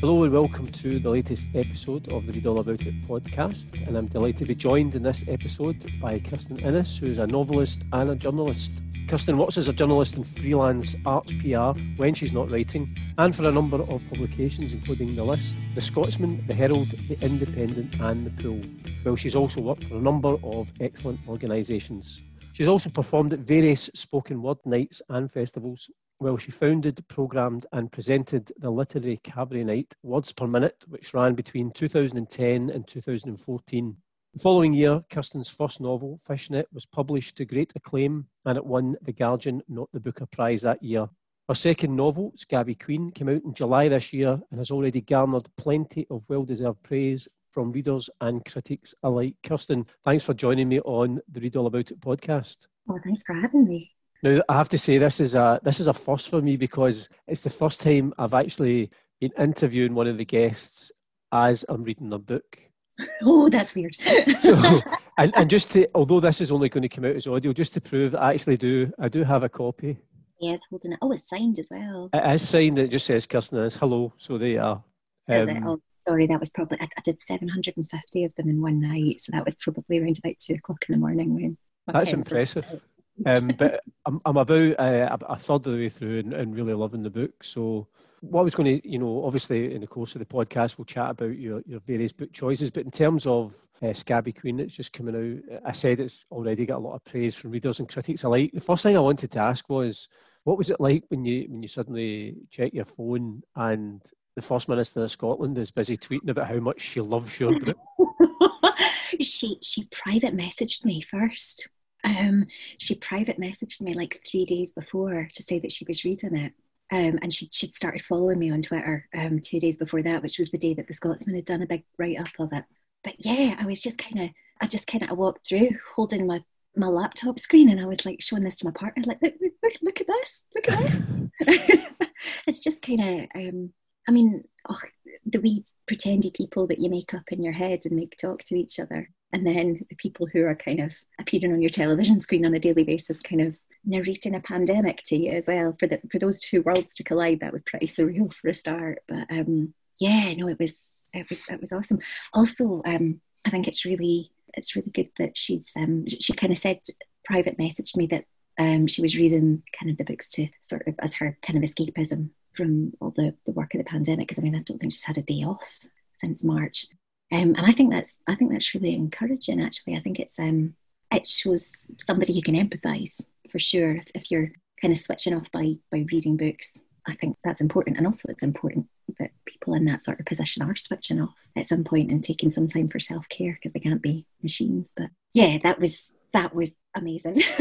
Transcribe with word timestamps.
Hello 0.00 0.24
and 0.24 0.32
welcome 0.32 0.66
to 0.72 0.98
the 0.98 1.08
latest 1.08 1.46
episode 1.54 2.10
of 2.12 2.26
the 2.26 2.32
Read 2.32 2.46
All 2.46 2.58
About 2.58 2.82
It 2.82 3.00
podcast. 3.06 3.86
And 3.86 3.96
I'm 3.96 4.08
delighted 4.08 4.38
to 4.38 4.44
be 4.44 4.54
joined 4.54 4.96
in 4.96 5.04
this 5.04 5.24
episode 5.28 5.80
by 6.00 6.18
Kirstin 6.18 6.60
Innes, 6.60 6.98
who 6.98 7.06
is 7.06 7.18
a 7.18 7.26
novelist 7.28 7.84
and 7.92 8.10
a 8.10 8.16
journalist. 8.16 8.82
Kirstin 9.06 9.36
Watts 9.36 9.56
is 9.56 9.68
a 9.68 9.72
journalist 9.72 10.16
and 10.16 10.26
freelance 10.26 10.96
arts 11.06 11.32
PR 11.40 11.78
when 11.96 12.12
she's 12.12 12.32
not 12.32 12.50
writing, 12.50 12.92
and 13.18 13.34
for 13.34 13.46
a 13.46 13.52
number 13.52 13.82
of 13.82 14.02
publications, 14.10 14.72
including 14.72 15.14
The 15.14 15.24
List, 15.24 15.54
The 15.76 15.82
Scotsman, 15.82 16.44
The 16.48 16.54
Herald, 16.54 16.90
The 17.08 17.18
Independent, 17.24 17.94
and 18.00 18.26
The 18.26 18.42
Pool. 18.42 18.60
Well, 19.04 19.16
she's 19.16 19.36
also 19.36 19.60
worked 19.60 19.84
for 19.84 19.96
a 19.96 20.02
number 20.02 20.36
of 20.42 20.72
excellent 20.80 21.20
organisations. 21.28 22.20
She's 22.52 22.68
also 22.68 22.90
performed 22.90 23.32
at 23.32 23.40
various 23.40 23.90
spoken 23.94 24.42
word 24.42 24.58
nights 24.64 25.00
and 25.08 25.30
festivals, 25.30 25.88
well, 26.24 26.38
she 26.38 26.50
founded, 26.50 27.06
programmed, 27.06 27.66
and 27.72 27.92
presented 27.92 28.50
the 28.56 28.70
literary 28.70 29.20
cabaret 29.24 29.62
night 29.62 29.94
Words 30.02 30.32
Per 30.32 30.46
Minute, 30.46 30.82
which 30.88 31.12
ran 31.12 31.34
between 31.34 31.70
2010 31.70 32.70
and 32.70 32.88
2014. 32.88 33.96
The 34.32 34.38
following 34.38 34.72
year, 34.72 35.04
Kirstin's 35.10 35.50
first 35.50 35.82
novel, 35.82 36.16
Fishnet, 36.16 36.66
was 36.72 36.86
published 36.86 37.36
to 37.36 37.44
great 37.44 37.74
acclaim 37.76 38.26
and 38.46 38.56
it 38.56 38.64
won 38.64 38.94
the 39.02 39.12
Guardian 39.12 39.62
Not 39.68 39.90
the 39.92 40.00
Booker 40.00 40.24
Prize 40.24 40.62
that 40.62 40.82
year. 40.82 41.06
Her 41.46 41.54
second 41.54 41.94
novel, 41.94 42.32
Scabby 42.36 42.74
Queen, 42.74 43.10
came 43.10 43.28
out 43.28 43.44
in 43.44 43.52
July 43.52 43.88
this 43.88 44.14
year 44.14 44.40
and 44.50 44.58
has 44.58 44.70
already 44.70 45.02
garnered 45.02 45.46
plenty 45.58 46.06
of 46.08 46.24
well 46.30 46.44
deserved 46.44 46.82
praise 46.82 47.28
from 47.50 47.70
readers 47.70 48.08
and 48.22 48.42
critics 48.46 48.94
alike. 49.02 49.34
Kirstin, 49.42 49.86
thanks 50.06 50.24
for 50.24 50.32
joining 50.32 50.70
me 50.70 50.80
on 50.80 51.20
the 51.30 51.40
Read 51.40 51.56
All 51.56 51.66
About 51.66 51.90
It 51.90 52.00
podcast. 52.00 52.66
Oh, 52.88 52.98
thanks 53.04 53.24
for 53.24 53.34
having 53.34 53.66
me. 53.66 53.90
Now, 54.24 54.40
I 54.48 54.54
have 54.54 54.70
to 54.70 54.78
say 54.78 54.96
this 54.96 55.20
is 55.20 55.34
a 55.34 55.60
this 55.62 55.80
is 55.80 55.86
a 55.86 55.92
first 55.92 56.30
for 56.30 56.40
me 56.40 56.56
because 56.56 57.10
it's 57.28 57.42
the 57.42 57.50
first 57.50 57.82
time 57.82 58.14
I've 58.16 58.32
actually 58.32 58.90
been 59.20 59.32
interviewing 59.38 59.94
one 59.94 60.06
of 60.06 60.16
the 60.16 60.24
guests 60.24 60.90
as 61.30 61.62
I'm 61.68 61.84
reading 61.84 62.08
their 62.08 62.18
book. 62.18 62.58
Oh, 63.22 63.50
that's 63.50 63.74
weird. 63.74 63.96
so, 64.40 64.80
and, 65.18 65.32
and 65.34 65.50
just 65.50 65.72
to, 65.72 65.88
although 65.96 66.20
this 66.20 66.40
is 66.40 66.52
only 66.52 66.68
going 66.68 66.82
to 66.82 66.88
come 66.88 67.04
out 67.04 67.16
as 67.16 67.26
audio, 67.26 67.52
just 67.52 67.74
to 67.74 67.80
prove 67.80 68.12
that 68.12 68.22
I 68.22 68.32
actually 68.32 68.56
do, 68.56 68.92
I 69.00 69.08
do 69.08 69.24
have 69.24 69.42
a 69.42 69.48
copy. 69.48 69.98
Yeah, 70.40 70.52
it's 70.52 70.64
holding 70.70 70.92
it. 70.92 71.00
Oh, 71.02 71.10
it's 71.10 71.28
signed 71.28 71.58
as 71.58 71.68
well. 71.72 72.08
It 72.14 72.34
is 72.34 72.48
signed. 72.48 72.78
It 72.78 72.92
just 72.92 73.06
says 73.06 73.26
Kirstin 73.26 73.66
is 73.66 73.76
hello. 73.76 74.12
So 74.18 74.38
they 74.38 74.56
are. 74.56 74.82
Um, 75.28 75.48
it? 75.48 75.62
Oh, 75.66 75.80
sorry, 76.06 76.28
that 76.28 76.38
was 76.38 76.50
probably 76.50 76.78
I, 76.80 76.84
I, 76.84 77.00
did 77.04 77.20
750 77.20 78.24
of 78.24 78.34
them 78.36 78.48
in 78.48 78.62
one 78.62 78.80
night, 78.80 79.20
so 79.20 79.32
that 79.32 79.44
was 79.44 79.56
probably 79.56 79.98
around 79.98 80.18
about 80.18 80.38
two 80.38 80.54
o'clock 80.54 80.84
in 80.88 80.94
the 80.94 81.00
morning 81.00 81.34
when. 81.34 81.58
That's 81.88 82.12
impressive. 82.12 82.80
Um, 83.26 83.48
but 83.56 83.80
I'm, 84.06 84.20
I'm 84.24 84.36
about 84.36 84.78
uh, 84.78 85.16
a 85.28 85.38
third 85.38 85.54
of 85.54 85.62
the 85.64 85.70
way 85.72 85.88
through 85.88 86.20
and, 86.20 86.32
and, 86.32 86.54
really 86.54 86.74
loving 86.74 87.02
the 87.02 87.10
book. 87.10 87.44
So, 87.44 87.86
what 88.20 88.40
I 88.40 88.44
was 88.44 88.54
going 88.54 88.80
to, 88.80 88.88
you 88.88 88.98
know, 88.98 89.24
obviously 89.24 89.74
in 89.74 89.80
the 89.82 89.86
course 89.86 90.14
of 90.14 90.18
the 90.18 90.24
podcast, 90.24 90.78
we'll 90.78 90.86
chat 90.86 91.10
about 91.10 91.38
your, 91.38 91.62
your 91.66 91.80
various 91.80 92.12
book 92.12 92.32
choices. 92.32 92.70
But 92.70 92.84
in 92.84 92.90
terms 92.90 93.26
of 93.26 93.54
uh, 93.82 93.92
Scabby 93.92 94.32
Queen, 94.32 94.56
that's 94.56 94.76
just 94.76 94.92
coming 94.92 95.42
out, 95.50 95.60
I 95.64 95.72
said 95.72 96.00
it's 96.00 96.24
already 96.30 96.66
got 96.66 96.78
a 96.78 96.86
lot 96.86 96.94
of 96.94 97.04
praise 97.04 97.36
from 97.36 97.50
readers 97.50 97.80
and 97.80 97.88
critics 97.88 98.24
alike. 98.24 98.50
The 98.52 98.60
first 98.60 98.82
thing 98.82 98.96
I 98.96 99.00
wanted 99.00 99.30
to 99.32 99.40
ask 99.40 99.68
was, 99.68 100.08
what 100.44 100.58
was 100.58 100.70
it 100.70 100.80
like 100.80 101.04
when 101.08 101.24
you 101.24 101.46
when 101.48 101.62
you 101.62 101.68
suddenly 101.68 102.36
check 102.50 102.74
your 102.74 102.84
phone 102.84 103.42
and 103.56 104.02
the 104.36 104.42
First 104.42 104.68
Minister 104.68 105.04
of 105.04 105.10
Scotland 105.10 105.56
is 105.58 105.70
busy 105.70 105.96
tweeting 105.96 106.28
about 106.28 106.48
how 106.48 106.58
much 106.58 106.80
she 106.80 107.00
loves 107.00 107.38
your 107.38 107.58
book? 107.58 107.76
she 109.20 109.56
she 109.62 109.86
private 109.90 110.36
messaged 110.36 110.84
me 110.84 111.00
first 111.00 111.68
um, 112.04 112.46
she 112.78 112.94
private 112.96 113.40
messaged 113.40 113.80
me 113.80 113.94
like 113.94 114.20
three 114.28 114.44
days 114.44 114.72
before 114.72 115.28
to 115.34 115.42
say 115.42 115.58
that 115.58 115.72
she 115.72 115.84
was 115.86 116.04
reading 116.04 116.36
it. 116.36 116.52
Um, 116.92 117.18
and 117.22 117.32
she, 117.32 117.48
she'd 117.50 117.74
started 117.74 118.02
following 118.02 118.38
me 118.38 118.52
on 118.52 118.60
Twitter 118.62 119.08
um, 119.16 119.40
two 119.40 119.58
days 119.58 119.76
before 119.76 120.02
that, 120.02 120.22
which 120.22 120.38
was 120.38 120.50
the 120.50 120.58
day 120.58 120.74
that 120.74 120.86
the 120.86 120.94
Scotsman 120.94 121.34
had 121.34 121.46
done 121.46 121.62
a 121.62 121.66
big 121.66 121.84
write 121.98 122.20
up 122.20 122.28
of 122.38 122.52
it. 122.52 122.64
But 123.02 123.14
yeah, 123.18 123.56
I 123.58 123.64
was 123.64 123.80
just 123.80 123.98
kind 123.98 124.20
of, 124.20 124.30
I 124.60 124.66
just 124.66 124.86
kind 124.86 125.02
of 125.02 125.16
walked 125.16 125.48
through 125.48 125.70
holding 125.96 126.26
my, 126.26 126.42
my 126.76 126.86
laptop 126.86 127.38
screen 127.38 127.70
and 127.70 127.80
I 127.80 127.86
was 127.86 128.04
like 128.04 128.20
showing 128.20 128.44
this 128.44 128.56
to 128.56 128.66
my 128.66 128.72
partner, 128.72 129.02
like, 129.06 129.18
look, 129.22 129.34
look, 129.62 129.72
look 129.82 130.00
at 130.00 130.06
this, 130.06 130.44
look 130.54 130.68
at 130.68 130.82
this. 130.82 131.88
it's 132.46 132.58
just 132.58 132.82
kind 132.82 133.00
of, 133.00 133.28
um, 133.34 133.72
I 134.06 134.12
mean, 134.12 134.44
oh, 134.68 134.78
the 135.24 135.40
wee 135.40 135.64
pretendy 135.90 136.32
people 136.32 136.66
that 136.66 136.78
you 136.78 136.90
make 136.90 137.14
up 137.14 137.32
in 137.32 137.42
your 137.42 137.52
head 137.52 137.80
and 137.84 137.96
make 137.96 138.16
talk 138.16 138.42
to 138.44 138.56
each 138.56 138.78
other 138.78 139.10
and 139.34 139.44
then 139.44 139.84
the 139.90 139.96
people 139.96 140.28
who 140.32 140.46
are 140.46 140.54
kind 140.54 140.78
of 140.78 140.92
appearing 141.18 141.52
on 141.52 141.60
your 141.60 141.70
television 141.70 142.20
screen 142.20 142.46
on 142.46 142.54
a 142.54 142.60
daily 142.60 142.84
basis 142.84 143.20
kind 143.20 143.42
of 143.42 143.58
narrating 143.84 144.36
a 144.36 144.40
pandemic 144.40 145.02
to 145.06 145.16
you 145.16 145.32
as 145.32 145.46
well. 145.48 145.76
For 145.78 145.88
the 145.88 146.00
for 146.10 146.20
those 146.20 146.38
two 146.38 146.62
worlds 146.62 146.94
to 146.94 147.04
collide 147.04 147.40
that 147.40 147.52
was 147.52 147.62
pretty 147.62 147.86
surreal 147.88 148.32
for 148.32 148.48
a 148.48 148.54
start. 148.54 149.00
But 149.08 149.26
um 149.30 149.74
yeah 150.00 150.32
no 150.34 150.46
it 150.48 150.58
was 150.58 150.72
it 151.12 151.28
was 151.28 151.40
it 151.50 151.60
was 151.60 151.72
awesome. 151.72 151.98
Also 152.32 152.80
um 152.86 153.20
i 153.44 153.50
think 153.50 153.66
it's 153.66 153.84
really 153.84 154.30
it's 154.54 154.76
really 154.76 154.90
good 154.90 155.10
that 155.18 155.36
she's 155.36 155.70
um 155.76 156.06
she 156.06 156.32
kind 156.32 156.52
of 156.52 156.58
said 156.58 156.78
private 157.24 157.58
messaged 157.58 157.96
me 157.96 158.06
that 158.06 158.24
um 158.58 158.86
she 158.86 159.02
was 159.02 159.16
reading 159.16 159.64
kind 159.78 159.90
of 159.90 159.98
the 159.98 160.04
books 160.04 160.30
to 160.30 160.48
sort 160.60 160.86
of 160.86 160.94
as 161.00 161.14
her 161.14 161.36
kind 161.42 161.62
of 161.62 161.68
escapism 161.68 162.30
from 162.56 162.92
all 163.00 163.12
the, 163.16 163.34
the 163.46 163.52
work 163.52 163.74
of 163.74 163.78
the 163.78 163.84
pandemic. 163.84 164.28
Because 164.28 164.38
i 164.38 164.42
mean 164.42 164.54
i 164.54 164.62
don't 164.62 164.78
think 164.78 164.92
she's 164.92 165.02
had 165.02 165.18
a 165.18 165.22
day 165.22 165.42
off 165.42 165.80
since 166.20 166.44
march 166.44 166.86
um, 167.32 167.54
and 167.56 167.66
I 167.66 167.72
think 167.72 167.92
that's 167.92 168.14
I 168.26 168.34
think 168.34 168.52
that's 168.52 168.74
really 168.74 168.94
encouraging. 168.94 169.60
Actually, 169.60 169.96
I 169.96 169.98
think 169.98 170.18
it's 170.18 170.38
um, 170.38 170.74
it 171.12 171.26
shows 171.26 171.72
somebody 171.98 172.34
who 172.34 172.42
can 172.42 172.54
empathise 172.54 173.20
for 173.50 173.58
sure. 173.58 173.96
If, 173.96 174.06
if 174.14 174.30
you're 174.30 174.50
kind 174.80 174.92
of 174.92 174.98
switching 174.98 175.34
off 175.34 175.50
by 175.50 175.74
by 175.90 176.04
reading 176.12 176.36
books, 176.36 176.82
I 177.06 177.14
think 177.14 177.36
that's 177.44 177.60
important. 177.60 177.96
And 177.96 178.06
also, 178.06 178.28
it's 178.28 178.42
important 178.42 178.86
that 179.18 179.30
people 179.46 179.74
in 179.74 179.84
that 179.86 180.04
sort 180.04 180.20
of 180.20 180.26
position 180.26 180.62
are 180.62 180.76
switching 180.76 181.20
off 181.20 181.34
at 181.56 181.66
some 181.66 181.84
point 181.84 182.10
and 182.10 182.22
taking 182.22 182.50
some 182.52 182.66
time 182.66 182.88
for 182.88 183.00
self 183.00 183.28
care 183.28 183.54
because 183.54 183.72
they 183.72 183.80
can't 183.80 184.02
be 184.02 184.26
machines. 184.42 184.92
But 184.96 185.08
yeah, 185.32 185.58
that 185.62 185.80
was 185.80 186.12
that 186.32 186.54
was 186.54 186.74
amazing. 186.94 187.42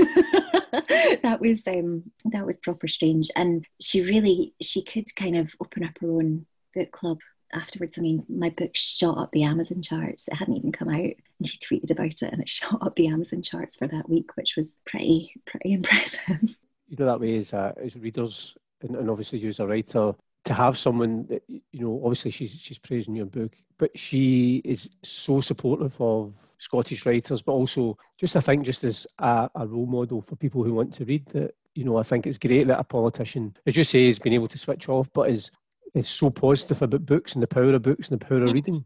that 1.23 1.37
was 1.39 1.65
um, 1.67 2.11
that 2.25 2.45
was 2.45 2.57
proper 2.57 2.87
strange. 2.87 3.29
And 3.35 3.65
she 3.79 4.01
really 4.01 4.53
she 4.61 4.83
could 4.83 5.13
kind 5.15 5.37
of 5.37 5.55
open 5.61 5.83
up 5.83 5.97
her 6.01 6.11
own 6.11 6.45
book 6.73 6.91
club 6.91 7.19
afterwards, 7.53 7.97
I 7.97 8.01
mean, 8.01 8.25
my 8.29 8.49
book 8.49 8.71
shot 8.73 9.17
up 9.17 9.31
the 9.31 9.43
Amazon 9.43 9.81
charts. 9.81 10.27
It 10.27 10.35
hadn't 10.35 10.57
even 10.57 10.71
come 10.71 10.89
out, 10.89 10.99
and 10.99 11.47
she 11.47 11.57
tweeted 11.57 11.91
about 11.91 12.21
it, 12.21 12.31
and 12.31 12.41
it 12.41 12.49
shot 12.49 12.81
up 12.81 12.95
the 12.95 13.07
Amazon 13.07 13.41
charts 13.41 13.77
for 13.77 13.87
that 13.87 14.09
week, 14.09 14.35
which 14.35 14.55
was 14.55 14.71
pretty 14.85 15.33
pretty 15.45 15.73
impressive. 15.73 16.19
You 16.89 16.97
know 16.99 17.05
that 17.07 17.21
way 17.21 17.37
as 17.37 17.53
uh, 17.53 17.73
as 17.83 17.95
readers, 17.95 18.55
and, 18.83 18.95
and 18.95 19.09
obviously 19.09 19.39
you 19.39 19.49
as 19.49 19.59
a 19.59 19.65
writer, 19.65 20.13
to 20.45 20.53
have 20.53 20.77
someone 20.77 21.25
that 21.27 21.41
you 21.47 21.61
know, 21.73 21.99
obviously 22.03 22.29
she's 22.29 22.51
she's 22.51 22.77
praising 22.77 23.15
your 23.15 23.25
book, 23.25 23.55
but 23.79 23.97
she 23.97 24.61
is 24.63 24.89
so 25.01 25.41
supportive 25.41 25.99
of 25.99 26.35
Scottish 26.59 27.05
writers, 27.07 27.41
but 27.41 27.53
also 27.53 27.97
just 28.19 28.35
I 28.35 28.41
think 28.41 28.63
just 28.63 28.83
as 28.83 29.07
a, 29.17 29.49
a 29.55 29.65
role 29.65 29.87
model 29.87 30.21
for 30.21 30.35
people 30.35 30.63
who 30.63 30.73
want 30.73 30.93
to 30.95 31.05
read 31.05 31.25
that 31.27 31.55
you 31.75 31.83
know, 31.83 31.97
I 31.97 32.03
think 32.03 32.27
it's 32.27 32.37
great 32.37 32.67
that 32.67 32.79
a 32.79 32.83
politician, 32.83 33.55
as 33.65 33.75
you 33.75 33.83
say, 33.83 34.05
has 34.05 34.19
been 34.19 34.33
able 34.33 34.47
to 34.47 34.57
switch 34.57 34.89
off, 34.89 35.09
but 35.13 35.29
is 35.29 35.49
is 35.93 36.09
so 36.09 36.29
positive 36.29 36.81
about 36.81 37.05
books 37.05 37.33
and 37.33 37.43
the 37.43 37.47
power 37.47 37.73
of 37.73 37.81
books 37.81 38.09
and 38.09 38.19
the 38.19 38.25
power 38.25 38.39
yes. 38.39 38.49
of 38.49 38.53
reading. 38.53 38.85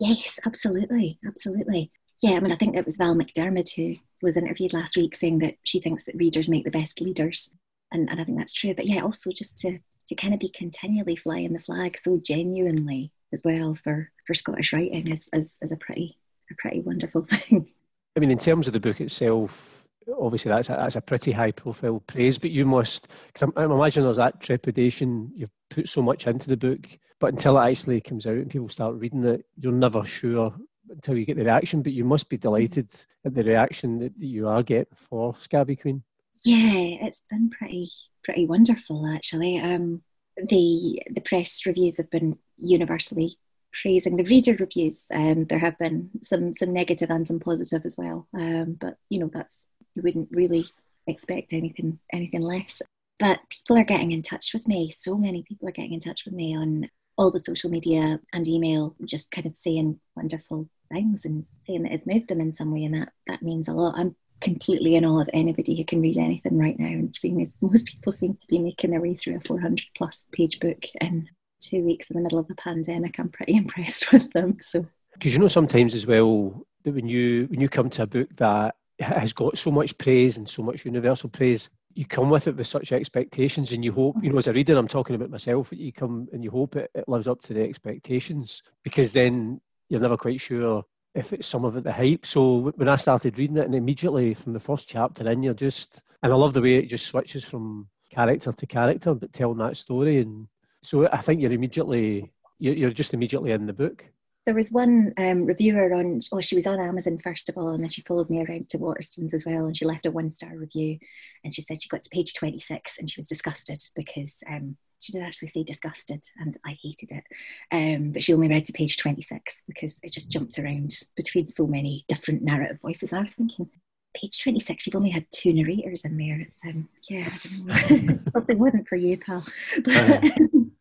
Yes, 0.00 0.38
absolutely, 0.46 1.18
absolutely. 1.26 1.90
Yeah, 2.22 2.32
I 2.32 2.40
mean, 2.40 2.52
I 2.52 2.56
think 2.56 2.76
it 2.76 2.86
was 2.86 2.96
Val 2.96 3.14
McDermid 3.14 3.74
who 3.74 3.96
was 4.22 4.36
interviewed 4.36 4.72
last 4.72 4.96
week 4.96 5.14
saying 5.14 5.38
that 5.40 5.54
she 5.62 5.80
thinks 5.80 6.04
that 6.04 6.16
readers 6.16 6.48
make 6.48 6.64
the 6.64 6.70
best 6.70 7.00
leaders, 7.00 7.56
and, 7.92 8.08
and 8.10 8.20
I 8.20 8.24
think 8.24 8.38
that's 8.38 8.52
true. 8.52 8.74
But 8.74 8.86
yeah, 8.86 9.02
also 9.02 9.30
just 9.30 9.56
to 9.58 9.78
to 10.08 10.14
kind 10.14 10.32
of 10.32 10.40
be 10.40 10.48
continually 10.48 11.16
flying 11.16 11.52
the 11.52 11.58
flag 11.58 11.98
so 11.98 12.18
genuinely 12.24 13.12
as 13.32 13.42
well 13.44 13.76
for 13.82 14.10
for 14.26 14.34
Scottish 14.34 14.72
writing 14.72 15.08
is 15.08 15.28
is, 15.32 15.48
is 15.62 15.72
a 15.72 15.76
pretty 15.76 16.18
a 16.50 16.54
pretty 16.58 16.80
wonderful 16.80 17.22
thing. 17.30 17.68
I 18.16 18.20
mean, 18.20 18.30
in 18.30 18.38
terms 18.38 18.66
of 18.66 18.72
the 18.72 18.80
book 18.80 19.00
itself, 19.00 19.77
obviously 20.20 20.50
that's 20.50 20.70
a, 20.70 20.72
that's 20.72 20.96
a 20.96 21.00
pretty 21.00 21.32
high 21.32 21.52
profile 21.52 22.00
praise, 22.06 22.38
but 22.38 22.50
you 22.50 22.64
must, 22.64 23.08
because 23.26 23.50
I, 23.56 23.62
I 23.62 23.64
imagine 23.64 24.04
there's 24.04 24.16
that 24.16 24.40
trepidation, 24.40 25.30
you've 25.34 25.50
put 25.70 25.88
so 25.88 26.02
much 26.02 26.26
into 26.26 26.48
the 26.48 26.56
book, 26.56 26.86
but 27.20 27.32
until 27.32 27.58
it 27.58 27.70
actually 27.70 28.00
comes 28.00 28.26
out 28.26 28.34
and 28.34 28.50
people 28.50 28.68
start 28.68 28.96
reading 28.96 29.24
it, 29.24 29.44
you're 29.56 29.72
never 29.72 30.04
sure 30.04 30.54
until 30.90 31.16
you 31.16 31.26
get 31.26 31.36
the 31.36 31.44
reaction, 31.44 31.82
but 31.82 31.92
you 31.92 32.04
must 32.04 32.30
be 32.30 32.38
delighted 32.38 32.90
at 33.24 33.34
the 33.34 33.44
reaction 33.44 33.96
that, 33.96 34.18
that 34.18 34.26
you 34.26 34.48
are 34.48 34.62
getting 34.62 34.86
for 34.94 35.34
Scabby 35.34 35.76
Queen. 35.76 36.02
Yeah, 36.44 37.06
it's 37.06 37.22
been 37.28 37.50
pretty 37.50 37.90
pretty 38.24 38.46
wonderful 38.46 39.06
actually. 39.06 39.58
Um, 39.58 40.02
the 40.36 41.02
the 41.10 41.20
press 41.20 41.66
reviews 41.66 41.96
have 41.96 42.10
been 42.10 42.38
universally 42.56 43.36
praising 43.72 44.16
the 44.16 44.24
reader 44.24 44.54
reviews. 44.54 45.06
Um, 45.12 45.46
there 45.46 45.58
have 45.58 45.78
been 45.78 46.10
some 46.22 46.54
some 46.54 46.72
negative 46.72 47.10
and 47.10 47.26
some 47.26 47.40
positive 47.40 47.84
as 47.84 47.96
well. 47.96 48.28
Um, 48.34 48.76
but 48.80 48.96
you 49.08 49.18
know, 49.18 49.30
that's 49.32 49.66
you 49.94 50.02
wouldn't 50.02 50.28
really 50.32 50.66
expect 51.06 51.52
anything 51.52 51.98
anything 52.12 52.42
less. 52.42 52.82
But 53.18 53.40
people 53.50 53.78
are 53.78 53.84
getting 53.84 54.12
in 54.12 54.22
touch 54.22 54.52
with 54.54 54.68
me. 54.68 54.90
So 54.90 55.16
many 55.16 55.42
people 55.42 55.68
are 55.68 55.72
getting 55.72 55.94
in 55.94 56.00
touch 56.00 56.24
with 56.24 56.34
me 56.34 56.56
on 56.56 56.88
all 57.16 57.32
the 57.32 57.38
social 57.38 57.68
media 57.68 58.20
and 58.32 58.46
email, 58.46 58.94
just 59.04 59.32
kind 59.32 59.46
of 59.46 59.56
saying 59.56 59.98
wonderful 60.14 60.68
things 60.92 61.24
and 61.24 61.44
saying 61.60 61.82
that 61.82 61.92
it's 61.92 62.06
moved 62.06 62.28
them 62.28 62.40
in 62.40 62.54
some 62.54 62.72
way, 62.72 62.84
and 62.84 62.94
that 62.94 63.12
that 63.26 63.42
means 63.42 63.68
a 63.68 63.72
lot. 63.72 63.98
I'm 63.98 64.14
completely 64.40 64.94
in 64.94 65.04
awe 65.04 65.20
of 65.20 65.30
anybody 65.32 65.76
who 65.76 65.84
can 65.84 66.00
read 66.00 66.16
anything 66.16 66.58
right 66.58 66.78
now, 66.78 66.86
and 66.86 67.14
seeing 67.16 67.42
as 67.42 67.56
most 67.60 67.86
people 67.86 68.12
seem 68.12 68.34
to 68.34 68.46
be 68.46 68.58
making 68.58 68.90
their 68.90 69.00
way 69.00 69.14
through 69.14 69.36
a 69.36 69.40
400 69.40 69.84
plus 69.96 70.24
page 70.32 70.60
book 70.60 70.82
in 71.00 71.28
two 71.60 71.84
weeks 71.84 72.08
in 72.08 72.16
the 72.16 72.22
middle 72.22 72.38
of 72.38 72.48
a 72.50 72.54
pandemic. 72.54 73.18
I'm 73.18 73.30
pretty 73.30 73.56
impressed 73.56 74.12
with 74.12 74.32
them. 74.32 74.58
So, 74.60 74.86
because 75.14 75.34
you 75.34 75.40
know 75.40 75.48
sometimes 75.48 75.94
as 75.94 76.06
well 76.06 76.64
that 76.84 76.94
when 76.94 77.08
you 77.08 77.46
when 77.50 77.60
you 77.60 77.68
come 77.68 77.90
to 77.90 78.02
a 78.02 78.06
book 78.06 78.28
that 78.36 78.76
has 79.00 79.32
got 79.32 79.56
so 79.58 79.70
much 79.70 79.96
praise 79.98 80.36
and 80.36 80.48
so 80.48 80.62
much 80.62 80.84
universal 80.84 81.28
praise. 81.28 81.70
You 81.94 82.06
come 82.06 82.30
with 82.30 82.48
it 82.48 82.56
with 82.56 82.66
such 82.66 82.92
expectations 82.92 83.72
and 83.72 83.84
you 83.84 83.92
hope 83.92 84.16
you 84.22 84.30
know 84.30 84.38
as 84.38 84.46
a 84.46 84.52
reader 84.52 84.76
i'm 84.76 84.86
talking 84.86 85.16
about 85.16 85.30
myself 85.30 85.70
you 85.72 85.92
come 85.92 86.28
and 86.32 86.44
you 86.44 86.50
hope 86.50 86.76
it, 86.76 86.90
it 86.94 87.08
lives 87.08 87.26
up 87.26 87.42
to 87.42 87.54
the 87.54 87.62
expectations 87.62 88.62
because 88.84 89.12
then 89.12 89.60
you're 89.88 90.00
never 90.00 90.16
quite 90.16 90.40
sure 90.40 90.84
if 91.14 91.32
it's 91.32 91.48
some 91.48 91.64
of 91.64 91.76
it 91.76 91.82
the 91.82 91.92
hype. 91.92 92.24
So 92.24 92.72
when 92.76 92.88
i 92.88 92.96
started 92.96 93.38
reading 93.38 93.56
it 93.56 93.64
and 93.64 93.74
immediately 93.74 94.34
from 94.34 94.52
the 94.52 94.60
first 94.60 94.88
chapter 94.88 95.28
in 95.28 95.42
you're 95.42 95.54
just 95.54 96.02
and 96.22 96.32
i 96.32 96.36
love 96.36 96.52
the 96.52 96.62
way 96.62 96.76
it 96.76 96.86
just 96.86 97.06
switches 97.06 97.44
from 97.44 97.88
character 98.10 98.52
to 98.52 98.66
character 98.66 99.14
but 99.14 99.32
telling 99.32 99.58
that 99.58 99.76
story. 99.76 100.18
And 100.18 100.46
so 100.82 101.08
i 101.08 101.20
think 101.20 101.40
you're 101.40 101.52
immediately 101.52 102.32
you're 102.60 102.90
just 102.90 103.14
immediately 103.14 103.50
in 103.52 103.66
the 103.66 103.72
book 103.72 104.04
there 104.48 104.54
was 104.54 104.72
one 104.72 105.12
um, 105.18 105.44
reviewer 105.44 105.92
on, 105.92 106.22
oh, 106.32 106.40
she 106.40 106.56
was 106.56 106.66
on 106.66 106.80
Amazon 106.80 107.18
first 107.18 107.50
of 107.50 107.58
all, 107.58 107.68
and 107.68 107.82
then 107.82 107.90
she 107.90 108.00
followed 108.00 108.30
me 108.30 108.42
around 108.42 108.70
to 108.70 108.78
Waterstones 108.78 109.34
as 109.34 109.44
well, 109.44 109.66
and 109.66 109.76
she 109.76 109.84
left 109.84 110.06
a 110.06 110.10
one 110.10 110.32
star 110.32 110.56
review. 110.56 110.98
And 111.44 111.52
she 111.54 111.60
said 111.60 111.82
she 111.82 111.88
got 111.90 112.02
to 112.02 112.08
page 112.08 112.32
26 112.32 112.96
and 112.98 113.10
she 113.10 113.20
was 113.20 113.28
disgusted 113.28 113.76
because 113.94 114.42
um, 114.50 114.78
she 115.02 115.12
did 115.12 115.22
actually 115.22 115.48
say 115.48 115.64
disgusted, 115.64 116.24
and 116.40 116.56
I 116.64 116.78
hated 116.82 117.10
it. 117.12 117.24
Um, 117.70 118.12
but 118.12 118.22
she 118.24 118.32
only 118.32 118.48
read 118.48 118.64
to 118.64 118.72
page 118.72 118.96
26 118.96 119.64
because 119.66 120.00
it 120.02 120.14
just 120.14 120.32
jumped 120.32 120.58
around 120.58 120.94
between 121.14 121.50
so 121.50 121.66
many 121.66 122.06
different 122.08 122.40
narrative 122.40 122.80
voices. 122.80 123.12
I 123.12 123.20
was 123.20 123.34
thinking, 123.34 123.68
page 124.16 124.42
26, 124.42 124.86
you've 124.86 124.96
only 124.96 125.10
had 125.10 125.26
two 125.30 125.52
narrators 125.52 126.06
in 126.06 126.16
there. 126.16 126.40
It's, 126.40 126.58
um, 126.64 126.88
yeah, 127.10 127.30
I 127.30 127.36
don't 127.36 127.66
know. 127.66 128.18
Something 128.32 128.58
wasn't 128.58 128.88
for 128.88 128.96
you, 128.96 129.18
pal. 129.18 129.44
But, 129.84 130.24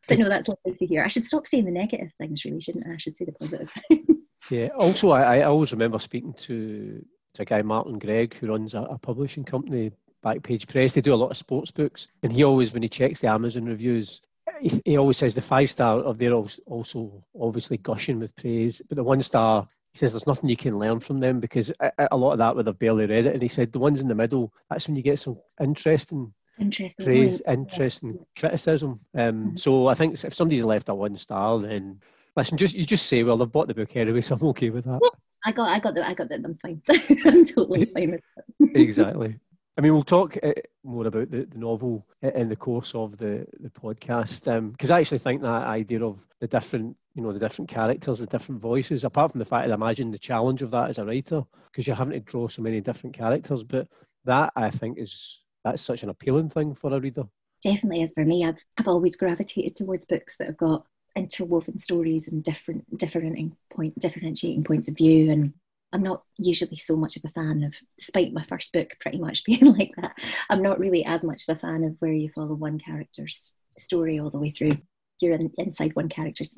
but 0.08 0.18
no, 0.18 0.30
that's 0.30 0.48
lovely 0.48 0.76
to 0.78 0.86
hear. 0.86 1.04
I 1.04 1.08
should 1.08 1.28
stop 1.28 1.48
saying 1.48 1.66
the 1.66 1.72
negative 1.72 2.14
things, 2.18 2.46
really, 2.46 2.62
shouldn't 2.62 2.88
I? 2.88 2.94
I 2.94 2.98
should 2.98 3.18
say 3.18 3.26
the 3.26 3.32
positive. 3.34 3.72
yeah. 4.50 4.68
Also, 4.78 5.12
I, 5.12 5.40
I 5.40 5.44
always 5.44 5.72
remember 5.72 6.00
speaking 6.00 6.34
to, 6.34 7.04
to 7.34 7.42
a 7.42 7.46
guy, 7.46 7.62
Martin 7.62 8.00
Greig, 8.00 8.36
who 8.36 8.48
runs 8.48 8.74
a, 8.74 8.82
a 8.84 8.98
publishing 8.98 9.44
company, 9.44 9.92
Backpage 10.24 10.68
Press. 10.68 10.94
They 10.94 11.02
do 11.02 11.14
a 11.14 11.16
lot 11.16 11.32
of 11.32 11.38
sports 11.38 11.72
books, 11.72 12.08
and 12.24 12.32
he 12.32 12.44
always, 12.44 12.74
when 12.74 12.84
he 12.84 12.90
checks 12.90 13.22
the 13.22 13.28
Amazon 13.28 13.66
reviews, 13.66 14.22
he, 14.62 14.82
he 14.86 14.98
always 14.98 15.18
says 15.18 15.36
the 15.36 15.42
five 15.42 15.70
star 15.70 16.00
of 16.00 16.18
they're 16.18 16.34
also 16.34 17.24
obviously 17.40 17.78
gushing 17.78 18.20
with 18.20 18.36
praise, 18.36 18.82
but 18.88 18.96
the 18.96 19.04
one 19.04 19.22
star 19.22 19.68
he 19.98 20.00
says 20.00 20.12
there's 20.12 20.28
nothing 20.28 20.50
you 20.50 20.58
can 20.58 20.78
learn 20.78 21.00
from 21.00 21.20
them 21.20 21.40
because 21.40 21.72
a, 21.80 21.92
a, 22.12 22.18
lot 22.18 22.34
of 22.34 22.38
that 22.38 22.56
would 22.56 22.68
have 22.68 22.78
barely 22.78 23.08
read 23.08 23.26
it. 23.26 23.34
And 23.34 23.42
he 23.42 23.48
said 23.48 23.72
the 23.72 23.80
ones 23.80 24.00
in 24.00 24.08
the 24.08 24.14
middle, 24.14 24.54
that's 24.70 24.88
when 24.88 24.96
you 24.96 25.02
get 25.02 25.18
some 25.18 25.40
interesting, 25.60 26.32
interesting 26.60 27.06
praise, 27.06 27.42
interesting 27.48 28.14
yeah. 28.14 28.24
criticism. 28.40 29.00
Um, 29.16 29.20
mm-hmm. 29.20 29.56
So 29.58 29.88
I 29.88 29.94
think 29.94 30.24
if 30.24 30.34
somebody's 30.34 30.64
left 30.64 30.90
a 30.90 30.96
one 30.96 31.18
star, 31.18 31.60
then 31.60 32.00
listen, 32.36 32.58
just 32.58 32.76
you 32.76 32.86
just 32.86 33.08
say, 33.08 33.24
well, 33.24 33.38
they've 33.38 33.52
bought 33.52 33.68
the 33.68 33.74
book 33.74 33.96
anyway, 33.96 34.22
so 34.22 34.36
I'm 34.36 34.48
okay 34.48 34.70
with 34.70 34.86
that. 34.86 35.00
I 35.46 35.52
got, 35.52 35.70
I 35.70 35.80
got 35.80 35.96
the, 35.96 36.06
I 36.06 36.14
got 36.14 36.30
that. 36.30 36.42
I'm 36.44 36.56
fine. 36.56 36.82
I'm 37.26 37.46
totally 37.46 37.86
fine 37.86 38.12
with 38.12 38.22
it. 38.60 38.82
exactly. 38.82 39.36
I 39.78 39.82
mean, 39.82 39.94
we'll 39.94 40.04
talk 40.04 40.36
uh, 40.42 40.54
more 40.84 41.06
about 41.06 41.30
the, 41.30 41.46
the 41.46 41.58
novel 41.58 42.08
in 42.24 42.50
the 42.50 42.56
course 42.56 42.96
of 42.96 43.18
the, 43.20 43.46
the 43.60 43.70
podcast 43.70 44.46
because 44.72 44.90
um, 44.90 44.96
I 44.96 45.00
actually 45.00 45.20
think 45.20 45.44
that 45.44 45.48
idea 45.48 46.04
of 46.04 46.26
the 46.40 46.48
different, 46.48 46.98
you 47.14 47.22
know, 47.22 47.32
the 47.32 47.40
different 47.40 47.70
characters, 47.70 48.18
the 48.18 48.26
different 48.26 48.60
voices, 48.60 49.04
apart 49.04 49.32
from 49.32 49.40
the 49.40 49.46
fact 49.46 49.68
that 49.68 49.74
I 49.74 49.76
imagine 49.76 50.10
the 50.10 50.18
challenge 50.18 50.64
of 50.64 50.72
that 50.72 50.90
as 50.90 50.98
a 50.98 51.06
writer 51.06 51.44
because 51.72 51.86
you're 51.86 51.96
having 51.96 52.14
to 52.14 52.20
draw 52.20 52.48
so 52.48 52.64
many 52.64 52.82
different 52.82 53.16
characters, 53.16 53.64
but 53.64 53.88
that 54.26 54.52
I 54.56 54.72
think 54.72 54.98
is 54.98 55.44
that's 55.68 55.82
such 55.82 56.04
an 56.04 56.10
appealing 56.10 56.50
thing 56.50 56.74
for 56.74 56.94
a 56.94 57.00
reader. 57.00 57.24
Definitely 57.64 58.04
is 58.04 58.14
for 58.14 58.26
me. 58.26 58.46
I've 58.46 58.58
I've 58.78 58.88
always 58.88 59.16
gravitated 59.16 59.76
towards 59.76 60.06
books 60.06 60.38
that 60.38 60.48
have 60.48 60.58
got 60.58 60.86
interwoven 61.16 61.80
stories 61.80 62.28
and 62.28 62.44
different 62.44 62.98
differentiating 62.98 63.56
point 63.74 63.98
differentiating 64.00 64.64
points 64.64 64.88
of 64.88 64.96
view 64.96 65.32
and 65.32 65.54
I'm 65.94 66.04
not 66.04 66.24
usually 66.38 66.76
so 66.76 66.96
much 66.96 67.16
of 67.16 67.24
a 67.26 67.30
fan 67.30 67.64
of, 67.64 67.74
despite 67.98 68.34
my 68.34 68.44
first 68.44 68.74
book 68.74 68.98
pretty 69.00 69.20
much 69.20 69.44
being 69.46 69.66
like 69.66 69.94
that, 69.98 70.16
I'm 70.50 70.62
not 70.62 70.80
really 70.80 71.06
as 71.06 71.24
much 71.24 71.44
of 71.48 71.56
a 71.56 71.60
fan 71.60 71.84
of 71.84 71.96
where 72.00 72.12
you 72.12 72.30
follow 72.36 72.54
one 72.54 72.78
character's 72.80 73.54
story 73.78 74.20
all 74.20 74.30
the 74.30 74.40
way 74.40 74.52
through. 74.52 74.78
You're 75.20 75.34
in, 75.34 75.52
inside 75.58 75.96
one 75.96 76.10
character's 76.10 76.54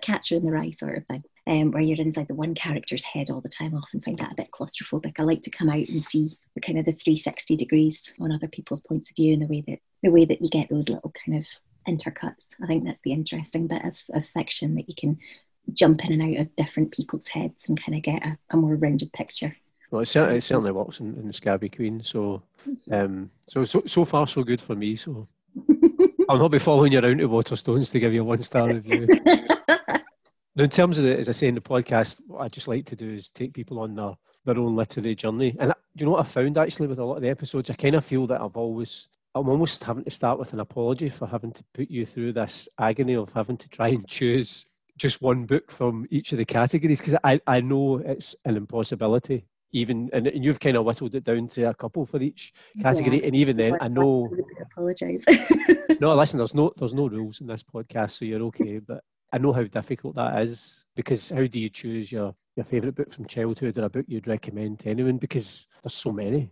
catcher 0.00 0.36
in 0.36 0.46
the 0.46 0.52
rye 0.52 0.70
sort 0.70 0.96
of 0.96 1.06
thing, 1.06 1.24
um, 1.46 1.72
where 1.72 1.82
you're 1.82 1.98
inside 1.98 2.28
the 2.28 2.34
one 2.34 2.54
character's 2.54 3.02
head 3.02 3.30
all 3.30 3.40
the 3.40 3.48
time. 3.48 3.74
I 3.74 3.78
often 3.78 4.00
find 4.00 4.18
that 4.18 4.32
a 4.32 4.36
bit 4.36 4.50
claustrophobic. 4.52 5.18
I 5.18 5.22
like 5.22 5.42
to 5.42 5.50
come 5.50 5.68
out 5.68 5.88
and 5.88 6.02
see 6.02 6.28
the 6.54 6.60
kind 6.60 6.78
of 6.78 6.84
the 6.84 6.92
360 6.92 7.56
degrees 7.56 8.12
on 8.20 8.32
other 8.32 8.48
people's 8.48 8.80
points 8.80 9.10
of 9.10 9.16
view 9.16 9.32
and 9.32 9.42
the 9.42 9.46
way 9.46 9.64
that 9.66 9.78
the 10.02 10.10
way 10.10 10.24
that 10.24 10.40
you 10.40 10.48
get 10.48 10.68
those 10.68 10.88
little 10.88 11.12
kind 11.24 11.38
of 11.38 11.46
intercuts. 11.88 12.46
I 12.62 12.66
think 12.66 12.84
that's 12.84 13.00
the 13.04 13.12
interesting 13.12 13.66
bit 13.66 13.84
of, 13.84 13.96
of 14.14 14.26
fiction 14.28 14.74
that 14.76 14.88
you 14.88 14.94
can 14.96 15.18
jump 15.72 16.04
in 16.04 16.20
and 16.20 16.22
out 16.22 16.40
of 16.42 16.56
different 16.56 16.92
people's 16.92 17.28
heads 17.28 17.68
and 17.68 17.80
kind 17.80 17.96
of 17.96 18.02
get 18.02 18.24
a, 18.24 18.38
a 18.50 18.56
more 18.56 18.76
rounded 18.76 19.12
picture. 19.12 19.56
Well, 19.90 20.02
it 20.02 20.08
certainly, 20.08 20.38
it 20.38 20.42
certainly 20.42 20.72
works 20.72 21.00
in, 21.00 21.14
in 21.16 21.32
Scabby 21.32 21.68
Queen. 21.68 22.02
So, 22.02 22.42
um, 22.90 23.30
so, 23.48 23.64
so, 23.64 23.82
so 23.86 24.04
far, 24.04 24.26
so 24.26 24.42
good 24.42 24.60
for 24.60 24.74
me. 24.74 24.96
So, 24.96 25.28
I'll 26.28 26.38
not 26.38 26.50
be 26.50 26.58
following 26.58 26.92
you 26.92 27.00
around 27.00 27.18
to 27.18 27.28
Waterstones 27.28 27.90
to 27.90 28.00
give 28.00 28.12
you 28.12 28.22
a 28.22 28.24
one 28.24 28.42
star 28.42 28.68
review. 28.68 29.06
now, 30.54 30.64
in 30.64 30.70
terms 30.70 30.98
of 30.98 31.04
the, 31.04 31.18
as 31.18 31.28
I 31.28 31.32
say 31.32 31.48
in 31.48 31.54
the 31.54 31.60
podcast, 31.62 32.20
what 32.26 32.42
I 32.42 32.48
just 32.48 32.68
like 32.68 32.84
to 32.86 32.96
do 32.96 33.08
is 33.10 33.30
take 33.30 33.54
people 33.54 33.78
on 33.80 33.94
their, 33.94 34.12
their 34.44 34.58
own 34.58 34.76
literary 34.76 35.14
journey. 35.14 35.56
And 35.58 35.72
do 35.96 36.02
you 36.02 36.06
know 36.06 36.12
what 36.12 36.26
I 36.26 36.28
found 36.28 36.58
actually 36.58 36.88
with 36.88 36.98
a 36.98 37.04
lot 37.04 37.16
of 37.16 37.22
the 37.22 37.30
episodes? 37.30 37.70
I 37.70 37.74
kind 37.74 37.94
of 37.94 38.04
feel 38.04 38.26
that 38.26 38.40
I've 38.40 38.56
always, 38.56 39.08
I'm 39.34 39.48
almost 39.48 39.82
having 39.82 40.04
to 40.04 40.10
start 40.10 40.38
with 40.38 40.52
an 40.52 40.60
apology 40.60 41.08
for 41.08 41.26
having 41.26 41.52
to 41.52 41.64
put 41.72 41.90
you 41.90 42.04
through 42.04 42.34
this 42.34 42.68
agony 42.78 43.14
of 43.14 43.32
having 43.32 43.56
to 43.56 43.68
try 43.70 43.88
and 43.88 44.06
choose 44.06 44.66
just 44.98 45.22
one 45.22 45.46
book 45.46 45.70
from 45.70 46.06
each 46.10 46.32
of 46.32 46.38
the 46.38 46.44
categories 46.44 47.00
because 47.00 47.16
I, 47.24 47.40
I 47.46 47.60
know 47.60 47.98
it's 47.98 48.36
an 48.44 48.56
impossibility 48.56 49.46
even 49.72 50.10
and, 50.12 50.30
you've 50.34 50.60
kind 50.60 50.76
of 50.76 50.84
whittled 50.84 51.14
it 51.14 51.24
down 51.24 51.48
to 51.48 51.62
a 51.64 51.74
couple 51.74 52.04
for 52.04 52.20
each 52.20 52.52
category 52.82 53.18
yeah, 53.20 53.26
and 53.26 53.34
even 53.34 53.56
then 53.56 53.78
i 53.80 53.88
know 53.88 54.30
I 54.58 54.62
apologize 54.62 55.24
no 56.00 56.14
listen 56.14 56.36
there's 56.36 56.54
no 56.54 56.72
there's 56.76 56.92
no 56.92 57.08
rules 57.08 57.40
in 57.40 57.46
this 57.46 57.62
podcast 57.62 58.10
so 58.12 58.26
you're 58.26 58.42
okay 58.42 58.80
but 58.80 59.02
i 59.32 59.38
know 59.38 59.52
how 59.52 59.62
difficult 59.62 60.14
that 60.14 60.42
is 60.42 60.84
because 60.94 61.30
how 61.30 61.46
do 61.46 61.60
you 61.60 61.68
choose 61.68 62.12
your 62.12 62.34
your 62.56 62.64
favorite 62.64 62.94
book 62.94 63.10
from 63.10 63.26
childhood 63.26 63.78
or 63.78 63.84
a 63.84 63.90
book 63.90 64.04
you'd 64.08 64.28
recommend 64.28 64.78
to 64.80 64.90
anyone? 64.90 65.16
Because 65.16 65.68
there's 65.82 65.94
so 65.94 66.12
many. 66.12 66.50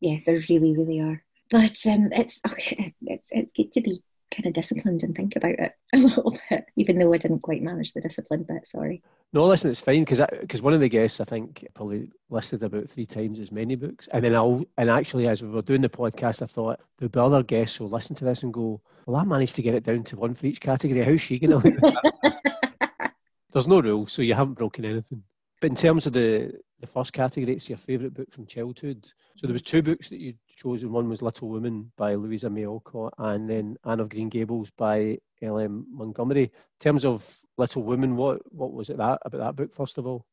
Yeah 0.00 0.18
there 0.26 0.40
really 0.48 0.76
really 0.76 1.00
are. 1.00 1.22
But 1.50 1.78
um, 1.86 2.10
it's 2.12 2.40
it's 3.02 3.28
it's 3.30 3.52
good 3.52 3.72
to 3.72 3.80
be 3.80 4.02
kind 4.38 4.46
of 4.46 4.52
disciplined 4.54 5.02
and 5.02 5.14
think 5.14 5.36
about 5.36 5.58
it 5.58 5.72
a 5.94 5.98
little 5.98 6.38
bit, 6.48 6.66
even 6.76 6.98
though 6.98 7.12
I 7.12 7.18
didn't 7.18 7.40
quite 7.40 7.62
manage 7.62 7.92
the 7.92 8.00
discipline 8.00 8.44
bit. 8.44 8.68
Sorry. 8.68 9.02
No, 9.32 9.46
listen, 9.46 9.70
it's 9.70 9.80
fine 9.80 10.04
because 10.04 10.22
because 10.40 10.62
one 10.62 10.72
of 10.72 10.80
the 10.80 10.88
guests 10.88 11.20
I 11.20 11.24
think 11.24 11.66
probably 11.74 12.10
listed 12.30 12.62
about 12.62 12.88
three 12.88 13.06
times 13.06 13.40
as 13.40 13.52
many 13.52 13.74
books, 13.74 14.08
and 14.12 14.24
then 14.24 14.34
I'll 14.34 14.64
and 14.78 14.88
actually 14.88 15.26
as 15.26 15.42
we 15.42 15.48
were 15.48 15.62
doing 15.62 15.82
the 15.82 15.88
podcast, 15.88 16.42
I 16.42 16.46
thought 16.46 16.80
there'll 16.98 17.10
be 17.10 17.20
other 17.20 17.42
guests 17.42 17.76
who'll 17.76 17.90
listen 17.90 18.16
to 18.16 18.24
this 18.24 18.42
and 18.42 18.54
go, 18.54 18.80
"Well, 19.06 19.20
I 19.20 19.24
managed 19.24 19.56
to 19.56 19.62
get 19.62 19.74
it 19.74 19.84
down 19.84 20.04
to 20.04 20.16
one 20.16 20.34
for 20.34 20.46
each 20.46 20.60
category. 20.60 21.02
How's 21.02 21.20
she 21.20 21.38
going 21.38 21.60
to?" 21.62 22.12
There's 23.52 23.68
no 23.68 23.80
rules, 23.80 24.12
so 24.12 24.22
you 24.22 24.34
haven't 24.34 24.58
broken 24.58 24.84
anything. 24.84 25.22
But 25.60 25.70
in 25.70 25.76
terms 25.76 26.06
of 26.06 26.12
the 26.12 26.52
the 26.80 26.86
first 26.86 27.12
category, 27.12 27.54
it's 27.54 27.68
your 27.68 27.78
favourite 27.78 28.14
book 28.14 28.30
from 28.30 28.46
childhood. 28.46 29.04
So 29.34 29.46
there 29.46 29.52
was 29.52 29.62
two 29.62 29.82
books 29.82 30.08
that 30.10 30.20
you 30.20 30.34
chose, 30.56 30.84
and 30.84 30.92
One 30.92 31.08
was 31.08 31.22
Little 31.22 31.48
Women 31.48 31.90
by 31.96 32.14
Louisa 32.14 32.48
May 32.48 32.66
Alcott, 32.66 33.14
and 33.18 33.50
then 33.50 33.76
Anne 33.84 33.98
of 34.00 34.08
Green 34.08 34.28
Gables 34.28 34.70
by 34.76 35.18
L.M. 35.42 35.86
Montgomery. 35.90 36.44
In 36.44 36.50
terms 36.78 37.04
of 37.04 37.28
Little 37.56 37.82
Women, 37.82 38.16
what 38.16 38.40
what 38.52 38.72
was 38.72 38.90
it 38.90 38.98
that 38.98 39.18
about 39.24 39.38
that 39.38 39.56
book 39.56 39.74
first 39.74 39.98
of 39.98 40.06
all? 40.06 40.24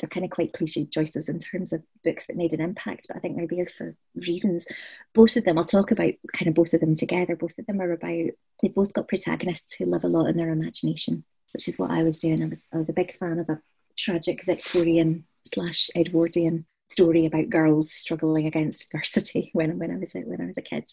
They're 0.00 0.08
kind 0.08 0.24
of 0.24 0.30
quite 0.30 0.52
cliche 0.52 0.86
choices 0.86 1.28
in 1.28 1.38
terms 1.38 1.72
of 1.72 1.82
books 2.02 2.26
that 2.26 2.36
made 2.36 2.52
an 2.52 2.60
impact, 2.60 3.06
but 3.06 3.16
I 3.16 3.20
think 3.20 3.36
they're 3.36 3.46
there 3.46 3.66
for 3.66 3.94
reasons. 4.16 4.66
Both 5.14 5.36
of 5.36 5.44
them, 5.44 5.58
I'll 5.58 5.64
talk 5.64 5.92
about 5.92 6.14
kind 6.32 6.48
of 6.48 6.54
both 6.54 6.72
of 6.72 6.80
them 6.80 6.96
together. 6.96 7.36
Both 7.36 7.56
of 7.58 7.66
them 7.66 7.80
are 7.80 7.92
about 7.92 8.30
they've 8.60 8.74
both 8.74 8.92
got 8.92 9.06
protagonists 9.06 9.74
who 9.74 9.86
live 9.86 10.02
a 10.02 10.08
lot 10.08 10.26
in 10.26 10.36
their 10.36 10.50
imagination, 10.50 11.24
which 11.52 11.68
is 11.68 11.78
what 11.78 11.92
I 11.92 12.02
was 12.02 12.18
doing. 12.18 12.42
I 12.42 12.46
was 12.46 12.58
I 12.72 12.76
was 12.78 12.88
a 12.88 12.94
big 12.94 13.16
fan 13.18 13.38
of 13.38 13.48
a 13.48 13.60
tragic 14.02 14.44
Victorian 14.44 15.24
slash 15.44 15.90
Edwardian 15.96 16.66
story 16.86 17.26
about 17.26 17.50
girls 17.50 17.92
struggling 17.92 18.46
against 18.46 18.84
adversity 18.84 19.50
when 19.54 19.78
when 19.78 19.90
I 19.90 19.96
was 19.96 20.14
a, 20.14 20.20
when 20.20 20.40
I 20.40 20.46
was 20.46 20.58
a 20.58 20.62
kid, 20.62 20.88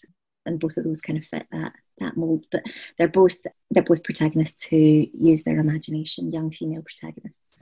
and 0.45 0.59
both 0.59 0.77
of 0.77 0.83
those 0.83 1.01
kind 1.01 1.17
of 1.17 1.25
fit 1.25 1.47
that 1.51 1.73
that 1.99 2.17
mold. 2.17 2.45
But 2.51 2.63
they're 2.97 3.07
both 3.07 3.37
they're 3.71 3.83
both 3.83 4.03
protagonists 4.03 4.65
who 4.65 5.05
use 5.13 5.43
their 5.43 5.59
imagination. 5.59 6.31
Young 6.31 6.51
female 6.51 6.83
protagonists 6.83 7.61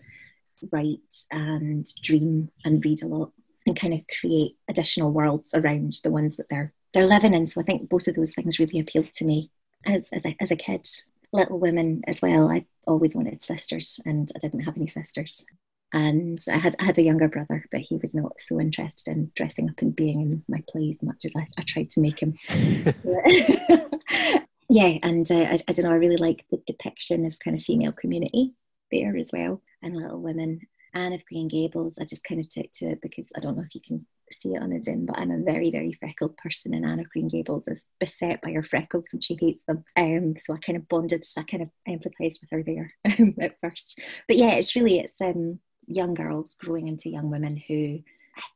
write 0.72 1.00
and 1.32 1.88
dream 2.02 2.50
and 2.66 2.84
read 2.84 3.04
a 3.04 3.08
lot 3.08 3.32
and 3.66 3.80
kind 3.80 3.94
of 3.94 4.02
create 4.20 4.56
additional 4.70 5.12
worlds 5.12 5.54
around 5.54 5.94
the 6.04 6.12
ones 6.12 6.36
that 6.38 6.50
they're 6.50 6.74
they're 6.94 7.08
living 7.08 7.34
in. 7.34 7.48
So 7.48 7.62
I 7.62 7.64
think 7.64 7.90
both 7.90 8.08
of 8.08 8.16
those 8.16 8.34
things 8.34 8.60
really 8.60 8.80
appealed 8.80 9.12
to 9.14 9.26
me 9.26 9.52
as 9.86 10.10
as 10.12 10.26
a, 10.26 10.36
as 10.40 10.52
a 10.52 10.56
kid. 10.56 10.88
Little 11.34 11.60
Women 11.60 12.02
as 12.08 12.22
well. 12.22 12.50
I 12.50 12.66
always 12.88 13.16
wanted 13.16 13.44
sisters, 13.44 14.00
and 14.06 14.32
I 14.36 14.40
didn't 14.40 14.62
have 14.62 14.78
any 14.78 14.88
sisters. 14.88 15.46
And 15.94 16.40
I 16.52 16.58
had 16.58 16.76
I 16.80 16.86
had 16.86 16.98
a 16.98 17.04
younger 17.04 17.28
brother, 17.28 17.66
but 17.72 17.82
he 17.82 17.98
was 17.98 18.14
not 18.14 18.40
so 18.40 18.60
interested 18.60 19.12
in 19.12 19.32
dressing 19.36 19.70
up 19.70 19.82
and 19.82 19.96
being 19.96 20.22
in 20.22 20.44
my 20.48 20.62
plays 20.70 21.02
much 21.02 21.26
as 21.26 21.34
I, 21.36 21.48
I 21.58 21.64
tried 21.64 21.90
to 21.92 22.02
make 22.02 22.20
him. 22.20 22.38
yeah, 24.70 24.98
and 25.04 25.30
uh, 25.32 25.36
I, 25.36 25.58
I 25.68 25.72
don't 25.72 25.86
know. 25.86 25.92
I 25.92 25.96
really 25.96 26.18
like 26.18 26.46
the 26.52 26.62
depiction 26.66 27.26
of 27.26 27.40
kind 27.40 27.58
of 27.58 27.64
female 27.64 27.94
community 27.94 28.54
there 28.92 29.16
as 29.16 29.32
well, 29.32 29.62
and 29.82 29.96
Little 29.96 30.22
Women. 30.22 30.62
Anne 30.94 31.14
of 31.14 31.24
Green 31.26 31.48
Gables, 31.48 32.00
I 32.00 32.06
just 32.06 32.24
kind 32.24 32.42
of 32.42 32.50
took 32.50 32.72
to 32.76 32.92
it 32.92 33.02
because 33.02 33.30
I 33.36 33.40
don't 33.40 33.56
know 33.56 33.64
if 33.64 33.76
you 33.76 33.82
can 33.86 34.08
see 34.32 34.54
it 34.54 34.62
on 34.62 34.70
the 34.70 34.82
Zoom, 34.82 35.06
but 35.06 35.18
I'm 35.18 35.32
a 35.32 35.44
very, 35.44 35.72
very 35.72 35.94
freckled 35.94 36.38
person, 36.38 36.74
and 36.74 36.86
Anne 36.86 37.00
of 37.00 37.10
Green 37.10 37.28
Gables 37.28 37.68
is 37.68 37.88
beset 38.00 38.42
by 38.42 38.52
her 38.52 38.64
freckles 38.64 39.06
and 39.14 39.24
she 39.24 39.38
hates 39.40 39.64
them. 39.68 39.84
Um, 39.96 40.36
so 40.38 40.54
I 40.54 40.58
kind 40.58 40.78
of 40.78 40.88
bonded, 40.88 41.24
I 41.38 41.44
kind 41.44 41.64
of 41.64 41.72
empathised 41.88 42.42
with 42.42 42.50
her 42.52 42.64
there 42.64 42.94
at 43.42 43.60
first. 43.62 44.00
But 44.28 44.38
yeah, 44.38 44.52
it's 44.52 44.76
really 44.76 45.00
it's 45.00 45.20
um 45.22 45.60
young 45.88 46.14
girls 46.14 46.56
growing 46.56 46.88
into 46.88 47.10
young 47.10 47.30
women 47.30 47.62
who 47.68 48.00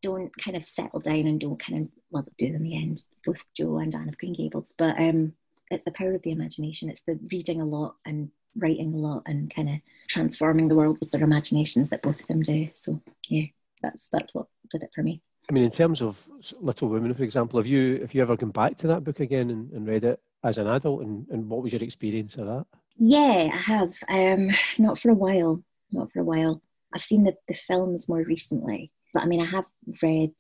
don't 0.02 0.36
kind 0.38 0.58
of 0.58 0.66
settle 0.66 1.00
down 1.00 1.26
and 1.26 1.40
don't 1.40 1.60
kind 1.60 1.84
of 1.84 1.90
well 2.12 2.26
do 2.38 2.46
in 2.46 2.62
the 2.62 2.76
end 2.76 3.04
both 3.26 3.42
Jo 3.56 3.78
and 3.78 3.96
Anne 3.96 4.10
of 4.10 4.18
Green 4.18 4.34
Gables 4.34 4.74
but 4.78 5.00
um 5.00 5.34
it's 5.72 5.86
the 5.86 5.92
power 5.92 6.14
of 6.14 6.22
the 6.22 6.32
imagination 6.32 6.90
it's 6.90 7.02
the 7.02 7.18
reading 7.32 7.62
a 7.62 7.66
lot 7.66 7.96
and 8.06 8.30
writing 8.58 8.94
a 8.94 8.98
lot 8.98 9.24
and 9.26 9.54
kind 9.54 9.70
of 9.70 9.76
transforming 10.10 10.68
the 10.68 10.76
world 10.76 10.98
with 11.00 11.10
their 11.12 11.24
imaginations 11.24 11.90
that 11.90 12.02
both 12.02 12.20
of 12.20 12.28
them 12.28 12.42
do 12.42 12.70
so 12.74 13.02
yeah 13.30 13.46
that's 13.82 14.10
that's 14.12 14.36
what 14.36 14.48
did 14.72 14.84
it 14.84 14.92
for 14.94 15.02
me 15.02 15.22
I 15.50 15.54
mean 15.54 15.64
in 15.64 15.72
terms 15.72 16.02
of 16.02 16.18
Little 16.60 16.90
Women 16.90 17.14
for 17.14 17.24
example 17.24 17.60
have 17.60 17.68
you 17.68 18.00
have 18.02 18.14
you 18.14 18.22
ever 18.22 18.36
gone 18.36 18.52
back 18.52 18.78
to 18.80 18.88
that 18.88 19.04
book 19.04 19.20
again 19.20 19.50
and, 19.50 19.72
and 19.72 19.88
read 19.88 20.04
it 20.04 20.20
as 20.44 20.58
an 20.58 20.68
adult 20.68 21.02
and, 21.02 21.28
and 21.30 21.50
what 21.50 21.62
was 21.62 21.74
your 21.74 21.84
experience 21.84 22.36
of 22.36 22.48
that 22.48 22.66
yeah 22.98 23.50
I 23.52 23.58
have 23.58 23.94
um 24.10 24.50
not 24.78 24.98
for 24.98 25.10
a 25.10 25.16
while 25.16 25.64
not 25.92 26.12
for 26.12 26.20
a 26.20 26.24
while 26.24 26.62
I've 26.94 27.04
seen 27.04 27.24
the, 27.24 27.36
the 27.48 27.54
films 27.54 28.10
more 28.10 28.24
recently, 28.24 28.92
but 29.14 29.24
I 29.24 29.26
mean, 29.26 29.42
I 29.42 29.46
have 29.46 29.66
read. 30.02 30.34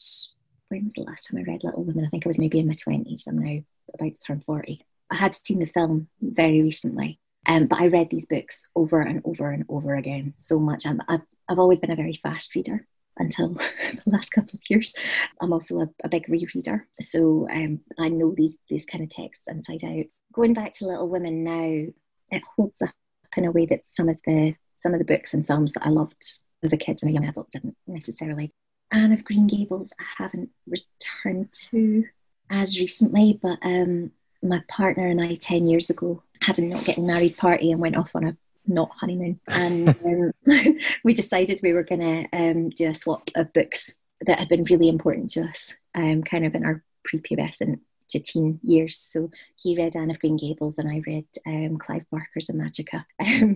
When 0.69 0.85
was 0.85 0.93
the 0.93 1.01
last 1.01 1.27
time 1.27 1.39
I 1.39 1.51
read 1.51 1.63
Little 1.63 1.83
Women? 1.83 2.05
I 2.05 2.09
think 2.09 2.25
I 2.25 2.29
was 2.29 2.39
maybe 2.39 2.59
in 2.59 2.67
my 2.67 2.73
twenties. 2.73 3.23
I'm 3.27 3.37
now 3.37 3.61
about 3.93 4.13
to 4.13 4.19
turn 4.19 4.39
forty. 4.39 4.85
I 5.09 5.15
had 5.15 5.35
seen 5.35 5.59
the 5.59 5.65
film 5.65 6.07
very 6.21 6.61
recently, 6.61 7.19
um, 7.45 7.67
but 7.67 7.79
I 7.79 7.87
read 7.87 8.09
these 8.09 8.25
books 8.25 8.69
over 8.75 9.01
and 9.01 9.21
over 9.25 9.51
and 9.51 9.65
over 9.67 9.95
again 9.95 10.33
so 10.37 10.59
much. 10.59 10.85
I've, 10.85 11.21
I've 11.49 11.59
always 11.59 11.81
been 11.81 11.91
a 11.91 11.97
very 11.97 12.13
fast 12.13 12.55
reader 12.55 12.87
until 13.17 13.49
the 13.53 14.01
last 14.05 14.31
couple 14.31 14.51
of 14.53 14.69
years. 14.69 14.95
I'm 15.41 15.53
also 15.53 15.81
a, 15.81 15.89
a 16.03 16.09
big 16.09 16.27
rereader, 16.27 16.81
so 16.99 17.47
um, 17.51 17.81
I 17.99 18.09
know 18.09 18.33
these 18.35 18.57
these 18.69 18.85
kind 18.85 19.03
of 19.03 19.09
texts 19.09 19.47
inside 19.47 19.83
out. 19.83 20.05
Going 20.33 20.53
back 20.53 20.73
to 20.73 20.87
Little 20.87 21.09
Women 21.09 21.43
now, 21.43 21.87
it 22.29 22.43
holds 22.55 22.81
up 22.81 22.91
in 23.37 23.45
a 23.45 23.51
way 23.51 23.65
that 23.67 23.81
some 23.87 24.09
of 24.09 24.19
the 24.25 24.55
some 24.75 24.93
of 24.93 24.99
the 24.99 25.05
books 25.05 25.33
and 25.33 25.45
films 25.45 25.73
that 25.73 25.85
I 25.85 25.89
loved 25.89 26.39
as 26.63 26.73
a 26.73 26.77
kid 26.77 26.99
and 27.01 27.11
a 27.11 27.13
young 27.13 27.25
adult 27.25 27.49
didn't 27.51 27.77
necessarily. 27.87 28.53
Anne 28.91 29.13
of 29.13 29.23
Green 29.23 29.47
Gables, 29.47 29.93
I 29.99 30.23
haven't 30.23 30.49
returned 30.67 31.53
to 31.69 32.05
as 32.49 32.79
recently, 32.79 33.39
but 33.41 33.57
um, 33.61 34.11
my 34.43 34.61
partner 34.67 35.07
and 35.07 35.21
I 35.21 35.35
10 35.35 35.67
years 35.67 35.89
ago 35.89 36.21
had 36.41 36.59
a 36.59 36.65
not 36.65 36.85
getting 36.85 37.07
married 37.07 37.37
party 37.37 37.71
and 37.71 37.79
went 37.79 37.95
off 37.95 38.11
on 38.15 38.25
a 38.25 38.37
not 38.67 38.91
honeymoon. 38.99 39.39
And 39.47 39.89
um, 40.05 40.31
we 41.03 41.13
decided 41.13 41.59
we 41.61 41.73
were 41.73 41.83
going 41.83 42.01
to 42.01 42.37
um, 42.37 42.69
do 42.69 42.89
a 42.89 42.95
swap 42.95 43.29
of 43.35 43.53
books 43.53 43.93
that 44.25 44.39
had 44.39 44.49
been 44.49 44.63
really 44.65 44.89
important 44.89 45.29
to 45.31 45.41
us, 45.45 45.75
um, 45.95 46.23
kind 46.23 46.45
of 46.45 46.55
in 46.55 46.65
our 46.65 46.83
prepubescent 47.07 47.79
to 48.11 48.19
teen 48.19 48.59
years. 48.63 48.97
So 48.97 49.29
he 49.55 49.77
read 49.77 49.95
Anne 49.95 50.11
of 50.11 50.19
Green 50.19 50.37
Gables 50.37 50.77
and 50.77 50.89
I 50.89 51.01
read 51.07 51.25
um, 51.47 51.77
Clive 51.77 52.05
Barker's 52.11 52.49
Imajica. 52.49 53.05
Um, 53.19 53.55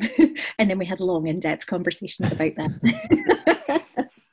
and 0.57 0.69
then 0.69 0.77
we 0.77 0.85
had 0.85 0.99
long, 0.99 1.27
in 1.27 1.39
depth 1.39 1.67
conversations 1.67 2.31
about 2.31 2.55
that. 2.55 3.83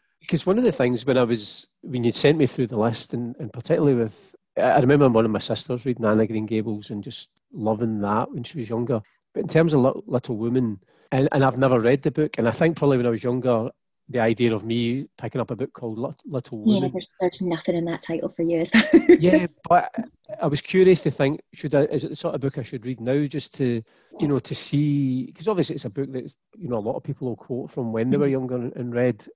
because 0.21 0.47
one 0.47 0.59
of 0.59 0.65
the 0.65 0.73
things 0.73 1.05
when 1.05 1.19
I 1.19 1.25
was, 1.25 1.67
when 1.83 2.05
you'd 2.05 2.15
sent 2.15 2.39
me 2.39 2.47
through 2.47 2.69
the 2.69 2.79
list, 2.79 3.13
and, 3.13 3.35
and 3.39 3.53
particularly 3.53 3.95
with, 3.95 4.35
I 4.57 4.79
remember 4.79 5.09
one 5.09 5.25
of 5.25 5.31
my 5.31 5.41
sisters 5.41 5.85
reading 5.85 6.05
Anne 6.05 6.21
of 6.21 6.29
Green 6.29 6.47
Gables 6.47 6.91
and 6.91 7.03
just 7.03 7.31
loving 7.53 8.01
that 8.03 8.31
when 8.31 8.45
she 8.45 8.59
was 8.59 8.69
younger. 8.69 9.03
But 9.35 9.43
in 9.43 9.49
terms 9.49 9.73
of 9.73 10.03
Little 10.07 10.37
Women, 10.37 10.81
and, 11.11 11.29
and 11.33 11.45
I've 11.45 11.59
never 11.59 11.81
read 11.81 12.03
the 12.03 12.11
book, 12.11 12.37
and 12.39 12.49
I 12.49 12.53
think 12.53 12.77
probably 12.77 12.97
when 12.99 13.07
I 13.07 13.11
was 13.11 13.25
younger, 13.25 13.71
the 14.09 14.21
idea 14.21 14.55
of 14.55 14.65
me 14.65 15.07
picking 15.17 15.41
up 15.41 15.51
a 15.51 15.57
book 15.57 15.73
called 15.73 15.99
Little 16.27 16.59
Women. 16.59 16.83
Yeah, 16.83 16.89
there's, 16.93 17.09
there's 17.21 17.43
nothing 17.43 17.77
in 17.77 17.85
that 17.87 18.03
title 18.03 18.29
for 18.29 18.43
you, 18.43 18.65
yeah, 19.09 19.47
but 19.69 19.95
I 20.41 20.47
was 20.47 20.61
curious 20.61 21.03
to 21.03 21.11
think, 21.11 21.41
should 21.53 21.75
I, 21.75 21.83
is 21.85 22.05
it 22.05 22.11
the 22.11 22.17
sort 22.17 22.35
of 22.35 22.41
book 22.41 22.59
I 22.59 22.63
should 22.63 22.85
read 22.87 23.01
now 23.01 23.27
just 23.27 23.55
to, 23.57 23.83
you 24.21 24.29
know, 24.29 24.39
to 24.39 24.55
see, 24.55 25.27
because 25.27 25.49
obviously 25.49 25.77
it's 25.77 25.85
a 25.85 25.91
book 25.91 26.13
that, 26.13 26.33
you 26.57 26.69
know, 26.69 26.79
a 26.79 26.81
lot 26.81 26.97
of 26.97 27.03
people 27.03 27.29
will 27.29 27.37
quote 27.37 27.71
from 27.71 27.93
when 27.93 28.11
they 28.11 28.17
were 28.17 28.27
mm-hmm. 28.27 28.33
younger 28.33 28.57
and, 28.57 28.77
and 28.77 28.95
read. 28.95 29.27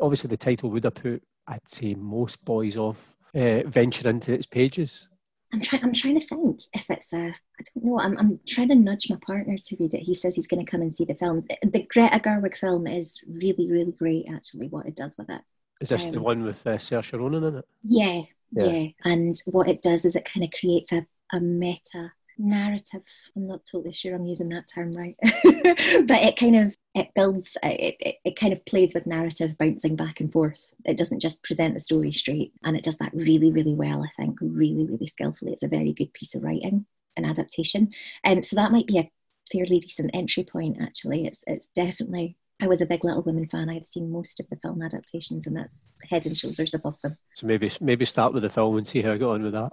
Obviously 0.00 0.28
the 0.28 0.36
title 0.36 0.70
would 0.70 0.84
have 0.84 0.94
put, 0.94 1.22
I'd 1.46 1.68
say, 1.68 1.94
most 1.94 2.44
boys 2.44 2.76
off 2.76 3.16
uh, 3.34 3.62
venture 3.66 4.08
into 4.08 4.32
its 4.32 4.46
pages. 4.46 5.08
I'm 5.52 5.60
trying. 5.60 5.84
I'm 5.84 5.94
trying 5.94 6.18
to 6.18 6.26
think 6.26 6.60
if 6.72 6.90
it's 6.90 7.12
a. 7.12 7.28
I 7.28 7.64
don't 7.74 7.84
know. 7.84 8.00
I'm. 8.00 8.18
I'm 8.18 8.40
trying 8.46 8.68
to 8.68 8.74
nudge 8.74 9.08
my 9.08 9.16
partner 9.24 9.56
to 9.56 9.76
read 9.78 9.94
it. 9.94 10.00
He 10.00 10.14
says 10.14 10.34
he's 10.34 10.46
going 10.48 10.64
to 10.64 10.70
come 10.70 10.82
and 10.82 10.94
see 10.96 11.04
the 11.04 11.14
film. 11.14 11.44
The, 11.48 11.70
the 11.70 11.82
Greta 11.82 12.18
Gerwig 12.18 12.56
film 12.56 12.86
is 12.86 13.22
really, 13.28 13.70
really 13.70 13.92
great. 13.92 14.26
Actually, 14.32 14.68
what 14.68 14.86
it 14.86 14.96
does 14.96 15.16
with 15.16 15.30
it. 15.30 15.42
Is 15.80 15.90
this 15.90 16.06
um, 16.06 16.12
the 16.12 16.20
one 16.20 16.42
with 16.42 16.66
uh, 16.66 16.72
Saoirse 16.72 17.18
Ronan 17.18 17.44
in 17.44 17.56
it? 17.56 17.64
Yeah, 17.84 18.22
yeah, 18.52 18.64
yeah. 18.64 18.88
And 19.04 19.34
what 19.46 19.68
it 19.68 19.82
does 19.82 20.04
is 20.04 20.16
it 20.16 20.28
kind 20.30 20.44
of 20.44 20.50
creates 20.58 20.92
a, 20.92 21.06
a 21.32 21.40
meta 21.40 22.12
narrative. 22.38 23.02
I'm 23.36 23.46
not 23.46 23.64
totally 23.70 23.92
sure 23.92 24.14
I'm 24.14 24.26
using 24.26 24.48
that 24.50 24.68
term 24.72 24.92
right, 24.92 25.16
but 25.22 26.22
it 26.22 26.36
kind 26.36 26.56
of 26.56 26.74
it 26.96 27.12
builds 27.14 27.58
it, 27.62 27.96
it, 28.00 28.16
it 28.24 28.36
kind 28.36 28.54
of 28.54 28.64
plays 28.64 28.94
with 28.94 29.06
narrative 29.06 29.56
bouncing 29.58 29.96
back 29.96 30.18
and 30.18 30.32
forth. 30.32 30.72
It 30.86 30.96
doesn't 30.96 31.20
just 31.20 31.42
present 31.42 31.74
the 31.74 31.80
story 31.80 32.10
straight, 32.10 32.52
and 32.64 32.76
it 32.76 32.82
does 32.82 32.96
that 32.96 33.12
really 33.14 33.52
really 33.52 33.74
well. 33.74 34.02
I 34.02 34.10
think 34.16 34.38
really 34.40 34.86
really 34.86 35.06
skillfully. 35.06 35.52
It's 35.52 35.62
a 35.62 35.68
very 35.68 35.92
good 35.92 36.12
piece 36.14 36.34
of 36.34 36.42
writing 36.42 36.86
and 37.16 37.26
adaptation, 37.26 37.92
and 38.24 38.38
um, 38.38 38.42
so 38.42 38.56
that 38.56 38.72
might 38.72 38.86
be 38.86 38.98
a 38.98 39.10
fairly 39.52 39.78
decent 39.78 40.10
entry 40.14 40.42
point. 40.42 40.78
Actually, 40.80 41.26
it's 41.26 41.44
it's 41.46 41.68
definitely 41.74 42.36
I 42.62 42.66
was 42.66 42.80
a 42.80 42.86
big 42.86 43.04
Little 43.04 43.22
Women 43.22 43.46
fan. 43.46 43.68
I've 43.68 43.84
seen 43.84 44.10
most 44.10 44.40
of 44.40 44.48
the 44.48 44.56
film 44.56 44.80
adaptations, 44.80 45.46
and 45.46 45.54
that's 45.54 45.98
head 46.08 46.24
and 46.24 46.36
shoulders 46.36 46.72
above 46.72 46.98
them. 47.02 47.18
So 47.34 47.46
maybe 47.46 47.70
maybe 47.82 48.06
start 48.06 48.32
with 48.32 48.42
the 48.42 48.50
film 48.50 48.78
and 48.78 48.88
see 48.88 49.02
how 49.02 49.12
I 49.12 49.18
got 49.18 49.32
on 49.32 49.42
with 49.42 49.52
that. 49.52 49.72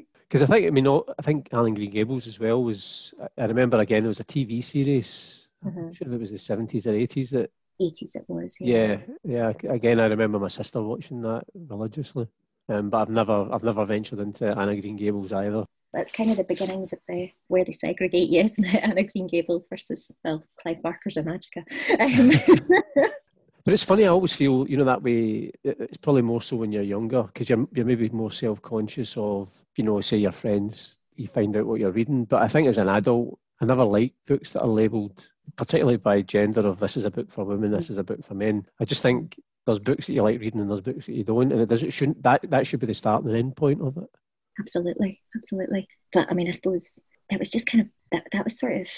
Because 0.28 0.42
I 0.42 0.46
think 0.46 0.66
I 0.66 0.70
mean 0.70 0.88
I 0.88 1.22
think 1.22 1.48
Anne 1.52 1.68
of 1.68 1.74
Green 1.76 1.92
Gables 1.92 2.26
as 2.26 2.40
well 2.40 2.62
was. 2.62 3.14
I 3.38 3.44
remember 3.44 3.78
again 3.78 4.04
it 4.04 4.08
was 4.08 4.18
a 4.18 4.24
TV 4.24 4.62
series. 4.62 5.45
Mm-hmm. 5.64 5.78
I'm 5.78 5.92
sure 5.92 6.12
it 6.12 6.20
was 6.20 6.32
the 6.32 6.38
seventies 6.38 6.86
or 6.86 6.94
eighties 6.94 7.30
that. 7.30 7.50
Eighties 7.78 8.16
it 8.16 8.24
was. 8.26 8.56
Yeah. 8.58 8.98
yeah, 9.24 9.52
yeah. 9.62 9.72
Again, 9.72 10.00
I 10.00 10.06
remember 10.06 10.38
my 10.38 10.48
sister 10.48 10.80
watching 10.80 11.20
that 11.22 11.44
religiously, 11.54 12.26
um, 12.70 12.88
but 12.88 13.02
I've 13.02 13.08
never 13.10 13.48
I've 13.52 13.64
never 13.64 13.84
ventured 13.84 14.18
into 14.18 14.46
Anne 14.46 14.70
of 14.70 14.80
Green 14.80 14.96
Gables 14.96 15.32
either 15.32 15.66
that's 15.96 16.12
kind 16.12 16.30
of 16.30 16.36
the 16.36 16.44
beginnings 16.44 16.92
of 16.92 16.98
the 17.08 17.30
where 17.48 17.64
they 17.64 17.72
segregate 17.72 18.28
you, 18.28 18.42
isn't 18.44 18.64
it? 18.64 18.82
Anne 18.82 18.98
of 18.98 19.12
Green 19.12 19.26
Gables 19.26 19.66
versus 19.68 20.06
well, 20.24 20.44
Clive 20.60 20.82
Barker's 20.82 21.16
Imajica. 21.16 21.64
Um. 22.00 22.30
but 23.64 23.74
it's 23.74 23.82
funny. 23.82 24.04
I 24.04 24.08
always 24.08 24.34
feel 24.34 24.68
you 24.68 24.76
know 24.76 24.84
that 24.84 25.02
way. 25.02 25.50
It's 25.64 25.96
probably 25.96 26.22
more 26.22 26.42
so 26.42 26.56
when 26.56 26.70
you're 26.70 26.82
younger 26.82 27.24
because 27.24 27.48
you're 27.48 27.66
you're 27.72 27.86
maybe 27.86 28.08
more 28.10 28.30
self 28.30 28.60
conscious 28.62 29.16
of 29.16 29.52
you 29.76 29.84
know 29.84 30.00
say 30.00 30.18
your 30.18 30.32
friends. 30.32 30.98
You 31.14 31.26
find 31.26 31.56
out 31.56 31.64
what 31.64 31.80
you're 31.80 31.92
reading, 31.92 32.26
but 32.26 32.42
I 32.42 32.48
think 32.48 32.68
as 32.68 32.76
an 32.76 32.90
adult, 32.90 33.38
I 33.58 33.64
never 33.64 33.84
like 33.84 34.12
books 34.26 34.50
that 34.50 34.60
are 34.60 34.68
labelled 34.68 35.26
particularly 35.56 35.96
by 35.96 36.22
gender 36.22 36.66
of 36.66 36.78
this 36.80 36.96
is 36.96 37.04
a 37.04 37.10
book 37.10 37.30
for 37.30 37.44
women, 37.44 37.70
this 37.70 37.90
is 37.90 37.98
a 37.98 38.04
book 38.04 38.24
for 38.24 38.34
men. 38.34 38.66
I 38.80 38.84
just 38.84 39.02
think 39.02 39.40
there's 39.64 39.78
books 39.78 40.06
that 40.06 40.14
you 40.14 40.22
like 40.22 40.40
reading 40.40 40.60
and 40.60 40.70
there's 40.70 40.80
books 40.80 41.06
that 41.06 41.14
you 41.14 41.24
don't, 41.24 41.52
and 41.52 41.60
it 41.60 41.68
doesn't 41.68 41.90
shouldn't 41.90 42.22
that 42.22 42.50
that 42.50 42.66
should 42.66 42.80
be 42.80 42.86
the 42.86 42.94
start 42.94 43.24
and 43.24 43.32
the 43.32 43.38
end 43.38 43.56
point 43.56 43.80
of 43.80 43.96
it 43.96 44.10
absolutely, 44.58 45.22
absolutely. 45.34 45.88
But 46.12 46.28
I 46.30 46.34
mean, 46.34 46.48
I 46.48 46.52
suppose 46.52 46.98
it 47.30 47.38
was 47.38 47.50
just 47.50 47.66
kind 47.66 47.82
of 47.82 47.88
that. 48.12 48.24
That 48.32 48.44
was 48.44 48.58
sort 48.58 48.80
of 48.80 48.88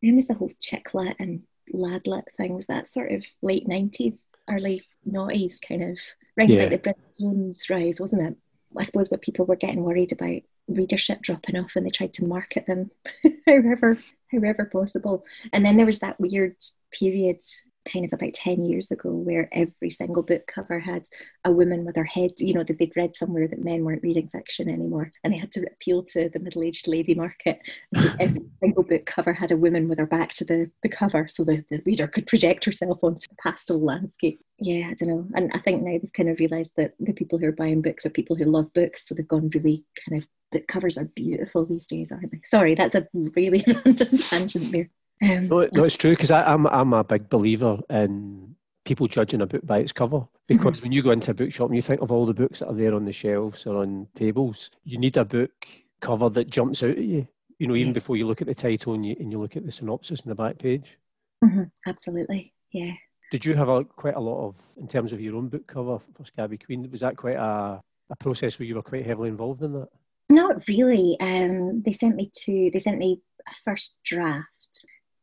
when 0.00 0.16
was 0.16 0.26
the 0.26 0.34
whole 0.34 0.52
chick 0.60 0.94
lit 0.94 1.16
and 1.18 1.42
ladlit 1.72 2.24
thing? 2.36 2.54
Was 2.54 2.66
that 2.66 2.92
sort 2.92 3.12
of 3.12 3.24
late 3.42 3.66
nineties, 3.66 4.14
early 4.48 4.86
noughties 5.08 5.60
kind 5.66 5.82
of 5.82 5.98
right 6.36 6.52
yeah. 6.52 6.62
about 6.62 6.70
the 6.70 6.78
Bridget 6.78 7.20
Jones 7.20 7.70
rise, 7.70 8.00
wasn't 8.00 8.22
it? 8.22 8.36
I 8.76 8.82
suppose 8.82 9.10
what 9.10 9.22
people 9.22 9.46
were 9.46 9.56
getting 9.56 9.82
worried 9.82 10.12
about 10.12 10.42
readership 10.68 11.22
dropping 11.22 11.56
off 11.56 11.72
and 11.76 11.86
they 11.86 11.90
tried 11.90 12.12
to 12.14 12.26
market 12.26 12.66
them 12.66 12.90
however 13.46 13.98
however 14.32 14.68
possible. 14.72 15.24
And 15.52 15.64
then 15.64 15.76
there 15.76 15.86
was 15.86 16.00
that 16.00 16.20
weird 16.20 16.56
period 16.92 17.40
kind 17.90 18.04
of 18.04 18.12
about 18.12 18.34
10 18.34 18.64
years 18.64 18.90
ago 18.90 19.10
where 19.10 19.48
every 19.52 19.90
single 19.90 20.22
book 20.22 20.46
cover 20.46 20.78
had 20.78 21.06
a 21.44 21.50
woman 21.50 21.84
with 21.84 21.96
her 21.96 22.04
head, 22.04 22.32
you 22.38 22.54
know, 22.54 22.64
that 22.64 22.78
they'd 22.78 22.96
read 22.96 23.16
somewhere 23.16 23.48
that 23.48 23.64
men 23.64 23.84
weren't 23.84 24.02
reading 24.02 24.28
fiction 24.28 24.68
anymore. 24.68 25.12
And 25.24 25.32
they 25.32 25.38
had 25.38 25.52
to 25.52 25.66
appeal 25.66 26.02
to 26.04 26.28
the 26.28 26.38
middle 26.38 26.62
aged 26.62 26.88
lady 26.88 27.14
market. 27.14 27.60
So 27.96 28.10
every 28.20 28.42
single 28.60 28.82
book 28.82 29.06
cover 29.06 29.32
had 29.32 29.50
a 29.50 29.56
woman 29.56 29.88
with 29.88 29.98
her 29.98 30.06
back 30.06 30.30
to 30.34 30.44
the, 30.44 30.70
the 30.82 30.88
cover 30.88 31.26
so 31.28 31.44
the, 31.44 31.64
the 31.70 31.80
reader 31.86 32.06
could 32.06 32.26
project 32.26 32.64
herself 32.64 32.98
onto 33.02 33.26
the 33.28 33.36
pastel 33.42 33.80
landscape. 33.80 34.40
Yeah, 34.58 34.88
I 34.90 34.94
don't 34.94 35.08
know. 35.08 35.26
And 35.34 35.50
I 35.52 35.58
think 35.58 35.82
now 35.82 35.98
they've 35.98 36.12
kind 36.12 36.28
of 36.28 36.38
realised 36.38 36.72
that 36.76 36.92
the 37.00 37.12
people 37.12 37.38
who 37.38 37.46
are 37.46 37.52
buying 37.52 37.82
books 37.82 38.06
are 38.06 38.10
people 38.10 38.36
who 38.36 38.44
love 38.44 38.72
books. 38.74 39.08
So 39.08 39.14
they've 39.14 39.26
gone 39.26 39.50
really 39.54 39.84
kind 40.08 40.22
of, 40.22 40.28
the 40.52 40.60
covers 40.60 40.98
are 40.98 41.04
beautiful 41.04 41.66
these 41.66 41.86
days, 41.86 42.12
aren't 42.12 42.30
they? 42.30 42.40
Sorry, 42.44 42.74
that's 42.74 42.94
a 42.94 43.06
really 43.12 43.64
random 43.84 44.18
tangent 44.18 44.72
there. 44.72 44.90
Um, 45.22 45.48
no, 45.48 45.68
no, 45.72 45.84
it's 45.84 45.96
true 45.96 46.10
because 46.10 46.30
I'm 46.30 46.66
I'm 46.66 46.92
a 46.92 47.04
big 47.04 47.28
believer 47.28 47.78
in 47.88 48.54
people 48.84 49.06
judging 49.08 49.40
a 49.42 49.46
book 49.46 49.66
by 49.66 49.78
its 49.78 49.92
cover. 49.92 50.26
Because 50.46 50.76
mm-hmm. 50.76 50.84
when 50.84 50.92
you 50.92 51.02
go 51.02 51.10
into 51.10 51.32
a 51.32 51.34
bookshop 51.34 51.68
and 51.68 51.76
you 51.76 51.82
think 51.82 52.00
of 52.00 52.12
all 52.12 52.24
the 52.24 52.34
books 52.34 52.60
that 52.60 52.68
are 52.68 52.74
there 52.74 52.94
on 52.94 53.04
the 53.04 53.12
shelves 53.12 53.66
or 53.66 53.82
on 53.82 54.06
tables, 54.14 54.70
you 54.84 54.96
need 54.96 55.16
a 55.16 55.24
book 55.24 55.66
cover 56.00 56.28
that 56.30 56.50
jumps 56.50 56.82
out 56.82 56.90
at 56.90 56.98
you. 56.98 57.26
You 57.58 57.66
know, 57.66 57.74
even 57.74 57.88
yeah. 57.88 57.94
before 57.94 58.16
you 58.16 58.26
look 58.26 58.42
at 58.42 58.46
the 58.46 58.54
title 58.54 58.94
and 58.94 59.04
you 59.04 59.16
and 59.18 59.32
you 59.32 59.40
look 59.40 59.56
at 59.56 59.66
the 59.66 59.72
synopsis 59.72 60.20
in 60.20 60.28
the 60.28 60.34
back 60.34 60.58
page. 60.58 60.98
Mm-hmm. 61.44 61.64
Absolutely, 61.86 62.52
yeah. 62.70 62.92
Did 63.32 63.44
you 63.44 63.54
have 63.54 63.68
a, 63.68 63.84
quite 63.84 64.14
a 64.14 64.20
lot 64.20 64.46
of, 64.46 64.54
in 64.76 64.86
terms 64.86 65.12
of 65.12 65.20
your 65.20 65.34
own 65.34 65.48
book 65.48 65.66
cover 65.66 65.98
for 66.14 66.24
Scabby 66.24 66.58
Queen? 66.58 66.88
Was 66.90 67.00
that 67.00 67.16
quite 67.16 67.36
a, 67.36 67.80
a 68.08 68.16
process 68.20 68.58
where 68.58 68.66
you 68.66 68.76
were 68.76 68.82
quite 68.82 69.04
heavily 69.04 69.30
involved 69.30 69.62
in 69.62 69.72
that? 69.72 69.88
Not 70.28 70.62
really. 70.68 71.16
Um, 71.20 71.82
they 71.82 71.92
sent 71.92 72.14
me 72.14 72.30
to. 72.44 72.70
They 72.72 72.78
sent 72.78 72.98
me 72.98 73.20
a 73.48 73.52
first 73.64 73.96
draft 74.04 74.46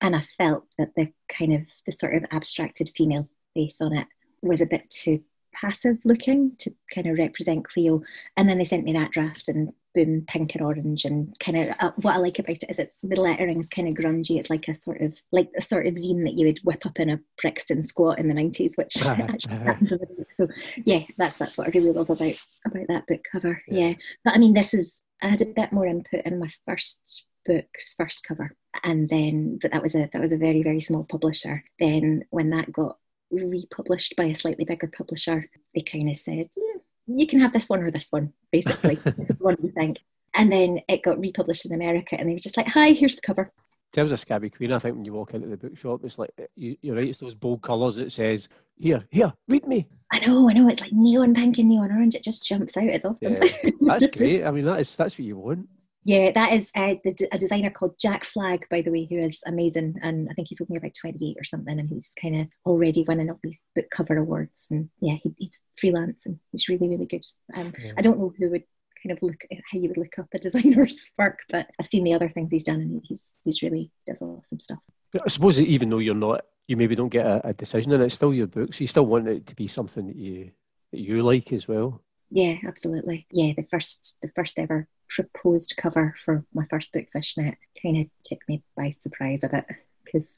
and 0.03 0.15
I 0.15 0.23
felt 0.37 0.65
that 0.77 0.89
the 0.95 1.11
kind 1.29 1.53
of 1.53 1.61
the 1.85 1.93
sort 1.93 2.15
of 2.15 2.25
abstracted 2.29 2.91
female 2.95 3.27
face 3.55 3.77
on 3.79 3.93
it 3.93 4.05
was 4.41 4.61
a 4.61 4.67
bit 4.67 4.89
too 4.89 5.23
passive 5.53 5.97
looking 6.03 6.51
to 6.59 6.71
kind 6.93 7.07
of 7.07 7.17
represent 7.17 7.65
Clio. 7.65 8.01
And 8.35 8.49
then 8.49 8.57
they 8.57 8.63
sent 8.65 8.83
me 8.83 8.93
that 8.93 9.11
draft 9.11 9.47
and 9.47 9.71
boom, 9.95 10.25
pink 10.27 10.55
and 10.55 10.63
orange 10.63 11.05
and 11.05 11.33
kind 11.39 11.57
of 11.57 11.75
uh, 11.79 11.91
what 12.01 12.15
I 12.15 12.17
like 12.17 12.39
about 12.39 12.57
it 12.63 12.69
is 12.69 12.79
it's 12.79 12.95
the 13.01 13.21
lettering 13.21 13.59
is 13.59 13.69
kind 13.69 13.87
of 13.87 13.93
grungy. 13.93 14.37
It's 14.39 14.49
like 14.49 14.67
a 14.67 14.75
sort 14.75 14.99
of 15.01 15.15
like 15.31 15.49
a 15.57 15.61
sort 15.61 15.87
of 15.87 15.93
zine 15.93 16.25
that 16.25 16.33
you 16.33 16.47
would 16.47 16.59
whip 16.63 16.85
up 16.85 16.99
in 16.99 17.09
a 17.09 17.19
Brixton 17.41 17.85
squat 17.85 18.19
in 18.19 18.27
the 18.27 18.33
nineties, 18.33 18.73
which 18.75 19.01
actually 19.05 19.55
happens 19.55 19.91
in 19.91 19.99
the. 19.99 20.25
So 20.31 20.47
yeah, 20.83 21.03
that's 21.17 21.35
that's 21.35 21.57
what 21.57 21.67
I 21.67 21.71
really 21.71 21.91
love 21.91 22.09
about 22.09 22.35
about 22.65 22.87
that 22.89 23.07
book 23.07 23.21
cover. 23.31 23.61
Yeah. 23.67 23.89
yeah. 23.89 23.93
But 24.25 24.33
I 24.33 24.37
mean 24.39 24.53
this 24.53 24.73
is 24.73 24.99
I 25.21 25.27
had 25.27 25.41
a 25.41 25.45
bit 25.45 25.71
more 25.71 25.85
input 25.85 26.25
in 26.25 26.39
my 26.39 26.49
first 26.65 27.27
book's 27.45 27.93
first 27.93 28.25
cover 28.27 28.55
and 28.83 29.09
then 29.09 29.57
but 29.61 29.71
that 29.71 29.81
was 29.81 29.95
a 29.95 30.09
that 30.11 30.21
was 30.21 30.33
a 30.33 30.37
very 30.37 30.63
very 30.63 30.79
small 30.79 31.03
publisher 31.03 31.63
then 31.79 32.23
when 32.29 32.49
that 32.49 32.71
got 32.71 32.97
republished 33.31 34.15
by 34.15 34.25
a 34.25 34.33
slightly 34.33 34.65
bigger 34.65 34.87
publisher 34.95 35.49
they 35.73 35.81
kind 35.81 36.09
of 36.09 36.15
said 36.15 36.45
yeah, 36.55 36.79
you 37.07 37.27
can 37.27 37.39
have 37.39 37.53
this 37.53 37.69
one 37.69 37.81
or 37.81 37.91
this 37.91 38.07
one 38.11 38.31
basically 38.51 38.95
what 39.39 39.59
do 39.59 39.67
you 39.67 39.73
think 39.73 39.99
and 40.33 40.51
then 40.51 40.79
it 40.87 41.03
got 41.03 41.19
republished 41.19 41.65
in 41.65 41.73
america 41.73 42.15
and 42.17 42.29
they 42.29 42.33
were 42.33 42.39
just 42.39 42.57
like 42.57 42.67
hi 42.67 42.91
here's 42.91 43.15
the 43.15 43.21
cover 43.21 43.49
in 43.93 44.01
terms 44.01 44.11
of 44.11 44.19
Scabby 44.19 44.49
Queen, 44.49 44.71
I 44.71 44.79
think 44.79 44.95
when 44.95 45.05
you 45.05 45.13
walk 45.13 45.35
into 45.35 45.47
the 45.47 45.55
bookshop, 45.55 46.03
it's 46.03 46.17
like 46.17 46.31
eh, 46.39 46.47
you, 46.55 46.75
are 46.91 46.95
right. 46.95 47.07
It's 47.07 47.19
those 47.19 47.35
bold 47.35 47.61
colours 47.61 47.95
that 47.97 48.11
says, 48.11 48.49
"Here, 48.75 49.05
here, 49.11 49.31
read 49.47 49.67
me." 49.67 49.87
I 50.11 50.17
know, 50.25 50.49
I 50.49 50.53
know. 50.53 50.67
It's 50.67 50.81
like 50.81 50.91
neon 50.91 51.35
pink 51.35 51.59
and 51.59 51.69
neon 51.69 51.91
orange. 51.91 52.15
It 52.15 52.23
just 52.23 52.43
jumps 52.43 52.75
out. 52.75 52.85
It's 52.85 53.05
awesome. 53.05 53.33
Yeah, 53.39 53.71
that's 53.81 54.07
great. 54.17 54.45
I 54.45 54.49
mean, 54.49 54.65
that 54.65 54.79
is 54.79 54.95
that's 54.95 55.13
what 55.13 55.25
you 55.25 55.37
want. 55.37 55.69
Yeah, 56.05 56.31
that 56.31 56.53
is 56.53 56.71
uh, 56.75 56.95
the, 57.03 57.27
a 57.31 57.37
designer 57.37 57.69
called 57.69 57.97
Jack 57.99 58.23
Flagg, 58.23 58.67
by 58.69 58.81
the 58.81 58.91
way, 58.91 59.07
who 59.09 59.17
is 59.17 59.41
amazing. 59.45 59.95
And 60.01 60.27
I 60.29 60.33
think 60.33 60.49
he's 60.49 60.61
only 60.61 60.77
about 60.77 60.93
28 60.99 61.37
or 61.39 61.43
something. 61.43 61.79
And 61.79 61.89
he's 61.89 62.11
kind 62.21 62.41
of 62.41 62.47
already 62.65 63.05
winning 63.07 63.29
all 63.29 63.39
these 63.43 63.59
book 63.75 63.85
cover 63.89 64.17
awards. 64.17 64.67
And 64.69 64.89
yeah, 64.99 65.15
he, 65.21 65.33
he's 65.37 65.59
freelance 65.77 66.25
and 66.25 66.39
he's 66.51 66.67
really, 66.67 66.89
really 66.89 67.05
good. 67.05 67.25
Um, 67.55 67.73
yeah. 67.81 67.93
I 67.97 68.01
don't 68.01 68.19
know 68.19 68.33
who 68.37 68.49
would 68.51 68.63
kind 69.01 69.15
of 69.15 69.21
look 69.21 69.41
how 69.71 69.79
you 69.79 69.89
would 69.89 69.97
look 69.97 70.17
up 70.19 70.27
a 70.33 70.39
designer's 70.39 71.11
work, 71.17 71.39
but 71.49 71.69
I've 71.79 71.87
seen 71.87 72.03
the 72.03 72.13
other 72.13 72.29
things 72.29 72.51
he's 72.51 72.63
done 72.63 72.81
and 72.81 73.01
he's, 73.03 73.37
he's 73.43 73.61
really 73.61 73.91
does 74.05 74.21
awesome 74.21 74.59
stuff. 74.59 74.79
I 75.13 75.29
suppose 75.29 75.57
that 75.57 75.67
even 75.67 75.89
though 75.89 75.99
you're 75.99 76.15
not, 76.15 76.45
you 76.67 76.75
maybe 76.75 76.95
don't 76.95 77.09
get 77.09 77.25
a, 77.25 77.49
a 77.49 77.53
decision 77.53 77.91
and 77.91 78.03
it's 78.03 78.15
still 78.15 78.33
your 78.33 78.47
books, 78.47 78.81
you 78.81 78.87
still 78.87 79.05
want 79.05 79.27
it 79.27 79.45
to 79.47 79.55
be 79.55 79.67
something 79.67 80.07
that 80.07 80.15
you, 80.15 80.51
that 80.91 80.99
you 80.99 81.21
like 81.21 81.53
as 81.53 81.67
well. 81.67 82.01
Yeah, 82.33 82.55
absolutely. 82.67 83.27
Yeah, 83.29 83.53
the 83.55 83.61
first 83.61 84.17
the 84.23 84.27
first 84.29 84.57
ever 84.57 84.87
proposed 85.07 85.75
cover 85.77 86.15
for 86.25 86.43
my 86.51 86.65
first 86.67 86.91
book, 86.91 87.05
Fishnet, 87.13 87.55
kind 87.79 87.97
of 87.97 88.07
took 88.25 88.39
me 88.47 88.63
by 88.75 88.89
surprise 88.89 89.41
a 89.43 89.49
bit 89.49 89.65
because, 90.03 90.35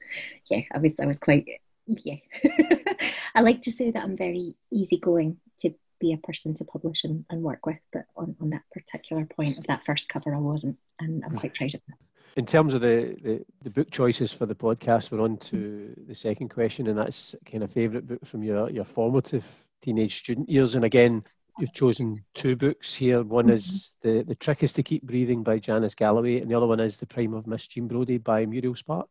yeah, 0.51 0.63
I 0.73 0.79
was 0.79 0.93
I 1.01 1.05
was 1.05 1.17
quite 1.17 1.47
yeah. 1.87 2.17
I 3.35 3.39
like 3.41 3.61
to 3.61 3.71
say 3.71 3.91
that 3.91 4.03
I'm 4.03 4.17
very 4.17 4.55
easygoing 4.73 5.37
to 5.59 5.73
be 6.01 6.11
a 6.11 6.17
person 6.17 6.53
to 6.55 6.65
publish 6.65 7.05
and, 7.05 7.23
and 7.29 7.41
work 7.41 7.65
with, 7.65 7.79
but 7.93 8.03
on, 8.17 8.35
on 8.41 8.49
that 8.49 8.63
particular 8.73 9.25
point 9.25 9.57
of 9.57 9.65
that 9.67 9.85
first 9.85 10.09
cover, 10.09 10.35
I 10.35 10.39
wasn't, 10.39 10.77
and 10.99 11.23
I'm 11.23 11.31
hmm. 11.31 11.37
quite 11.37 11.55
proud 11.55 11.75
of 11.75 11.81
that. 11.87 11.97
In 12.35 12.45
terms 12.45 12.73
of 12.73 12.81
the, 12.81 13.15
the, 13.23 13.45
the, 13.63 13.69
book 13.69 13.89
choices 13.91 14.33
for 14.33 14.45
the 14.45 14.55
podcast, 14.55 15.11
we're 15.11 15.21
on 15.21 15.37
to 15.37 15.93
the 16.05 16.15
second 16.15 16.49
question, 16.49 16.87
and 16.87 16.97
that's 16.97 17.33
kind 17.49 17.63
of 17.63 17.71
favourite 17.71 18.05
book 18.05 18.25
from 18.25 18.43
your, 18.43 18.69
your 18.69 18.83
formative 18.83 19.45
teenage 19.81 20.17
student 20.17 20.49
years. 20.49 20.75
And 20.75 20.83
again, 20.83 21.23
you've 21.59 21.73
chosen 21.73 22.23
two 22.33 22.55
books 22.55 22.93
here. 22.93 23.23
One 23.23 23.45
mm-hmm. 23.45 23.53
is 23.53 23.95
the 24.01 24.23
the 24.23 24.35
trick 24.35 24.63
is 24.63 24.73
to 24.73 24.83
keep 24.83 25.03
breathing 25.03 25.43
by 25.43 25.59
Janice 25.59 25.95
Galloway, 25.95 26.39
and 26.39 26.49
the 26.49 26.55
other 26.55 26.67
one 26.67 26.79
is 26.79 26.97
the 26.97 27.07
prime 27.07 27.33
of 27.33 27.47
Miss 27.47 27.67
Jean 27.67 27.87
Brodie 27.87 28.17
by 28.17 28.45
Muriel 28.45 28.75
Spark. 28.75 29.07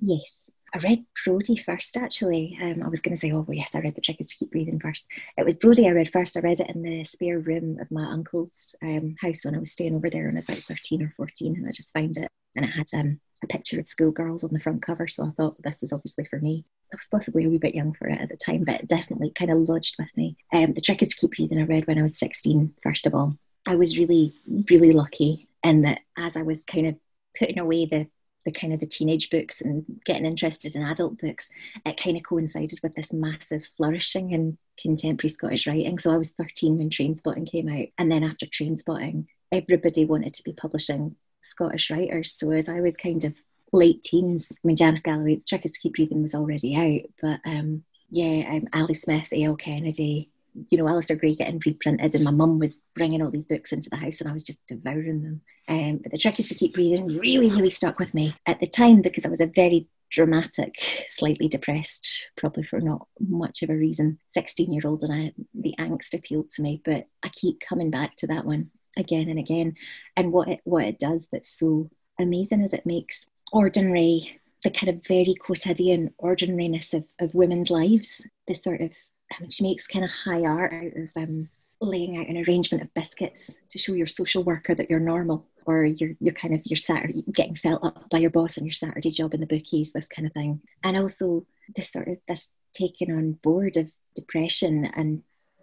Yes, 0.00 0.48
I 0.74 0.78
read 0.78 1.04
Brodie 1.24 1.56
first. 1.56 1.96
Actually, 1.96 2.56
um, 2.62 2.82
I 2.84 2.88
was 2.88 3.00
going 3.00 3.14
to 3.14 3.20
say, 3.20 3.32
oh 3.32 3.44
well, 3.46 3.56
yes, 3.56 3.74
I 3.74 3.80
read 3.80 3.94
the 3.94 4.00
trick 4.00 4.20
is 4.20 4.28
to 4.28 4.36
keep 4.36 4.52
breathing 4.52 4.78
first. 4.78 5.08
It 5.36 5.44
was 5.44 5.56
Brodie 5.56 5.88
I 5.88 5.92
read 5.92 6.12
first. 6.12 6.36
I 6.36 6.40
read 6.40 6.60
it 6.60 6.70
in 6.70 6.82
the 6.82 7.04
spare 7.04 7.40
room 7.40 7.78
of 7.80 7.90
my 7.90 8.04
uncle's 8.04 8.74
um, 8.82 9.16
house 9.20 9.44
when 9.44 9.54
I 9.54 9.58
was 9.58 9.72
staying 9.72 9.94
over 9.94 10.10
there 10.10 10.26
when 10.26 10.36
I 10.36 10.38
was 10.38 10.48
about 10.48 10.62
thirteen 10.62 11.02
or 11.02 11.12
fourteen, 11.16 11.56
and 11.56 11.66
I 11.66 11.72
just 11.72 11.92
found 11.92 12.16
it, 12.16 12.30
and 12.54 12.64
it 12.64 12.70
had 12.70 12.86
um, 12.94 13.20
a 13.42 13.46
picture 13.46 13.78
of 13.78 13.88
schoolgirls 13.88 14.44
on 14.44 14.50
the 14.52 14.60
front 14.60 14.82
cover. 14.82 15.08
So 15.08 15.24
I 15.24 15.30
thought 15.30 15.62
this 15.62 15.82
is 15.82 15.92
obviously 15.92 16.24
for 16.24 16.38
me. 16.38 16.64
I 16.92 16.96
was 16.96 17.06
possibly 17.10 17.44
a 17.44 17.48
wee 17.48 17.58
bit 17.58 17.74
young 17.74 17.92
for 17.92 18.08
it 18.08 18.20
at 18.20 18.28
the 18.28 18.36
time, 18.36 18.64
but 18.64 18.76
it 18.76 18.88
definitely 18.88 19.30
kind 19.30 19.50
of 19.50 19.68
lodged 19.68 19.96
with 19.98 20.08
me. 20.16 20.36
Um, 20.52 20.72
the 20.72 20.80
trick 20.80 21.02
is 21.02 21.10
to 21.10 21.16
keep 21.16 21.38
reading. 21.38 21.60
I 21.60 21.64
read 21.64 21.86
when 21.86 21.98
I 21.98 22.02
was 22.02 22.18
16, 22.18 22.74
first 22.82 23.06
of 23.06 23.14
all. 23.14 23.36
I 23.66 23.76
was 23.76 23.98
really, 23.98 24.32
really 24.70 24.92
lucky 24.92 25.48
in 25.62 25.82
that 25.82 26.00
as 26.16 26.36
I 26.36 26.42
was 26.42 26.64
kind 26.64 26.86
of 26.86 26.96
putting 27.38 27.58
away 27.58 27.86
the 27.86 28.08
the 28.44 28.52
kind 28.52 28.72
of 28.72 28.80
the 28.80 28.86
teenage 28.86 29.28
books 29.28 29.60
and 29.60 29.84
getting 30.06 30.24
interested 30.24 30.74
in 30.74 30.82
adult 30.82 31.18
books, 31.18 31.50
it 31.84 32.00
kind 32.00 32.16
of 32.16 32.22
coincided 32.22 32.80
with 32.82 32.94
this 32.94 33.12
massive 33.12 33.68
flourishing 33.76 34.30
in 34.30 34.56
contemporary 34.80 35.28
Scottish 35.28 35.66
writing. 35.66 35.98
So 35.98 36.10
I 36.12 36.16
was 36.16 36.30
13 36.30 36.78
when 36.78 36.88
Trainspotting 36.88 37.50
came 37.50 37.68
out. 37.68 37.88
And 37.98 38.10
then 38.10 38.24
after 38.24 38.46
Trainspotting, 38.46 39.26
everybody 39.52 40.06
wanted 40.06 40.32
to 40.34 40.42
be 40.44 40.52
publishing 40.54 41.16
Scottish 41.48 41.90
writers. 41.90 42.36
So 42.36 42.50
as 42.50 42.68
I 42.68 42.80
was 42.80 42.96
kind 42.96 43.24
of 43.24 43.34
late 43.72 44.02
teens. 44.02 44.48
I 44.52 44.66
mean, 44.66 44.76
Janice 44.76 45.02
Galloway, 45.02 45.40
Trick 45.46 45.64
is 45.64 45.72
to 45.72 45.80
Keep 45.80 45.94
Breathing 45.94 46.22
was 46.22 46.34
already 46.34 46.76
out, 46.76 47.10
but 47.20 47.40
um, 47.48 47.84
yeah, 48.10 48.48
um, 48.50 48.68
Ali 48.72 48.94
Smith, 48.94 49.28
A.L. 49.32 49.56
Kennedy, 49.56 50.30
you 50.70 50.78
know, 50.78 50.84
Alasdair 50.84 51.18
Gray 51.18 51.34
getting 51.34 51.60
reprinted, 51.64 52.14
and 52.14 52.24
my 52.24 52.30
mum 52.30 52.58
was 52.58 52.78
bringing 52.94 53.22
all 53.22 53.30
these 53.30 53.46
books 53.46 53.72
into 53.72 53.90
the 53.90 53.96
house, 53.96 54.20
and 54.20 54.28
I 54.28 54.32
was 54.32 54.44
just 54.44 54.66
devouring 54.66 55.22
them. 55.22 55.40
Um, 55.68 56.00
but 56.02 56.12
the 56.12 56.18
trick 56.18 56.40
is 56.40 56.48
to 56.48 56.54
keep 56.54 56.74
breathing 56.74 57.06
really, 57.06 57.50
really 57.50 57.70
stuck 57.70 57.98
with 57.98 58.14
me 58.14 58.34
at 58.46 58.58
the 58.60 58.66
time 58.66 59.02
because 59.02 59.24
I 59.24 59.28
was 59.28 59.40
a 59.40 59.46
very 59.46 59.86
dramatic, 60.10 60.74
slightly 61.10 61.48
depressed, 61.48 62.30
probably 62.38 62.62
for 62.62 62.80
not 62.80 63.06
much 63.20 63.62
of 63.62 63.68
a 63.68 63.76
reason, 63.76 64.18
16 64.32 64.72
year 64.72 64.82
old, 64.86 65.02
and 65.02 65.12
I, 65.12 65.32
the 65.54 65.74
angst 65.78 66.14
appealed 66.14 66.50
to 66.50 66.62
me. 66.62 66.80
But 66.84 67.06
I 67.22 67.28
keep 67.28 67.60
coming 67.60 67.90
back 67.90 68.16
to 68.16 68.26
that 68.28 68.46
one 68.46 68.70
again 68.96 69.28
and 69.28 69.38
again. 69.38 69.74
And 70.16 70.32
what 70.32 70.48
it, 70.48 70.60
what 70.64 70.84
it 70.84 70.98
does 70.98 71.28
that's 71.30 71.48
so 71.48 71.90
amazing 72.18 72.62
is 72.62 72.72
it 72.72 72.86
makes 72.86 73.26
ordinary, 73.52 74.40
the 74.64 74.70
kind 74.70 74.88
of 74.88 75.06
very 75.06 75.34
quotidian 75.34 76.12
ordinariness 76.18 76.94
of, 76.94 77.04
of 77.20 77.34
women's 77.34 77.70
lives. 77.70 78.26
This 78.46 78.62
sort 78.62 78.80
of, 78.80 78.90
I 79.32 79.40
mean, 79.40 79.50
she 79.50 79.62
makes 79.62 79.86
kind 79.86 80.04
of 80.04 80.10
high 80.10 80.42
art 80.42 80.72
out 80.72 80.96
of 80.96 81.10
um, 81.16 81.48
laying 81.80 82.16
out 82.18 82.28
an 82.28 82.44
arrangement 82.44 82.82
of 82.82 82.94
biscuits 82.94 83.56
to 83.70 83.78
show 83.78 83.92
your 83.92 84.06
social 84.06 84.42
worker 84.42 84.74
that 84.74 84.90
you're 84.90 85.00
normal 85.00 85.46
or 85.66 85.84
you're, 85.84 86.14
you're 86.20 86.34
kind 86.34 86.54
of 86.54 86.64
your 86.64 86.76
Saturday 86.76 87.22
getting 87.32 87.54
felt 87.54 87.84
up 87.84 88.08
by 88.10 88.18
your 88.18 88.30
boss 88.30 88.56
and 88.56 88.66
your 88.66 88.72
Saturday 88.72 89.10
job 89.10 89.34
in 89.34 89.40
the 89.40 89.46
bookies, 89.46 89.92
this 89.92 90.08
kind 90.08 90.26
of 90.26 90.32
thing. 90.32 90.60
And 90.82 90.96
also 90.96 91.46
this 91.76 91.90
sort 91.90 92.08
of 92.08 92.16
this 92.26 92.52
taking 92.72 93.12
on 93.12 93.32
board 93.32 93.76
of 93.76 93.92
depression 94.14 94.86
and 94.94 95.22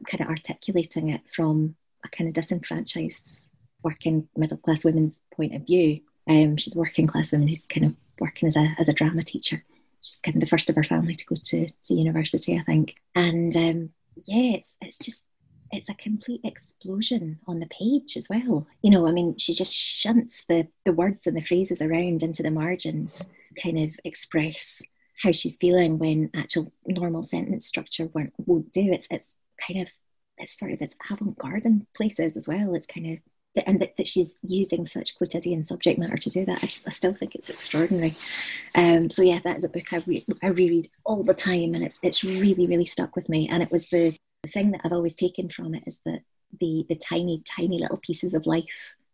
kind 0.10 0.22
of 0.22 0.28
articulating 0.28 1.10
it 1.10 1.22
from 1.34 1.76
a 2.06 2.10
kind 2.10 2.28
of 2.28 2.34
disenfranchised 2.34 3.46
working 3.84 4.28
middle 4.36 4.58
class 4.58 4.86
women's 4.86 5.20
point 5.36 5.54
of 5.54 5.66
view 5.66 6.00
um, 6.28 6.58
she's 6.58 6.76
a 6.76 6.80
working 6.80 7.08
class 7.08 7.32
woman 7.32 7.48
who's 7.48 7.66
kind 7.66 7.86
of 7.86 7.96
working 8.20 8.48
as 8.48 8.56
a, 8.56 8.76
as 8.80 8.90
a 8.90 8.94
drama 8.94 9.22
teacher. 9.22 9.64
She's 10.02 10.18
kind 10.18 10.36
of 10.36 10.42
the 10.42 10.48
first 10.48 10.70
of 10.70 10.76
her 10.76 10.84
family 10.84 11.16
to 11.16 11.26
go 11.26 11.36
to, 11.36 11.68
to 11.68 11.94
university, 11.94 12.58
I 12.58 12.64
think. 12.64 12.96
And 13.16 13.56
um, 13.56 13.90
yeah, 14.26 14.58
it's, 14.58 14.78
it's 14.82 14.98
just, 14.98 15.26
it's 15.72 15.90
a 15.90 15.96
complete 15.96 16.42
explosion 16.44 17.40
on 17.48 17.60
the 17.60 17.68
page 17.68 18.18
as 18.18 18.30
well. 18.30 18.68
You 18.82 18.92
know, 18.92 19.08
I 19.08 19.12
mean, 19.12 19.38
she 19.38 19.54
just 19.54 19.74
shunts 19.74 20.46
the, 20.48 20.68
the 20.86 20.94
words 20.94 21.28
and 21.28 21.36
the 21.36 21.42
phrases 21.42 21.82
around 21.82 22.24
into 22.24 22.44
the 22.44 22.52
margins, 22.52 23.28
kind 23.62 23.78
of 23.80 23.92
express 24.04 24.82
how 25.22 25.32
she's 25.32 25.58
feeling 25.58 25.98
when 25.98 26.30
actual 26.36 26.72
normal 26.86 27.24
sentence 27.24 27.66
structure 27.66 28.10
won't, 28.14 28.34
won't 28.46 28.72
do. 28.74 28.92
It's 28.92 29.08
it's 29.10 29.38
kind 29.66 29.82
of 29.82 29.88
it's 30.38 30.58
sort 30.58 30.72
of 30.72 30.80
this 30.80 30.92
avant-garde 31.10 31.66
in 31.66 31.88
places 31.96 32.36
as 32.36 32.48
well. 32.48 32.76
It's 32.76 32.88
kind 32.88 33.14
of 33.14 33.20
and 33.66 33.80
that, 33.80 33.96
that 33.98 34.08
she's 34.08 34.40
using 34.44 34.86
such 34.86 35.16
quotidian 35.16 35.66
subject 35.66 35.98
matter 35.98 36.18
to 36.18 36.30
do 36.30 36.46
that. 36.46 36.60
I 36.62 36.66
I 36.66 36.68
still 36.68 37.14
think 37.14 37.36
it's 37.36 37.50
extraordinary. 37.50 38.18
Um, 38.74 39.10
so 39.10 39.22
yeah, 39.22 39.40
that 39.44 39.58
is 39.58 39.64
a 39.64 39.70
book 39.70 39.94
I, 39.94 40.04
re- 40.06 40.26
I 40.44 40.48
reread 40.48 40.88
all 41.06 41.24
the 41.24 41.34
time, 41.34 41.74
and 41.74 41.84
it's 41.84 42.00
it's 42.04 42.24
really 42.24 42.68
really 42.68 42.86
stuck 42.86 43.16
with 43.16 43.30
me. 43.30 43.48
And 43.48 43.64
it 43.64 43.72
was 43.72 43.86
the, 43.90 44.18
the 44.44 44.50
thing 44.50 44.72
that 44.72 44.82
I've 44.84 44.92
always 44.92 45.16
taken 45.16 45.50
from 45.50 45.74
it 45.76 45.84
is 45.86 45.98
that 46.06 46.22
the 46.60 46.86
the 46.90 46.96
tiny 46.96 47.44
tiny 47.46 47.80
little 47.80 47.98
pieces 47.98 48.34
of 48.34 48.46
life 48.46 48.66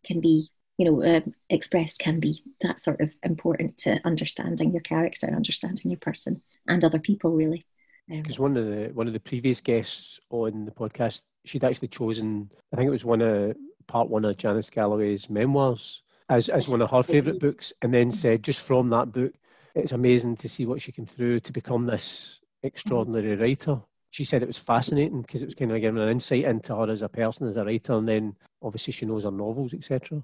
can 0.04 0.22
be 0.22 0.48
you 0.78 0.86
know 0.86 1.04
uh, 1.04 1.22
expressed 1.50 2.00
can 2.00 2.20
be 2.20 2.44
that 2.62 2.84
sort 2.84 3.02
of 3.02 3.14
important 3.24 3.78
to 3.80 4.00
understanding 4.04 4.72
your 4.72 4.82
character, 4.82 5.28
understanding 5.28 5.92
your 5.92 6.00
person, 6.00 6.42
and 6.68 6.84
other 6.84 7.00
people 7.00 7.32
really. 7.32 7.66
Because 8.08 8.40
um, 8.40 8.44
one 8.44 8.58
of 8.58 8.66
the 8.66 8.90
one 8.94 9.08
of 9.08 9.14
the 9.14 9.20
previous 9.20 9.62
guests 9.62 10.20
on 10.30 10.66
the 10.66 10.72
podcast, 10.72 11.22
she'd 11.46 11.64
actually 11.64 11.88
chosen, 11.88 12.50
I 12.74 12.76
think 12.76 12.88
it 12.88 12.92
was 12.92 13.06
one 13.06 13.22
of 13.22 13.56
part 13.88 14.10
one 14.10 14.26
of 14.26 14.38
Janice 14.38 14.70
Galloway's 14.70 15.30
memoirs 15.30 16.04
as, 16.30 16.48
as 16.50 16.70
one 16.70 16.82
of 16.82 16.90
her 16.90 17.04
favourite 17.04 17.40
books, 17.40 17.74
and 17.82 17.94
then 17.94 18.12
said 18.12 18.44
just 18.44 18.62
from 18.62 18.90
that 18.90 19.12
book, 19.12 19.34
it's 19.76 19.92
amazing 19.92 20.38
to 20.38 20.50
see 20.50 20.66
what 20.66 20.82
she 20.82 20.92
came 20.92 21.06
through 21.06 21.42
to 21.42 21.52
become 21.52 21.86
this 21.86 22.40
extraordinary 22.64 23.36
writer. 23.36 23.82
She 24.12 24.24
said 24.24 24.42
it 24.42 24.48
was 24.48 24.58
fascinating 24.58 25.22
because 25.22 25.42
it 25.42 25.46
was 25.46 25.56
kind 25.56 25.72
of 25.72 25.82
giving 25.82 26.02
an 26.02 26.10
insight 26.10 26.46
into 26.46 26.76
her 26.76 26.90
as 26.90 27.02
a 27.02 27.10
person, 27.10 27.48
as 27.48 27.58
a 27.58 27.66
writer, 27.66 27.94
and 27.94 28.08
then 28.08 28.36
obviously 28.62 28.94
she 28.94 29.06
knows 29.06 29.24
her 29.24 29.32
novels, 29.32 29.74
etc. 29.74 30.24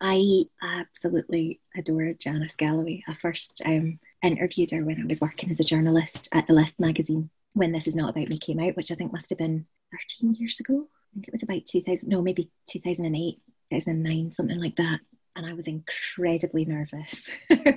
I 0.00 0.44
absolutely 0.62 1.60
adore 1.76 2.12
Janice 2.14 2.56
Galloway. 2.56 3.02
I 3.08 3.14
first 3.14 3.62
um, 3.64 3.98
interviewed 4.26 4.70
her 4.70 4.84
when 4.84 5.00
I 5.00 5.06
was 5.06 5.20
working 5.20 5.50
as 5.50 5.60
a 5.60 5.64
journalist 5.64 6.28
at 6.32 6.46
the 6.46 6.54
List 6.54 6.80
magazine 6.80 7.30
when 7.54 7.72
This 7.72 7.86
Is 7.86 7.94
Not 7.94 8.10
About 8.10 8.28
Me 8.28 8.38
came 8.38 8.60
out, 8.60 8.76
which 8.76 8.90
I 8.90 8.94
think 8.94 9.12
must 9.12 9.30
have 9.30 9.38
been 9.38 9.66
13 10.20 10.34
years 10.34 10.60
ago. 10.60 10.86
I 10.86 11.14
think 11.14 11.28
it 11.28 11.32
was 11.32 11.42
about 11.42 11.66
2000, 11.66 12.08
no, 12.08 12.20
maybe 12.20 12.50
2008, 12.70 13.40
2009, 13.70 14.32
something 14.32 14.60
like 14.60 14.76
that. 14.76 15.00
And 15.36 15.46
I 15.46 15.52
was 15.52 15.66
incredibly 15.66 16.64
nervous. 16.64 17.28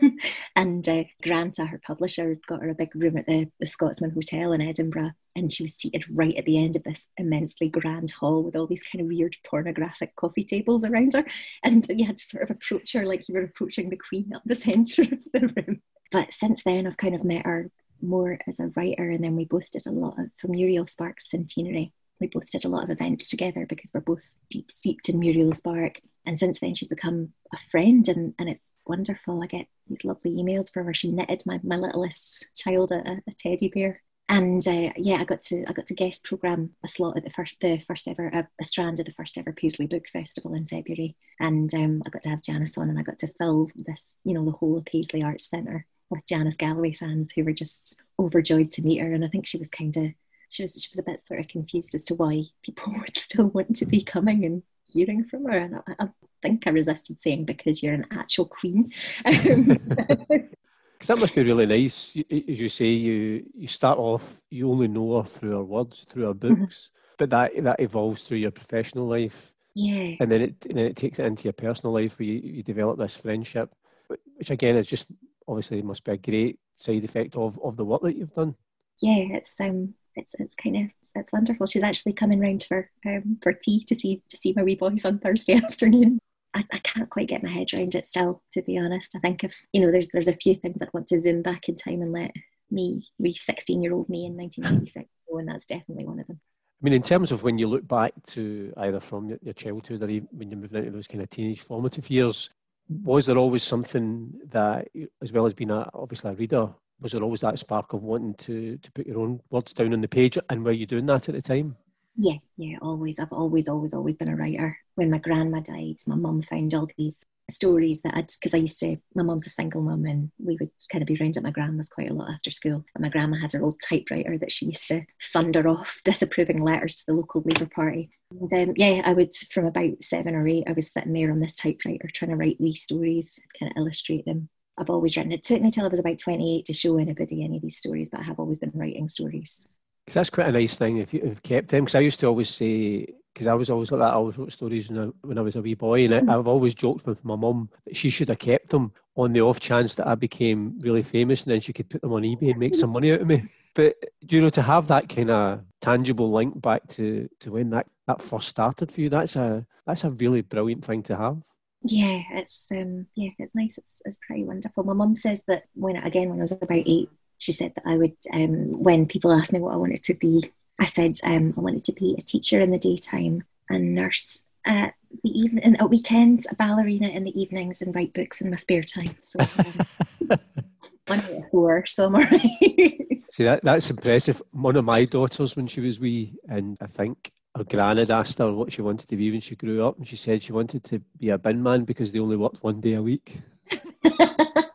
and 0.55 0.88
uh, 0.88 1.03
Granta, 1.23 1.65
her 1.65 1.81
publisher, 1.83 2.39
got 2.47 2.62
her 2.62 2.69
a 2.69 2.75
big 2.75 2.95
room 2.95 3.17
at 3.17 3.25
the, 3.25 3.49
the 3.60 3.65
Scotsman 3.65 4.12
Hotel 4.12 4.53
in 4.53 4.62
Edinburgh. 4.62 5.12
And 5.36 5.51
she 5.51 5.63
was 5.63 5.73
seated 5.73 6.05
right 6.15 6.36
at 6.36 6.45
the 6.45 6.63
end 6.63 6.75
of 6.75 6.83
this 6.83 7.07
immensely 7.17 7.69
grand 7.69 8.12
hall 8.12 8.43
with 8.43 8.55
all 8.55 8.67
these 8.67 8.83
kind 8.83 9.01
of 9.01 9.07
weird 9.07 9.38
pornographic 9.43 10.15
coffee 10.15 10.43
tables 10.43 10.86
around 10.86 11.13
her. 11.13 11.25
And 11.63 11.86
you 11.89 12.05
had 12.05 12.17
to 12.17 12.25
sort 12.25 12.43
of 12.43 12.51
approach 12.51 12.93
her 12.93 13.05
like 13.05 13.27
you 13.27 13.33
were 13.33 13.43
approaching 13.43 13.89
the 13.89 13.97
Queen 13.97 14.31
up 14.36 14.43
the 14.45 14.55
centre 14.55 15.01
of 15.01 15.23
the 15.33 15.53
room. 15.55 15.81
But 16.11 16.31
since 16.31 16.63
then, 16.63 16.87
I've 16.87 16.97
kind 16.97 17.15
of 17.15 17.23
met 17.23 17.45
her 17.45 17.69
more 18.01 18.39
as 18.47 18.59
a 18.59 18.71
writer. 18.75 19.09
And 19.09 19.23
then 19.23 19.35
we 19.35 19.45
both 19.45 19.69
did 19.71 19.87
a 19.87 19.91
lot 19.91 20.19
of, 20.19 20.29
for 20.37 20.47
Muriel 20.47 20.87
Spark's 20.87 21.29
centenary, 21.29 21.93
we 22.19 22.27
both 22.27 22.47
did 22.47 22.65
a 22.65 22.69
lot 22.69 22.83
of 22.83 22.89
events 22.89 23.29
together 23.29 23.65
because 23.65 23.91
we're 23.93 24.01
both 24.01 24.35
deep 24.49 24.71
steeped 24.71 25.09
in 25.09 25.19
Muriel 25.19 25.53
Spark. 25.53 26.01
And 26.25 26.37
since 26.37 26.59
then, 26.59 26.75
she's 26.75 26.89
become 26.89 27.33
a 27.53 27.57
friend, 27.71 28.07
and, 28.07 28.33
and 28.37 28.49
it's 28.49 28.71
wonderful. 28.85 29.41
I 29.41 29.47
get 29.47 29.67
these 29.87 30.03
lovely 30.03 30.31
emails 30.31 30.71
from 30.71 30.85
her. 30.85 30.93
She 30.93 31.11
knitted 31.11 31.43
my, 31.45 31.59
my 31.63 31.77
littlest 31.77 32.47
child 32.55 32.91
a, 32.91 33.21
a 33.27 33.31
teddy 33.37 33.69
bear, 33.69 34.01
and 34.27 34.67
uh, 34.67 34.91
yeah, 34.97 35.21
I 35.21 35.23
got 35.23 35.41
to 35.43 35.63
I 35.69 35.73
got 35.73 35.85
to 35.85 35.93
guest 35.93 36.25
program 36.25 36.71
a 36.83 36.87
slot 36.87 37.15
at 37.15 37.23
the 37.23 37.29
first 37.29 37.61
the 37.61 37.77
first 37.77 38.09
ever 38.09 38.27
a, 38.27 38.47
a 38.59 38.63
strand 38.65 38.99
of 38.99 39.05
the 39.05 39.13
first 39.13 39.37
ever 39.37 39.53
Paisley 39.53 39.87
Book 39.87 40.07
Festival 40.09 40.53
in 40.53 40.67
February, 40.67 41.15
and 41.39 41.73
um, 41.73 42.01
I 42.05 42.09
got 42.09 42.23
to 42.23 42.29
have 42.29 42.41
Janice 42.41 42.77
on, 42.77 42.89
and 42.89 42.99
I 42.99 43.03
got 43.03 43.19
to 43.19 43.31
fill 43.39 43.69
this 43.75 44.15
you 44.25 44.33
know 44.33 44.43
the 44.43 44.51
whole 44.51 44.77
of 44.77 44.85
Paisley 44.85 45.23
Arts 45.23 45.49
Centre 45.49 45.85
with 46.09 46.25
Janice 46.27 46.55
Galloway 46.55 46.93
fans 46.93 47.31
who 47.31 47.43
were 47.43 47.53
just 47.53 48.01
overjoyed 48.19 48.71
to 48.71 48.81
meet 48.81 48.99
her, 48.99 49.13
and 49.13 49.23
I 49.23 49.27
think 49.27 49.47
she 49.47 49.57
was 49.57 49.69
kind 49.69 49.95
of 49.97 50.11
she 50.49 50.63
was 50.63 50.73
she 50.73 50.89
was 50.91 50.99
a 50.99 51.09
bit 51.09 51.27
sort 51.27 51.39
of 51.39 51.47
confused 51.47 51.93
as 51.95 52.05
to 52.05 52.15
why 52.15 52.43
people 52.63 52.93
would 52.97 53.17
still 53.17 53.47
want 53.47 53.75
to 53.77 53.85
be 53.85 54.01
coming 54.01 54.45
and 54.45 54.63
hearing 54.85 55.23
from 55.25 55.45
her. 55.45 55.57
And 55.57 55.75
I, 55.75 56.05
I 56.05 56.09
think 56.41 56.65
I 56.65 56.71
resisted 56.71 57.19
saying 57.19 57.45
because 57.45 57.83
you're 57.83 57.93
an 57.93 58.07
actual 58.11 58.45
queen. 58.45 58.91
That 61.05 61.19
must 61.19 61.35
be 61.35 61.43
really 61.43 61.65
nice. 61.65 62.17
As 62.31 62.59
you 62.59 62.69
say, 62.69 62.87
you 62.87 63.45
you 63.55 63.67
start 63.67 63.99
off, 63.99 64.41
you 64.49 64.69
only 64.71 64.87
know 64.87 65.21
her 65.21 65.27
through 65.27 65.51
her 65.51 65.63
words, 65.63 66.05
through 66.09 66.25
her 66.25 66.33
mm-hmm. 66.33 66.61
books, 66.61 66.89
but 67.17 67.29
that 67.29 67.51
that 67.63 67.79
evolves 67.79 68.23
through 68.23 68.39
your 68.39 68.51
professional 68.51 69.07
life. 69.07 69.53
Yeah. 69.75 70.15
And 70.19 70.31
then 70.31 70.41
it 70.41 70.65
and 70.67 70.77
then 70.77 70.85
it 70.85 70.97
takes 70.97 71.19
it 71.19 71.25
into 71.25 71.43
your 71.43 71.53
personal 71.53 71.93
life 71.93 72.17
where 72.17 72.25
you, 72.25 72.39
you 72.43 72.63
develop 72.63 72.97
this 72.97 73.15
friendship, 73.15 73.73
which 74.07 74.49
again 74.49 74.75
is 74.75 74.87
just 74.87 75.11
obviously 75.47 75.79
it 75.79 75.86
must 75.86 76.03
be 76.03 76.12
a 76.12 76.17
great 76.17 76.60
side 76.75 77.03
effect 77.03 77.36
of, 77.36 77.60
of 77.63 77.77
the 77.77 77.86
work 77.86 78.01
that 78.01 78.15
you've 78.15 78.33
done. 78.33 78.55
Yeah, 79.01 79.38
it's 79.38 79.60
um 79.60 79.93
it's 80.15 80.36
it's 80.39 80.55
kind 80.55 80.75
of 80.75 80.83
it's 81.15 81.31
wonderful. 81.31 81.67
She's 81.67 81.83
actually 81.83 82.13
coming 82.13 82.39
round 82.39 82.65
for 82.67 82.89
um, 83.05 83.38
for 83.41 83.53
tea 83.53 83.83
to 83.86 83.95
see 83.95 84.21
to 84.29 84.38
see 84.38 84.53
my 84.55 84.63
wee 84.63 84.75
boys 84.75 85.05
on 85.05 85.19
Thursday 85.19 85.53
afternoon. 85.63 86.19
I, 86.53 86.63
I 86.71 86.79
can't 86.79 87.10
quite 87.10 87.27
get 87.27 87.43
my 87.43 87.51
head 87.51 87.67
around 87.73 87.93
it 87.93 88.05
still, 88.05 88.41
to 88.53 88.62
be 88.62 88.77
honest. 88.77 89.15
I 89.15 89.19
think 89.19 89.43
if 89.43 89.60
you 89.73 89.81
know, 89.81 89.91
there's 89.91 90.10
there's 90.10 90.27
a 90.27 90.33
few 90.33 90.55
things 90.55 90.81
I'd 90.81 90.93
want 90.93 91.07
to 91.07 91.21
zoom 91.21 91.41
back 91.41 91.69
in 91.69 91.75
time 91.75 92.01
and 92.01 92.12
let 92.12 92.31
me, 92.71 93.07
wee 93.19 93.33
sixteen 93.33 93.81
year 93.81 93.93
old 93.93 94.10
me 94.10 94.25
in 94.25 94.36
1996 94.36 95.07
go, 95.29 95.38
and 95.38 95.47
that's 95.47 95.65
definitely 95.65 96.05
one 96.05 96.19
of 96.19 96.27
them. 96.27 96.39
I 96.81 96.83
mean, 96.83 96.93
in 96.93 97.01
terms 97.01 97.31
of 97.31 97.43
when 97.43 97.57
you 97.57 97.67
look 97.67 97.88
back 97.88 98.13
to 98.27 98.71
either 98.77 98.99
from 98.99 99.36
your 99.41 99.53
childhood 99.53 100.03
or 100.03 100.10
even 100.10 100.27
when 100.31 100.51
you're 100.51 100.60
moving 100.60 100.79
into 100.79 100.91
those 100.91 101.07
kind 101.07 101.23
of 101.23 101.29
teenage 101.29 101.62
formative 101.62 102.10
years, 102.10 102.49
was 102.89 103.26
there 103.26 103.38
always 103.38 103.63
something 103.63 104.34
that, 104.50 104.88
as 105.21 105.34
well 105.34 105.45
as 105.45 105.54
being 105.54 105.71
a, 105.71 105.89
obviously 105.93 106.32
a 106.32 106.36
reader, 106.36 106.73
was 107.00 107.12
there 107.12 107.21
always 107.21 107.41
that 107.41 107.60
spark 107.60 107.93
of 107.93 108.04
wanting 108.04 108.34
to 108.36 108.78
to 108.78 108.91
put 108.91 109.06
your 109.06 109.19
own 109.19 109.39
words 109.50 109.73
down 109.73 109.93
on 109.93 110.02
the 110.02 110.08
page? 110.08 110.38
And 110.50 110.63
were 110.63 110.71
you 110.71 110.86
doing 110.86 111.06
that 111.08 111.30
at 111.30 111.36
the 111.36 111.41
time? 111.41 111.76
Yeah 112.15 112.38
yeah 112.58 112.78
always. 112.82 113.19
I've 113.19 113.34
always 113.34 113.67
always 113.67 113.93
always 113.93 114.17
been 114.17 114.30
a 114.30 114.36
writer. 114.36 114.78
When 114.95 115.12
my 115.12 115.19
grandma 115.19 115.60
died 115.60 115.97
my 116.08 116.15
mum 116.15 116.41
found 116.41 116.73
all 116.73 116.88
these 116.97 117.23
stories 117.51 118.01
that 118.01 118.15
I'd, 118.15 118.27
because 118.27 118.53
I 118.53 118.57
used 118.57 118.79
to, 118.81 118.97
my 119.15 119.23
mum's 119.23 119.47
a 119.47 119.49
single 119.49 119.81
mum 119.81 120.05
and 120.05 120.31
we 120.38 120.57
would 120.60 120.71
kind 120.91 121.01
of 121.01 121.07
be 121.07 121.17
round 121.19 121.38
at 121.38 121.43
my 121.43 121.51
grandma's 121.51 121.89
quite 121.89 122.10
a 122.10 122.13
lot 122.13 122.31
after 122.31 122.51
school. 122.51 122.86
And 122.95 123.01
my 123.01 123.10
grandma 123.10 123.38
had 123.38 123.53
her 123.53 123.63
old 123.63 123.79
typewriter 123.81 124.38
that 124.38 124.51
she 124.51 124.67
used 124.67 124.88
to 124.89 125.03
thunder 125.21 125.67
off 125.67 126.01
disapproving 126.03 126.62
letters 126.62 126.95
to 126.95 127.05
the 127.07 127.13
local 127.13 127.43
Labour 127.45 127.67
Party. 127.67 128.10
And 128.31 128.51
um, 128.53 128.73
yeah, 128.75 129.01
I 129.05 129.13
would, 129.13 129.36
from 129.36 129.65
about 129.65 130.03
seven 130.03 130.36
or 130.36 130.47
eight, 130.47 130.65
I 130.67 130.73
was 130.73 130.91
sitting 130.91 131.13
there 131.13 131.31
on 131.31 131.39
this 131.39 131.53
typewriter 131.53 132.10
trying 132.13 132.31
to 132.31 132.38
write 132.38 132.57
these 132.60 132.81
stories, 132.81 133.39
kind 133.57 133.71
of 133.71 133.77
illustrate 133.77 134.25
them. 134.25 134.49
I've 134.77 134.89
always 134.89 135.17
written. 135.17 135.31
It 135.31 135.43
took 135.43 135.62
me 135.62 135.71
till 135.71 135.86
I 135.86 135.89
was 135.89 135.99
about 135.99 136.19
28 136.19 136.65
to 136.65 136.73
show 136.73 136.97
anybody 136.97 137.43
any 137.43 137.57
of 137.57 137.63
these 137.63 137.77
stories, 137.77 138.10
but 138.10 138.19
I 138.19 138.23
have 138.23 138.39
always 138.39 138.60
been 138.60 138.71
writing 138.75 139.07
stories. 139.07 139.67
Because 140.07 140.15
that's 140.15 140.29
quite 140.29 140.47
a 140.47 140.53
nice 140.53 140.77
thing 140.77 140.99
if 140.99 141.13
you've 141.13 141.43
kept 141.43 141.67
them. 141.67 141.83
Because 141.83 141.95
I 141.95 141.99
used 141.99 142.21
to 142.21 142.27
always 142.27 142.49
say, 142.49 143.07
because 143.33 143.45
I 143.45 143.53
was 143.53 143.69
always 143.69 143.91
like 143.91 143.99
that, 143.99 144.13
I 144.13 144.13
always 144.13 144.37
wrote 144.37 144.53
stories 144.53 144.87
when 144.87 144.99
I, 144.99 145.11
when 145.27 145.37
I 145.37 145.41
was 145.41 145.57
a 145.57 145.61
wee 145.61 145.73
boy, 145.73 146.05
and 146.05 146.13
mm-hmm. 146.13 146.29
I, 146.29 146.33
have 146.33 146.47
always 146.47 146.73
joked 146.73 147.05
with 147.05 147.25
my 147.25 147.35
mum 147.35 147.69
that 147.83 147.97
she 147.97 148.09
should 148.09 148.29
have 148.29 148.39
kept 148.39 148.69
them 148.69 148.93
on 149.17 149.33
the 149.33 149.41
off 149.41 149.59
chance 149.59 149.95
that 149.95 150.07
I 150.07 150.15
became 150.15 150.79
really 150.79 151.03
famous, 151.03 151.43
and 151.43 151.51
then 151.51 151.59
she 151.59 151.73
could 151.73 151.89
put 151.89 151.99
them 151.99 152.13
on 152.13 152.21
eBay 152.21 152.51
and 152.51 152.59
make 152.59 152.75
some 152.75 152.91
money 152.91 153.11
out 153.11 153.19
of 153.19 153.27
me. 153.27 153.43
But 153.73 153.97
you 154.21 154.39
know, 154.39 154.49
to 154.51 154.61
have 154.61 154.87
that 154.87 155.09
kind 155.09 155.29
of 155.29 155.59
tangible 155.81 156.31
link 156.31 156.61
back 156.61 156.87
to 156.91 157.29
to 157.41 157.51
when 157.51 157.69
that 157.71 157.87
that 158.07 158.21
first 158.21 158.47
started 158.47 158.89
for 158.89 159.01
you, 159.01 159.09
that's 159.09 159.35
a 159.35 159.67
that's 159.85 160.05
a 160.05 160.09
really 160.11 160.41
brilliant 160.41 160.85
thing 160.85 161.03
to 161.03 161.17
have 161.17 161.37
yeah 161.83 162.21
it's 162.31 162.65
um 162.71 163.05
yeah 163.15 163.29
it's 163.37 163.53
nice 163.53 163.77
it's, 163.77 164.01
it's 164.05 164.17
pretty 164.25 164.43
wonderful 164.43 164.83
my 164.83 164.93
mum 164.93 165.15
says 165.15 165.43
that 165.47 165.63
when 165.75 165.95
again 165.97 166.29
when 166.29 166.39
i 166.39 166.41
was 166.41 166.51
about 166.51 166.71
eight 166.71 167.09
she 167.38 167.52
said 167.52 167.73
that 167.76 167.84
i 167.86 167.97
would 167.97 168.15
um 168.34 168.82
when 168.82 169.06
people 169.06 169.32
asked 169.32 169.54
me 169.54 169.60
what 169.60 169.73
i 169.73 169.78
wanted 169.78 170.04
to 170.04 170.13
be 170.13 170.43
i 170.80 170.86
said 170.86 171.13
um 171.26 171.54
i 171.58 171.62
wanted 171.62 171.84
to 171.84 171.93
be 171.93 172.15
a 172.17 172.21
teacher 172.21 172.60
in 172.60 172.71
the 172.71 172.78
daytime 172.78 173.43
and 173.69 173.93
nurse 173.93 174.41
at 174.65 174.93
the 175.23 175.50
and 175.63 175.80
at 175.80 175.89
weekends 175.89 176.45
a 176.52 176.56
ballerina 176.56 177.08
in 177.08 177.23
the 177.23 177.39
evenings 177.39 177.82
and 177.82 177.95
write 177.95 178.13
books 178.13 178.41
in 178.41 178.50
my 178.50 178.58
spare 178.58 178.84
time. 178.84 179.15
So 179.21 179.39
um, 179.39 180.39
one 181.08 181.45
four 181.52 181.86
so 181.86 182.08
i'm 182.08 182.15
alright 182.15 182.41
see 183.32 183.45
that 183.45 183.63
that's 183.63 183.89
impressive. 183.89 184.41
One 184.52 184.76
of 184.76 184.84
my 184.84 185.06
daughters 185.06 185.56
when 185.56 185.67
she 185.67 185.80
was 185.80 186.02
wee 186.02 186.36
and 186.50 186.78
i 186.82 186.88
think 186.88 187.32
her 187.58 187.63
gran 187.63 187.97
had 187.97 188.12
asked 188.12 188.38
her 188.38 188.52
what 188.52 188.71
she 188.71 188.82
wanted 188.82 189.08
to 189.10 189.15
be 189.15 189.32
when 189.32 189.41
she 189.41 189.56
grew 189.56 189.86
up, 189.86 189.97
and 189.97 190.08
she 190.08 190.15
said 190.15 190.43
she 190.43 190.54
wanted 190.54 190.84
to 190.84 191.00
be 191.19 191.30
a 191.30 191.38
bin 191.38 191.62
man 191.62 191.86
because 191.86 192.12
they 192.12 192.19
only 192.19 192.38
worked 192.38 192.63
one 192.63 192.80
day 192.80 192.93
a 192.93 193.02
week. 193.02 193.38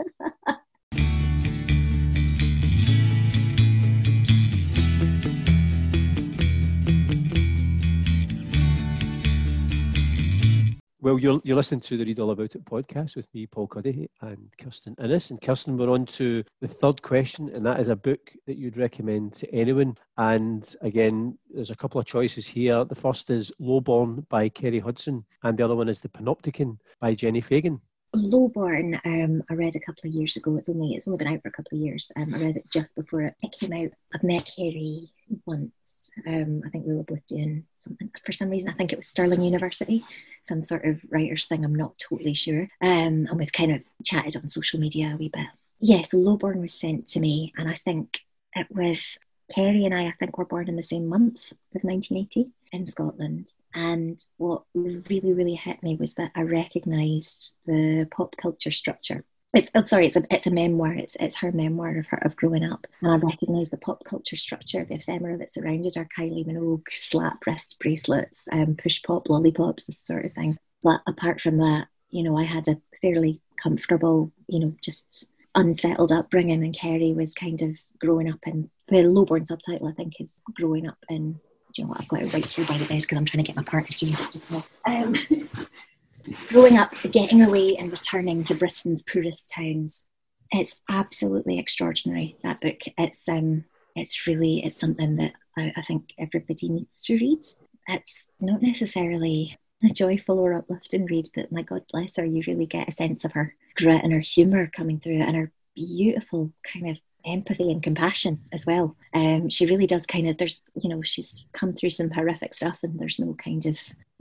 you're, 11.23 11.41
you're 11.45 11.57
listening 11.57 11.81
to 11.81 11.97
the 11.97 12.05
Read 12.05 12.19
All 12.19 12.33
About 12.33 12.57
It 12.57 12.65
podcast 12.65 13.15
with 13.15 13.33
me, 13.33 13.47
Paul 13.47 13.69
Cuddihy, 13.69 14.09
and 14.23 14.51
Kirstin 14.59 14.99
Innes. 15.03 15.31
And 15.31 15.41
Kirstin, 15.41 15.79
we're 15.79 15.93
on 15.93 16.05
to 16.07 16.43
the 16.61 16.67
third 16.67 17.01
question, 17.01 17.49
and 17.55 17.65
that 17.65 17.79
is 17.79 17.89
a 17.89 17.95
book 17.95 18.33
that 18.49 18.59
you'd 18.59 18.77
recommend 18.77 19.33
to 19.35 19.55
anyone. 19.55 19.97
And 20.19 20.75
again, 20.81 21.39
there's 21.49 21.71
a 21.71 21.77
couple 21.77 22.01
of 22.01 22.07
choices 22.07 22.49
here. 22.49 22.85
The 22.85 22.97
first 22.97 23.31
is 23.31 23.53
Lowborn 23.61 24.27
by 24.31 24.49
Kerry 24.49 24.81
Hudson, 24.81 25.25
and 25.45 25.57
the 25.57 25.65
other 25.65 25.77
one 25.77 25.89
is 25.89 26.01
The 26.01 26.09
Panopticon 26.09 26.77
by 27.01 27.15
Jenni 27.15 27.43
Fagan. 27.43 27.81
Lowborn, 28.15 29.01
um, 29.05 29.43
I 29.51 29.55
read 29.55 29.75
a 29.75 29.81
couple 29.81 30.09
of 30.09 30.15
years 30.15 30.37
ago. 30.37 30.57
It's 30.57 30.69
only 30.69 30.95
it's 30.95 31.09
only 31.09 31.17
been 31.17 31.33
out 31.33 31.43
for 31.43 31.49
a 31.49 31.53
couple 31.53 31.79
of 31.79 31.83
years. 31.83 32.13
Um, 32.17 32.35
I 32.35 32.39
read 32.39 32.57
it 32.57 32.71
just 32.71 32.95
before 32.95 33.23
it, 33.23 33.35
came 33.59 33.73
out. 33.73 33.91
I've 34.15 34.23
met 34.23 34.51
Kerry 34.55 35.09
once. 35.47 36.11
Um, 36.27 36.63
I 36.67 36.69
think 36.69 36.87
we 36.87 36.95
were 36.95 37.05
both 37.05 37.25
doing 37.27 37.65
something 37.77 38.11
for 38.25 38.33
some 38.33 38.51
reason. 38.51 38.71
I 38.71 38.75
think 38.75 38.93
it 38.93 38.99
was 38.99 39.09
Stirling 39.09 39.43
University, 39.43 40.05
some 40.43 40.63
sort 40.63 40.85
of 40.85 41.01
writers 41.09 41.47
thing. 41.47 41.65
I'm 41.65 41.75
not 41.75 41.99
totally 41.99 42.35
sure. 42.35 42.69
Um, 42.83 43.27
and 43.29 43.39
we've 43.39 43.53
kind 43.53 43.73
of 43.73 43.81
chatted 44.05 44.37
on 44.37 44.49
social 44.49 44.79
media 44.79 45.13
a 45.15 45.17
wee 45.17 45.31
bit. 45.33 45.47
Yeah, 45.81 46.03
so 46.03 46.19
Lowborn 46.19 46.61
was 46.61 46.75
sent 46.75 47.07
to 47.09 47.21
me, 47.21 47.53
and 47.57 47.69
I 47.69 47.75
think 47.75 48.21
it 48.55 48.67
was 48.71 49.19
Kerry 49.55 49.85
and 49.85 49.95
I. 49.95 50.09
I 50.09 50.15
think 50.19 50.37
we 50.37 50.43
were 50.43 50.49
born 50.49 50.69
in 50.69 50.77
the 50.77 50.83
same 50.83 51.07
month 51.07 51.51
of 51.75 51.83
1980 51.83 52.53
in 52.73 52.87
Scotland. 52.87 53.53
And 53.75 54.19
what 54.37 54.63
really, 54.75 55.33
really 55.33 55.55
hit 55.55 55.83
me 55.83 55.97
was 55.97 56.15
that 56.15 56.33
I 56.35 56.43
recognised 56.43 57.57
the 57.67 58.07
pop 58.11 58.37
culture 58.37 58.71
structure. 58.71 59.25
It's 59.55 59.71
oh, 59.75 59.85
sorry, 59.85 60.07
it's 60.07 60.17
a 60.17 60.23
it's 60.31 60.47
a 60.47 60.51
memoir. 60.51 60.95
It's 60.95 61.15
it's 61.21 61.37
her 61.37 61.53
memoir 61.53 61.99
of 61.99 62.07
her 62.07 62.19
of 62.25 62.37
growing 62.37 62.65
up, 62.65 62.87
and 63.03 63.11
I 63.11 63.17
recognise 63.17 63.69
the 63.69 63.77
pop 63.77 64.03
culture 64.03 64.37
structure, 64.37 64.85
the 64.85 64.95
ephemera 64.95 65.37
that 65.39 65.53
surrounded 65.53 65.95
her, 65.97 66.09
Kylie 66.17 66.47
Minogue, 66.47 66.87
slap 66.91 67.45
wrist 67.47 67.77
bracelets, 67.79 68.49
um, 68.51 68.77
push 68.77 69.03
pop 69.03 69.29
lollipops, 69.29 69.85
this 69.85 70.01
sort 70.01 70.25
of 70.25 70.33
thing. 70.33 70.57
But 70.83 71.03
apart 71.07 71.41
from 71.41 71.59
that, 71.59 71.89
you 72.11 72.23
know, 72.23 72.39
I 72.39 72.45
had 72.45 72.67
a 72.67 72.81
fairly 73.03 73.43
comfortable, 73.63 74.33
you 74.49 74.59
know, 74.59 74.75
just 74.83 75.31
unsettled 75.55 76.13
upbringing, 76.13 76.65
and 76.65 76.75
Kerry 76.75 77.13
was 77.13 77.35
kind 77.35 77.61
of 77.61 77.79
growing 78.01 78.31
up 78.31 78.41
in 78.47 78.71
the 78.89 79.03
lowborn 79.03 79.47
subtitle. 79.47 79.89
I 79.89 79.93
think 79.93 80.19
is 80.19 80.33
growing 80.57 80.89
up 80.89 80.99
in 81.11 81.41
do 81.73 81.83
you 81.83 81.85
know 81.87 81.91
what? 81.91 82.01
I've 82.01 82.09
got 82.09 82.23
it 82.23 82.35
right 82.35 82.47
here 82.47 82.67
by 82.67 82.79
the 82.79 82.87
bed 82.87 83.01
because 83.01 83.19
I'm 83.19 83.25
trying 83.25 83.43
to 83.43 83.47
get 83.47 83.57
my 83.57 83.63
partner 83.63 83.97
to 83.97 84.07
read 84.07 84.21
it 84.21 84.31
just 84.33 84.51
now. 84.51 84.65
Um, 84.87 85.17
growing 86.49 86.79
up, 86.79 86.95
getting 87.11 87.43
away 87.43 87.77
and 87.77 87.91
returning 87.91 88.45
to 88.45 88.55
Britain's 88.55 89.03
poorest 89.03 89.49
towns. 89.49 90.07
It's 90.51 90.75
absolutely 90.89 91.59
extraordinary, 91.59 92.37
that 92.43 92.61
book. 92.61 92.81
It's 92.99 93.29
um 93.29 93.65
it's 93.97 94.27
really 94.27 94.63
it's 94.65 94.79
something 94.79 95.17
that 95.17 95.33
I, 95.57 95.73
I 95.77 95.83
think 95.83 96.13
everybody 96.19 96.69
needs 96.69 97.03
to 97.05 97.15
read. 97.15 97.41
It's 97.89 98.27
not 98.41 98.63
necessarily 98.63 99.59
a 99.85 99.89
joyful 99.89 100.39
or 100.39 100.55
uplifting 100.55 101.07
read, 101.07 101.29
but 101.35 101.51
my 101.51 101.63
God 101.63 101.83
bless 101.91 102.17
her, 102.17 102.25
you 102.25 102.43
really 102.47 102.67
get 102.67 102.89
a 102.89 102.93
sense 102.93 103.25
of 103.25 103.33
her 103.33 103.55
grit 103.77 104.03
and 104.05 104.13
her 104.13 104.21
humour 104.21 104.71
coming 104.75 105.01
through 105.01 105.21
and 105.21 105.35
her 105.35 105.53
beautiful 105.75 106.53
kind 106.73 106.91
of 106.91 106.99
empathy 107.27 107.71
and 107.71 107.83
compassion 107.83 108.41
as 108.53 108.67
well. 108.67 108.97
Um, 109.15 109.49
she 109.49 109.67
really 109.67 109.87
does 109.87 110.07
kind 110.07 110.29
of, 110.29 110.39
there's, 110.39 110.61
you 110.81 110.89
know, 110.89 111.03
she's 111.03 111.45
come 111.53 111.73
through 111.73 111.91
some 111.91 112.11
horrific 112.11 112.55
stuff 112.55 112.79
and 112.83 112.99
there's 112.99 113.19
no 113.19 113.35
kind 113.35 113.67
of 113.67 113.77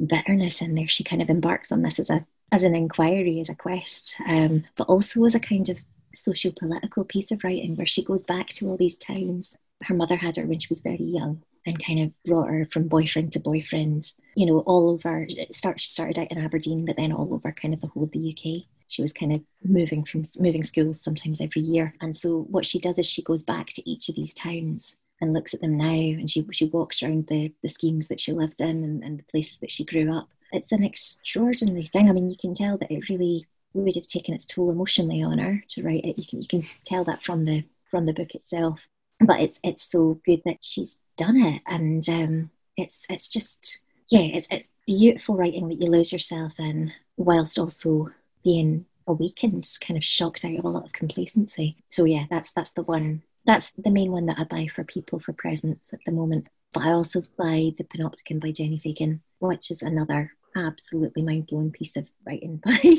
bitterness 0.05 0.61
in 0.61 0.75
there. 0.75 0.87
She 0.87 1.03
kind 1.03 1.21
of 1.21 1.29
embarks 1.29 1.71
on 1.71 1.81
this 1.81 1.99
as 1.99 2.09
a, 2.09 2.25
as 2.51 2.63
an 2.63 2.75
inquiry, 2.75 3.39
as 3.39 3.49
a 3.49 3.55
quest, 3.55 4.15
um, 4.27 4.63
but 4.75 4.87
also 4.87 5.23
as 5.25 5.35
a 5.35 5.39
kind 5.39 5.69
of 5.69 5.77
socio-political 6.13 7.05
piece 7.05 7.31
of 7.31 7.43
writing 7.43 7.75
where 7.75 7.85
she 7.85 8.03
goes 8.03 8.23
back 8.23 8.49
to 8.49 8.67
all 8.67 8.77
these 8.77 8.97
towns. 8.97 9.55
Her 9.83 9.95
mother 9.95 10.15
had 10.15 10.35
her 10.37 10.45
when 10.45 10.59
she 10.59 10.67
was 10.69 10.81
very 10.81 11.03
young 11.03 11.41
and 11.65 11.83
kind 11.83 11.99
of 11.99 12.11
brought 12.25 12.49
her 12.49 12.67
from 12.71 12.87
boyfriend 12.87 13.31
to 13.33 13.39
boyfriend, 13.39 14.03
you 14.35 14.45
know, 14.45 14.59
all 14.59 14.89
over. 14.89 15.25
It 15.29 15.55
Start, 15.55 15.79
she 15.79 15.87
started 15.87 16.19
out 16.19 16.31
in 16.31 16.37
Aberdeen, 16.37 16.85
but 16.85 16.97
then 16.97 17.11
all 17.11 17.33
over 17.33 17.51
kind 17.51 17.73
of 17.73 17.81
the 17.81 17.87
whole 17.87 18.03
of 18.03 18.11
the 18.11 18.31
UK 18.31 18.65
she 18.91 19.01
was 19.01 19.13
kind 19.13 19.31
of 19.31 19.41
moving 19.63 20.03
from 20.03 20.23
moving 20.39 20.63
schools 20.63 21.01
sometimes 21.01 21.39
every 21.39 21.61
year. 21.61 21.95
And 22.01 22.15
so 22.15 22.41
what 22.49 22.65
she 22.65 22.79
does 22.79 22.99
is 22.99 23.09
she 23.09 23.23
goes 23.23 23.41
back 23.41 23.67
to 23.67 23.89
each 23.89 24.09
of 24.09 24.15
these 24.15 24.33
towns 24.33 24.97
and 25.21 25.33
looks 25.33 25.53
at 25.53 25.61
them 25.61 25.77
now 25.77 25.85
and 25.85 26.29
she 26.29 26.45
she 26.51 26.65
walks 26.65 27.01
around 27.01 27.27
the, 27.27 27.53
the 27.61 27.69
schemes 27.69 28.07
that 28.09 28.19
she 28.19 28.33
lived 28.33 28.59
in 28.59 28.83
and, 28.83 29.03
and 29.03 29.19
the 29.19 29.23
places 29.31 29.57
that 29.59 29.71
she 29.71 29.85
grew 29.85 30.13
up. 30.13 30.27
It's 30.51 30.73
an 30.73 30.83
extraordinary 30.83 31.85
thing. 31.85 32.09
I 32.09 32.11
mean, 32.11 32.29
you 32.29 32.35
can 32.35 32.53
tell 32.53 32.77
that 32.77 32.91
it 32.91 33.07
really 33.07 33.45
would 33.73 33.95
have 33.95 34.07
taken 34.07 34.33
its 34.33 34.45
toll 34.45 34.69
emotionally 34.69 35.23
on 35.23 35.37
her 35.37 35.63
to 35.69 35.83
write 35.83 36.03
it. 36.03 36.17
You 36.17 36.25
can 36.27 36.41
you 36.41 36.47
can 36.47 36.67
tell 36.83 37.05
that 37.05 37.23
from 37.23 37.45
the 37.45 37.63
from 37.85 38.05
the 38.05 38.13
book 38.13 38.35
itself. 38.35 38.87
But 39.21 39.39
it's 39.39 39.59
it's 39.63 39.83
so 39.83 40.19
good 40.25 40.41
that 40.45 40.57
she's 40.61 40.99
done 41.15 41.37
it, 41.37 41.61
and 41.67 42.07
um, 42.09 42.49
it's 42.75 43.05
it's 43.09 43.27
just 43.27 43.79
yeah, 44.09 44.21
it's 44.21 44.47
it's 44.51 44.73
beautiful 44.85 45.37
writing 45.37 45.69
that 45.69 45.79
you 45.79 45.87
lose 45.87 46.11
yourself 46.11 46.59
in, 46.59 46.91
whilst 47.17 47.57
also 47.57 48.09
being 48.43 48.85
awakened, 49.07 49.67
kind 49.85 49.97
of 49.97 50.03
shocked 50.03 50.45
out 50.45 50.55
of 50.55 50.65
a 50.65 50.69
lot 50.69 50.85
of 50.85 50.91
complacency. 50.91 51.77
So 51.89 52.05
yeah, 52.05 52.25
that's 52.29 52.51
that's 52.53 52.71
the 52.71 52.83
one. 52.83 53.23
That's 53.45 53.71
the 53.71 53.91
main 53.91 54.11
one 54.11 54.27
that 54.27 54.39
I 54.39 54.43
buy 54.43 54.67
for 54.67 54.83
people 54.83 55.19
for 55.19 55.33
presents 55.33 55.91
at 55.93 55.99
the 56.05 56.11
moment. 56.11 56.47
But 56.73 56.83
I 56.83 56.91
also 56.91 57.23
buy 57.37 57.73
the 57.77 57.83
Panopticon 57.83 58.39
by 58.39 58.49
Jenni 58.49 58.79
Fagan, 58.81 59.21
which 59.39 59.71
is 59.71 59.81
another 59.81 60.31
absolutely 60.55 61.21
mind 61.21 61.47
blowing 61.47 61.71
piece 61.71 61.95
of 61.95 62.09
writing 62.25 62.57
by 62.65 62.95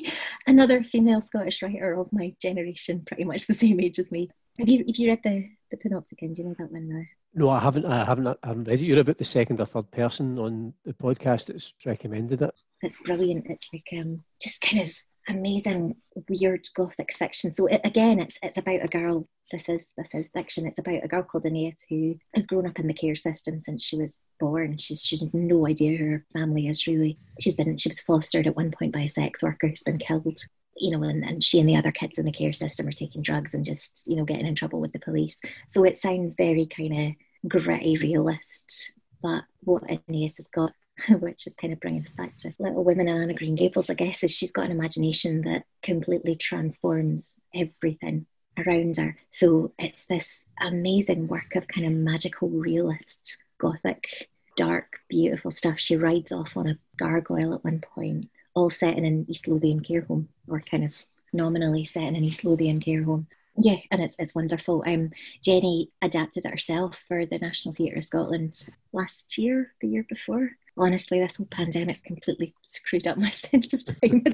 another 0.46 0.82
female 0.82 1.20
Scottish 1.20 1.62
writer 1.62 1.94
of 1.94 2.12
my 2.12 2.34
generation, 2.40 3.02
pretty 3.06 3.24
much 3.24 3.46
the 3.46 3.54
same 3.54 3.80
age 3.80 3.98
as 3.98 4.10
me. 4.10 4.30
Have 4.58 4.68
you 4.68 4.84
have 4.86 4.96
you 4.96 5.08
read 5.08 5.20
the 5.24 5.48
the 5.70 5.76
Panopticon? 5.76 6.34
Do 6.34 6.42
you 6.42 6.48
know 6.48 6.56
that 6.58 6.72
one 6.72 6.88
now? 6.88 7.04
No, 7.34 7.48
I 7.48 7.60
haven't. 7.60 7.86
I 7.86 8.04
haven't. 8.04 8.26
I 8.26 8.36
haven't 8.44 8.64
read 8.64 8.80
it. 8.80 8.84
You're 8.84 9.00
about 9.00 9.18
the 9.18 9.24
second 9.24 9.60
or 9.60 9.66
third 9.66 9.90
person 9.90 10.38
on 10.38 10.74
the 10.84 10.92
podcast 10.92 11.46
that's 11.46 11.72
recommended 11.86 12.42
it. 12.42 12.54
It's 12.82 12.98
brilliant. 12.98 13.46
It's 13.48 13.68
like 13.72 13.88
um, 13.98 14.22
just 14.40 14.60
kind 14.60 14.82
of 14.82 14.94
amazing 15.28 15.96
weird 16.28 16.66
gothic 16.74 17.14
fiction. 17.14 17.54
So 17.54 17.66
it, 17.66 17.80
again 17.84 18.20
it's 18.20 18.38
it's 18.42 18.58
about 18.58 18.84
a 18.84 18.88
girl. 18.88 19.28
This 19.50 19.68
is 19.68 19.90
this 19.96 20.14
is 20.14 20.30
fiction. 20.30 20.66
It's 20.66 20.78
about 20.78 21.04
a 21.04 21.08
girl 21.08 21.22
called 21.22 21.46
Anais 21.46 21.76
who 21.88 22.16
has 22.34 22.46
grown 22.46 22.66
up 22.66 22.78
in 22.78 22.86
the 22.86 22.94
care 22.94 23.16
system 23.16 23.60
since 23.62 23.84
she 23.84 23.96
was 23.96 24.14
born. 24.40 24.78
She's 24.78 25.02
she's 25.02 25.32
no 25.34 25.66
idea 25.66 25.96
who 25.96 26.10
her 26.10 26.26
family 26.32 26.68
is 26.68 26.86
really. 26.86 27.18
She's 27.40 27.54
been 27.54 27.76
she 27.78 27.88
was 27.88 28.00
fostered 28.00 28.46
at 28.46 28.56
one 28.56 28.70
point 28.70 28.92
by 28.92 29.00
a 29.00 29.08
sex 29.08 29.42
worker 29.42 29.68
who's 29.68 29.82
been 29.82 29.98
killed 29.98 30.38
you 30.78 30.90
know 30.90 31.02
and, 31.02 31.22
and 31.22 31.44
she 31.44 31.60
and 31.60 31.68
the 31.68 31.76
other 31.76 31.92
kids 31.92 32.18
in 32.18 32.24
the 32.24 32.32
care 32.32 32.52
system 32.52 32.88
are 32.88 32.92
taking 32.92 33.20
drugs 33.20 33.52
and 33.52 33.62
just 33.62 34.04
you 34.06 34.16
know 34.16 34.24
getting 34.24 34.46
in 34.46 34.54
trouble 34.54 34.80
with 34.80 34.92
the 34.92 34.98
police. 34.98 35.40
So 35.68 35.84
it 35.84 35.98
sounds 35.98 36.34
very 36.34 36.66
kind 36.66 37.08
of 37.08 37.50
gritty 37.50 37.96
realist 37.96 38.92
but 39.22 39.44
what 39.60 39.84
Anais 39.84 40.32
has 40.36 40.48
got 40.52 40.72
which 41.20 41.46
is 41.46 41.54
kind 41.54 41.72
of 41.72 41.80
bringing 41.80 42.02
us 42.02 42.10
back 42.10 42.36
to 42.36 42.52
Little 42.58 42.84
Women 42.84 43.08
and 43.08 43.22
Anne 43.22 43.30
of 43.30 43.36
Green 43.36 43.54
Gables, 43.54 43.90
I 43.90 43.94
guess, 43.94 44.22
is 44.22 44.34
she's 44.34 44.52
got 44.52 44.66
an 44.66 44.72
imagination 44.72 45.42
that 45.42 45.64
completely 45.82 46.36
transforms 46.36 47.34
everything 47.54 48.26
around 48.58 48.96
her. 48.96 49.16
So 49.28 49.72
it's 49.78 50.04
this 50.04 50.42
amazing 50.60 51.28
work 51.28 51.54
of 51.56 51.68
kind 51.68 51.86
of 51.86 51.92
magical 51.92 52.48
realist, 52.48 53.38
gothic, 53.58 54.28
dark, 54.56 54.98
beautiful 55.08 55.50
stuff. 55.50 55.78
She 55.78 55.96
rides 55.96 56.32
off 56.32 56.56
on 56.56 56.68
a 56.68 56.78
gargoyle 56.96 57.54
at 57.54 57.64
one 57.64 57.80
point, 57.80 58.28
all 58.54 58.70
set 58.70 58.96
in 58.96 59.04
an 59.04 59.26
East 59.28 59.48
Lothian 59.48 59.80
care 59.80 60.02
home, 60.02 60.28
or 60.48 60.60
kind 60.60 60.84
of 60.84 60.92
nominally 61.32 61.84
set 61.84 62.04
in 62.04 62.16
an 62.16 62.24
East 62.24 62.44
Lothian 62.44 62.80
care 62.80 63.02
home. 63.02 63.26
Yeah, 63.56 63.76
and 63.90 64.02
it's, 64.02 64.16
it's 64.18 64.34
wonderful. 64.34 64.82
Um, 64.86 65.10
Jenni 65.44 65.88
adapted 66.00 66.46
it 66.46 66.50
herself 66.50 66.98
for 67.06 67.26
the 67.26 67.38
National 67.38 67.74
Theatre 67.74 67.98
of 67.98 68.04
Scotland 68.04 68.54
last 68.92 69.36
year, 69.36 69.74
the 69.82 69.88
year 69.88 70.06
before 70.08 70.52
honestly, 70.76 71.20
this 71.20 71.36
whole 71.36 71.46
pandemic's 71.46 72.00
completely 72.00 72.54
screwed 72.62 73.06
up 73.06 73.18
my 73.18 73.30
sense 73.30 73.72
of 73.72 73.82
time. 73.84 74.24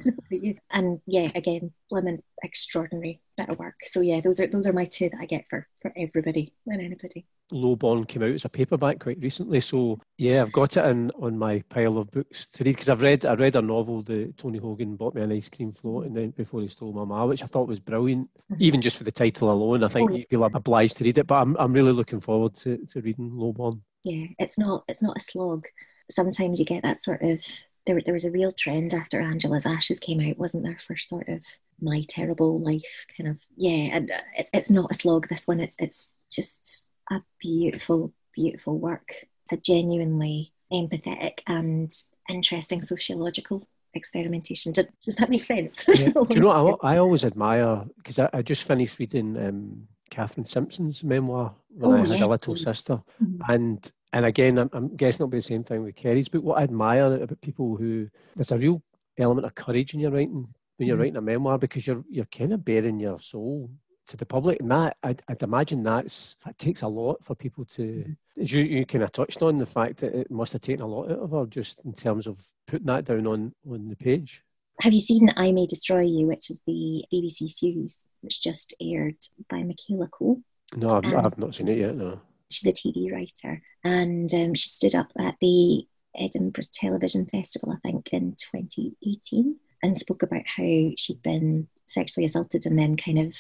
and 0.71 1.01
yeah, 1.07 1.31
again, 1.35 1.73
lemon 1.91 2.23
extraordinary 2.43 3.21
bit 3.37 3.49
of 3.49 3.59
work. 3.59 3.75
So 3.85 4.01
yeah, 4.01 4.21
those 4.21 4.41
are 4.41 4.47
those 4.47 4.67
are 4.67 4.73
my 4.73 4.85
two 4.85 5.09
that 5.11 5.21
I 5.21 5.27
get 5.27 5.45
for 5.49 5.67
for 5.81 5.93
everybody 5.97 6.53
and 6.67 6.81
anybody. 6.81 7.27
Lowborn 7.51 8.05
came 8.07 8.23
out 8.23 8.33
as 8.35 8.45
a 8.45 8.51
paperback 8.51 9.01
quite 9.01 9.21
recently, 9.21 9.61
so 9.61 9.99
yeah, 10.19 10.43
I've 10.43 10.53
got 10.53 10.77
it 10.77 10.85
in 10.85 11.11
on 11.13 11.39
my 11.39 11.63
pile 11.71 11.97
of 11.97 12.11
books 12.11 12.47
to 12.47 12.65
read 12.65 12.73
because 12.73 12.91
I've 12.91 13.03
read 13.03 13.25
I 13.25 13.35
read 13.35 13.57
a 13.57 13.63
novel 13.63 14.03
that 14.03 14.37
Tony 14.37 14.59
Hogan 14.59 14.97
bought 14.97 15.15
me 15.15 15.23
an 15.23 15.33
ice 15.33 15.49
cream 15.49 15.73
float 15.73 16.07
and 16.07 16.15
then 16.15 16.31
before 16.31 16.61
he 16.61 16.69
stole 16.69 16.93
my 16.93 17.05
ma, 17.05 17.25
which 17.25 17.43
I 17.43 17.47
thought 17.47 17.69
was 17.69 17.81
brilliant. 17.81 18.29
Mm-hmm. 18.53 18.63
Even 18.63 18.83
just 18.83 18.99
for 18.99 19.05
the 19.05 19.13
title 19.13 19.51
alone, 19.51 19.83
I 19.83 19.89
think 19.89 20.11
oh. 20.11 20.15
you 20.15 20.25
feel 20.29 20.45
obliged 20.45 20.99
to 20.99 21.05
read 21.05 21.19
it. 21.19 21.27
But 21.27 21.37
I'm 21.37 21.57
I'm 21.59 21.73
really 21.73 21.93
looking 21.93 22.21
forward 22.21 22.55
to, 22.57 22.85
to 22.87 23.01
reading 23.01 23.31
Lowborn. 23.31 23.81
Yeah, 24.05 24.27
it's 24.39 24.59
not 24.59 24.85
it's 24.89 25.03
not 25.03 25.17
a 25.17 25.21
slog 25.21 25.65
sometimes 26.11 26.59
you 26.59 26.65
get 26.65 26.83
that 26.83 27.05
sort 27.05 27.23
of 27.23 27.43
there, 27.87 28.01
there 28.05 28.15
was 28.15 28.27
a 28.27 28.31
real 28.31 28.53
trend 28.53 28.93
after 28.93 29.21
Angela's 29.21 29.65
Ashes 29.65 29.99
came 29.99 30.21
out, 30.21 30.39
wasn't 30.39 30.65
there, 30.65 30.79
for 30.87 30.97
sort 30.97 31.29
of 31.29 31.41
my 31.81 32.05
terrible 32.09 32.61
life 32.61 33.07
kind 33.17 33.31
of 33.31 33.39
yeah, 33.57 33.97
and 33.97 34.11
uh, 34.11 34.21
it's 34.37 34.51
it's 34.53 34.71
not 34.71 34.91
a 34.91 34.95
slog. 34.95 35.29
This 35.29 35.47
one, 35.47 35.61
it's 35.61 35.75
it's 35.79 36.11
just 36.31 36.89
a 37.11 37.23
beautiful, 37.41 38.13
beautiful 38.35 38.79
work. 38.79 39.15
It's 39.45 39.53
a 39.53 39.57
genuinely 39.57 40.53
empathetic 40.73 41.39
and 41.47 41.91
interesting 42.29 42.83
sociological 42.83 43.67
experimentation. 43.95 44.73
Does, 44.73 44.87
does 45.05 45.15
that 45.17 45.31
make 45.31 45.45
sense? 45.45 45.87
Yeah. 45.89 46.11
Do 46.13 46.27
you 46.31 46.41
know? 46.41 46.79
I, 46.83 46.95
I 46.95 46.99
always 46.99 47.25
admire 47.25 47.85
because 47.97 48.19
I, 48.19 48.29
I, 48.35 48.43
just 48.43 48.65
finished 48.65 48.99
reading 48.99 49.37
um, 49.39 49.89
Catherine 50.11 50.45
Simpson's 50.45 51.03
memoir 51.03 51.55
when 51.71 52.01
oh, 52.01 52.03
I 52.03 52.07
had 52.07 52.19
yeah. 52.19 52.25
a 52.25 52.27
little 52.27 52.55
sister, 52.55 53.03
mm-hmm. 53.23 53.51
and 53.51 53.93
and 54.13 54.25
again, 54.25 54.59
I'm, 54.59 54.71
I'm, 54.73 54.97
guessing 54.97 55.25
it'll 55.25 55.29
be 55.29 55.39
the 55.39 55.43
same 55.43 55.65
thing 55.65 55.83
with 55.83 55.97
Kerry's 55.97 56.29
book. 56.29 56.43
What 56.43 56.59
I 56.59 56.63
admire 56.63 57.13
about 57.15 57.41
people 57.41 57.77
who 57.77 58.09
there's 58.37 58.53
a 58.53 58.59
real 58.59 58.83
element 59.19 59.47
of 59.47 59.55
courage 59.55 59.95
in 59.95 60.01
your 60.01 60.11
writing 60.11 60.49
when 60.77 60.87
you're 60.87 60.97
mm 60.97 61.01
writing 61.01 61.17
a 61.17 61.21
memoir 61.21 61.59
because 61.59 61.87
you're 61.87 62.05
you're 62.09 62.25
kind 62.27 62.53
of 62.53 62.65
bearing 62.65 63.01
your 63.01 63.19
soul 63.19 63.71
to 64.07 64.17
the 64.17 64.25
public, 64.25 64.61
and 64.61 64.71
that 64.71 64.97
I'd, 65.03 65.23
I'd 65.29 65.43
imagine 65.43 65.83
that's 65.83 66.37
that 66.45 66.57
takes 66.59 66.83
a 66.83 66.89
lot 66.89 67.23
for 67.23 67.35
people 67.35 67.65
to. 67.67 67.83
mm 67.83 68.17
As 68.41 68.53
you, 68.53 68.63
you 68.63 68.87
kind 68.87 69.05
of 69.05 69.13
touched 69.13 69.43
on 69.43 69.59
the 69.59 69.67
fact 69.67 69.99
that 69.99 70.15
it 70.15 70.31
must 70.31 70.53
have 70.55 70.63
taken 70.63 70.83
a 70.83 70.87
lot 70.87 71.11
out 71.11 71.19
of 71.19 71.31
her 71.33 71.47
just 71.47 71.85
in 71.85 71.93
terms 71.93 72.27
of 72.27 72.39
putting 72.67 72.87
that 72.87 73.05
down 73.05 73.27
on 73.27 73.53
on 73.71 73.89
the 73.89 73.97
page. 73.97 74.43
Have 74.81 74.93
you 74.93 75.01
seen 75.01 75.29
I 75.37 75.51
May 75.51 75.67
Destroy 75.67 76.03
You, 76.03 76.27
which 76.29 76.51
is 76.51 76.61
the 76.67 77.05
BBC 77.13 77.49
series 77.49 78.07
which 78.21 78.41
just 78.41 78.75
aired 78.81 79.17
by 79.51 79.65
Michaela 79.65 80.09
Coel? 80.09 80.41
No, 80.77 80.89
I've, 80.91 81.05
um, 81.05 81.27
I've 81.27 81.39
not 81.39 81.55
seen 81.55 81.69
it 81.69 81.79
yet. 81.79 81.97
No. 81.97 82.21
She's 82.51 82.67
a 82.67 82.73
TV 82.73 83.13
writer, 83.13 83.63
and 83.85 84.33
um, 84.33 84.55
she 84.55 84.69
stood 84.69 84.95
up 84.95 85.13
at 85.19 85.37
the 85.41 85.87
Edinburgh 86.17 86.65
Television 86.73 87.27
Festival, 87.27 87.73
I 87.73 87.77
think, 87.89 88.09
in 88.13 88.35
2018, 88.53 89.57
and 89.83 89.99
spoke 89.99 90.23
about 90.23 90.47
how 90.47 90.91
she'd 90.97 91.23
been 91.23 91.69
sexually 91.87 92.25
assaulted 92.25 92.67
and 92.67 92.79
then 92.79 92.97
kind 92.97 93.19
of 93.19 93.35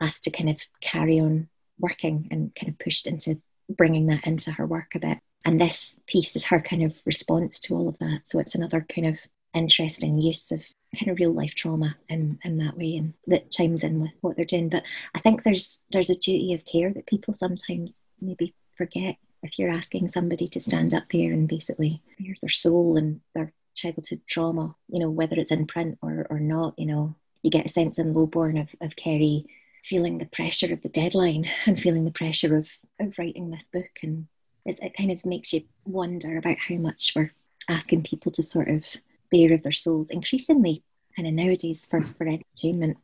asked 0.00 0.24
to 0.24 0.30
kind 0.30 0.50
of 0.50 0.60
carry 0.80 1.20
on 1.20 1.48
working 1.78 2.28
and 2.30 2.54
kind 2.54 2.70
of 2.70 2.78
pushed 2.78 3.06
into 3.06 3.40
bringing 3.68 4.06
that 4.06 4.26
into 4.26 4.50
her 4.52 4.66
work 4.66 4.94
a 4.94 4.98
bit. 4.98 5.18
And 5.44 5.60
this 5.60 5.96
piece 6.06 6.34
is 6.36 6.44
her 6.44 6.60
kind 6.60 6.82
of 6.82 6.96
response 7.04 7.60
to 7.60 7.74
all 7.74 7.88
of 7.88 7.98
that. 7.98 8.22
So 8.24 8.38
it's 8.38 8.54
another 8.54 8.84
kind 8.92 9.06
of 9.06 9.18
interesting 9.54 10.20
use 10.20 10.50
of 10.50 10.60
kind 10.96 11.10
of 11.10 11.18
real 11.18 11.32
life 11.32 11.54
trauma 11.54 11.96
in, 12.08 12.38
in 12.44 12.58
that 12.58 12.76
way 12.76 12.96
and 12.96 13.14
that 13.26 13.50
chimes 13.50 13.84
in 13.84 14.00
with 14.00 14.12
what 14.20 14.36
they're 14.36 14.44
doing. 14.44 14.68
But 14.68 14.84
I 15.14 15.18
think 15.18 15.42
there's 15.42 15.84
there's 15.90 16.10
a 16.10 16.14
duty 16.14 16.54
of 16.54 16.64
care 16.64 16.92
that 16.92 17.06
people 17.06 17.34
sometimes 17.34 18.04
maybe 18.20 18.54
forget 18.76 19.16
if 19.42 19.58
you're 19.58 19.70
asking 19.70 20.08
somebody 20.08 20.48
to 20.48 20.60
stand 20.60 20.94
up 20.94 21.04
there 21.12 21.32
and 21.32 21.48
basically 21.48 22.02
their 22.18 22.50
soul 22.50 22.96
and 22.96 23.20
their 23.34 23.52
childhood 23.74 24.20
trauma, 24.26 24.74
you 24.88 24.98
know, 24.98 25.10
whether 25.10 25.36
it's 25.36 25.52
in 25.52 25.66
print 25.66 25.98
or, 26.02 26.26
or 26.30 26.40
not, 26.40 26.74
you 26.78 26.86
know, 26.86 27.14
you 27.42 27.50
get 27.50 27.66
a 27.66 27.68
sense 27.68 27.98
in 27.98 28.12
Lowborn 28.12 28.58
of, 28.58 28.68
of 28.80 28.96
Kerry 28.96 29.46
feeling 29.84 30.18
the 30.18 30.26
pressure 30.26 30.72
of 30.72 30.82
the 30.82 30.88
deadline 30.88 31.48
and 31.66 31.80
feeling 31.80 32.04
the 32.04 32.10
pressure 32.10 32.56
of, 32.56 32.68
of 32.98 33.14
writing 33.18 33.50
this 33.50 33.68
book. 33.72 33.90
And 34.02 34.26
it 34.64 34.96
kind 34.96 35.12
of 35.12 35.24
makes 35.24 35.52
you 35.52 35.62
wonder 35.84 36.36
about 36.38 36.58
how 36.58 36.74
much 36.76 37.12
we're 37.14 37.32
asking 37.68 38.02
people 38.02 38.32
to 38.32 38.42
sort 38.42 38.68
of 38.68 38.84
bare 39.30 39.52
of 39.52 39.62
their 39.62 39.72
souls 39.72 40.10
increasingly 40.10 40.82
kind 41.16 41.26
of 41.26 41.34
nowadays 41.34 41.86
for, 41.86 42.02
for 42.02 42.28
entertainment. 42.28 42.98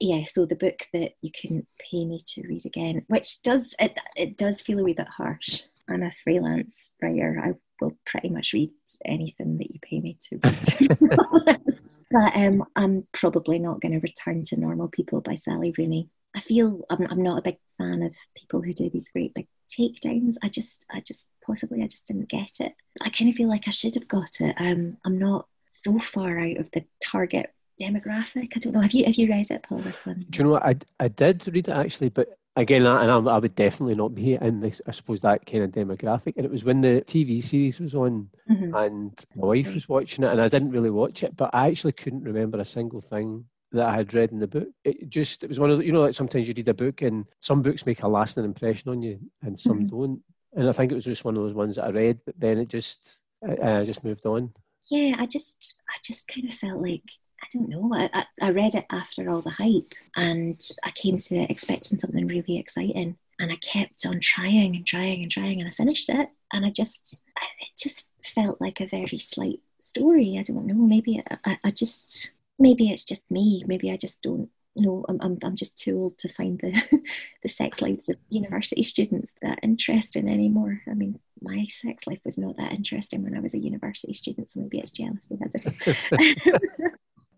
Yeah, 0.00 0.24
so 0.24 0.46
the 0.46 0.54
book 0.54 0.86
that 0.92 1.12
you 1.22 1.30
couldn't 1.32 1.66
pay 1.90 2.04
me 2.04 2.20
to 2.24 2.46
read 2.46 2.64
again, 2.64 3.04
which 3.08 3.42
does 3.42 3.74
it, 3.80 3.98
it 4.16 4.36
does 4.36 4.60
feel 4.60 4.78
a 4.78 4.82
wee 4.82 4.92
bit 4.92 5.08
harsh. 5.08 5.62
I'm 5.88 6.02
a 6.02 6.12
freelance 6.22 6.90
writer. 7.02 7.42
I 7.44 7.54
will 7.80 7.96
pretty 8.06 8.28
much 8.28 8.52
read 8.52 8.70
anything 9.04 9.58
that 9.58 9.72
you 9.72 9.80
pay 9.80 10.00
me 10.00 10.16
to 10.28 10.38
read. 10.44 11.58
but 12.10 12.36
um, 12.36 12.64
I'm 12.76 13.06
probably 13.12 13.58
not 13.58 13.80
going 13.80 13.92
to 13.92 13.98
return 13.98 14.42
to 14.44 14.60
Normal 14.60 14.88
People 14.88 15.20
by 15.20 15.34
Sally 15.34 15.74
Rooney. 15.76 16.08
I 16.36 16.40
feel 16.40 16.82
I'm, 16.90 17.06
I'm 17.10 17.22
not 17.22 17.38
a 17.38 17.42
big 17.42 17.58
fan 17.78 18.02
of 18.02 18.14
people 18.36 18.62
who 18.62 18.72
do 18.72 18.90
these 18.90 19.08
great 19.08 19.34
big 19.34 19.48
takedowns. 19.68 20.36
I 20.42 20.48
just, 20.48 20.86
I 20.92 21.00
just 21.00 21.28
possibly 21.44 21.82
I 21.82 21.86
just 21.86 22.06
didn't 22.06 22.28
get 22.28 22.60
it. 22.60 22.74
I 23.00 23.10
kind 23.10 23.30
of 23.30 23.36
feel 23.36 23.48
like 23.48 23.66
I 23.66 23.72
should 23.72 23.94
have 23.94 24.06
got 24.06 24.40
it. 24.40 24.54
Um, 24.58 24.98
I'm 25.04 25.18
not 25.18 25.46
so 25.68 25.98
far 25.98 26.38
out 26.38 26.56
of 26.56 26.70
the 26.72 26.84
target 27.02 27.52
demographic. 27.80 28.52
I 28.54 28.58
don't 28.58 28.72
know. 28.72 28.80
Have 28.80 28.92
you 28.92 29.04
have 29.04 29.14
you 29.14 29.28
read 29.28 29.50
it, 29.50 29.62
Paul? 29.62 29.78
This 29.78 30.04
one? 30.04 30.26
Do 30.30 30.38
you 30.38 30.44
know 30.44 30.50
what? 30.52 30.64
I, 30.64 30.76
I 31.00 31.08
did 31.08 31.46
read 31.48 31.68
it 31.68 31.72
actually, 31.72 32.08
but 32.08 32.38
again, 32.56 32.84
and 32.86 33.10
I, 33.10 33.16
I 33.18 33.38
would 33.38 33.54
definitely 33.54 33.94
not 33.94 34.14
be 34.14 34.34
in 34.34 34.60
this. 34.60 34.80
I 34.86 34.90
suppose 34.90 35.20
that 35.20 35.46
kind 35.46 35.64
of 35.64 35.70
demographic. 35.70 36.34
And 36.36 36.44
it 36.44 36.50
was 36.50 36.64
when 36.64 36.80
the 36.80 37.02
TV 37.06 37.42
series 37.42 37.80
was 37.80 37.94
on, 37.94 38.28
mm-hmm. 38.50 38.74
and 38.74 39.24
my 39.36 39.46
wife 39.46 39.72
was 39.72 39.88
watching 39.88 40.24
it, 40.24 40.30
and 40.30 40.40
I 40.40 40.48
didn't 40.48 40.72
really 40.72 40.90
watch 40.90 41.22
it, 41.22 41.36
but 41.36 41.50
I 41.54 41.68
actually 41.68 41.92
couldn't 41.92 42.24
remember 42.24 42.58
a 42.58 42.64
single 42.64 43.00
thing 43.00 43.44
that 43.72 43.86
I 43.86 43.94
had 43.94 44.14
read 44.14 44.32
in 44.32 44.40
the 44.40 44.46
book. 44.46 44.68
It 44.84 45.08
just 45.08 45.44
it 45.44 45.48
was 45.48 45.60
one 45.60 45.70
of 45.70 45.78
the, 45.78 45.84
you 45.84 45.92
know 45.92 46.00
like 46.00 46.14
sometimes 46.14 46.48
you 46.48 46.54
read 46.56 46.68
a 46.68 46.74
book 46.74 47.02
and 47.02 47.26
some 47.40 47.62
books 47.62 47.86
make 47.86 48.02
a 48.02 48.08
lasting 48.08 48.44
impression 48.44 48.90
on 48.90 49.02
you 49.02 49.18
and 49.42 49.58
some 49.58 49.80
mm-hmm. 49.80 49.96
don't. 49.96 50.22
And 50.54 50.68
I 50.68 50.72
think 50.72 50.90
it 50.90 50.94
was 50.94 51.04
just 51.04 51.24
one 51.24 51.36
of 51.36 51.42
those 51.42 51.54
ones 51.54 51.76
that 51.76 51.84
I 51.84 51.90
read, 51.90 52.20
but 52.24 52.34
then 52.38 52.58
it 52.58 52.68
just 52.68 53.20
I, 53.46 53.80
I 53.80 53.84
just 53.84 54.04
moved 54.04 54.26
on. 54.26 54.52
Yeah, 54.90 55.16
I 55.18 55.26
just 55.26 55.76
I 55.88 55.98
just 56.02 56.28
kind 56.28 56.48
of 56.48 56.54
felt 56.54 56.82
like 56.82 57.02
I 57.42 57.46
don't 57.52 57.68
know. 57.68 57.94
I, 57.94 58.24
I, 58.42 58.50
read 58.50 58.74
it 58.74 58.86
after 58.90 59.30
all 59.30 59.42
the 59.42 59.50
hype, 59.50 59.94
and 60.16 60.60
I 60.82 60.90
came 60.90 61.18
to 61.18 61.36
it 61.36 61.50
expecting 61.50 61.98
something 61.98 62.26
really 62.26 62.58
exciting, 62.58 63.16
and 63.38 63.52
I 63.52 63.56
kept 63.56 64.04
on 64.06 64.20
trying 64.20 64.74
and 64.74 64.86
trying 64.86 65.22
and 65.22 65.30
trying, 65.30 65.60
and 65.60 65.68
I 65.68 65.72
finished 65.72 66.08
it, 66.08 66.28
and 66.52 66.66
I 66.66 66.70
just 66.70 67.24
it 67.60 67.68
just 67.78 68.08
felt 68.34 68.60
like 68.60 68.80
a 68.80 68.86
very 68.86 69.18
slight 69.18 69.60
story. 69.80 70.36
I 70.38 70.42
don't 70.42 70.66
know. 70.66 70.74
Maybe 70.74 71.22
I, 71.44 71.58
I 71.64 71.70
just 71.70 72.32
maybe 72.58 72.90
it's 72.90 73.04
just 73.04 73.30
me. 73.30 73.64
Maybe 73.66 73.90
I 73.90 73.96
just 73.96 74.22
don't 74.22 74.50
know. 74.74 75.04
I'm, 75.08 75.18
I'm, 75.20 75.38
I'm 75.42 75.56
just 75.56 75.76
too 75.76 75.98
old 75.98 76.18
to 76.18 76.32
find 76.32 76.58
the, 76.60 77.00
the 77.42 77.48
sex 77.48 77.80
lives 77.80 78.08
of 78.08 78.16
university 78.28 78.82
students 78.84 79.32
that 79.42 79.60
interesting 79.62 80.28
anymore. 80.28 80.82
I 80.90 80.94
mean, 80.94 81.18
my 81.42 81.64
sex 81.66 82.06
life 82.06 82.20
was 82.24 82.38
not 82.38 82.56
that 82.56 82.72
interesting 82.72 83.22
when 83.22 83.36
I 83.36 83.40
was 83.40 83.54
a 83.54 83.58
university 83.58 84.12
student, 84.12 84.50
so 84.50 84.60
maybe 84.60 84.78
it's 84.78 84.90
jealousy. 84.90 85.38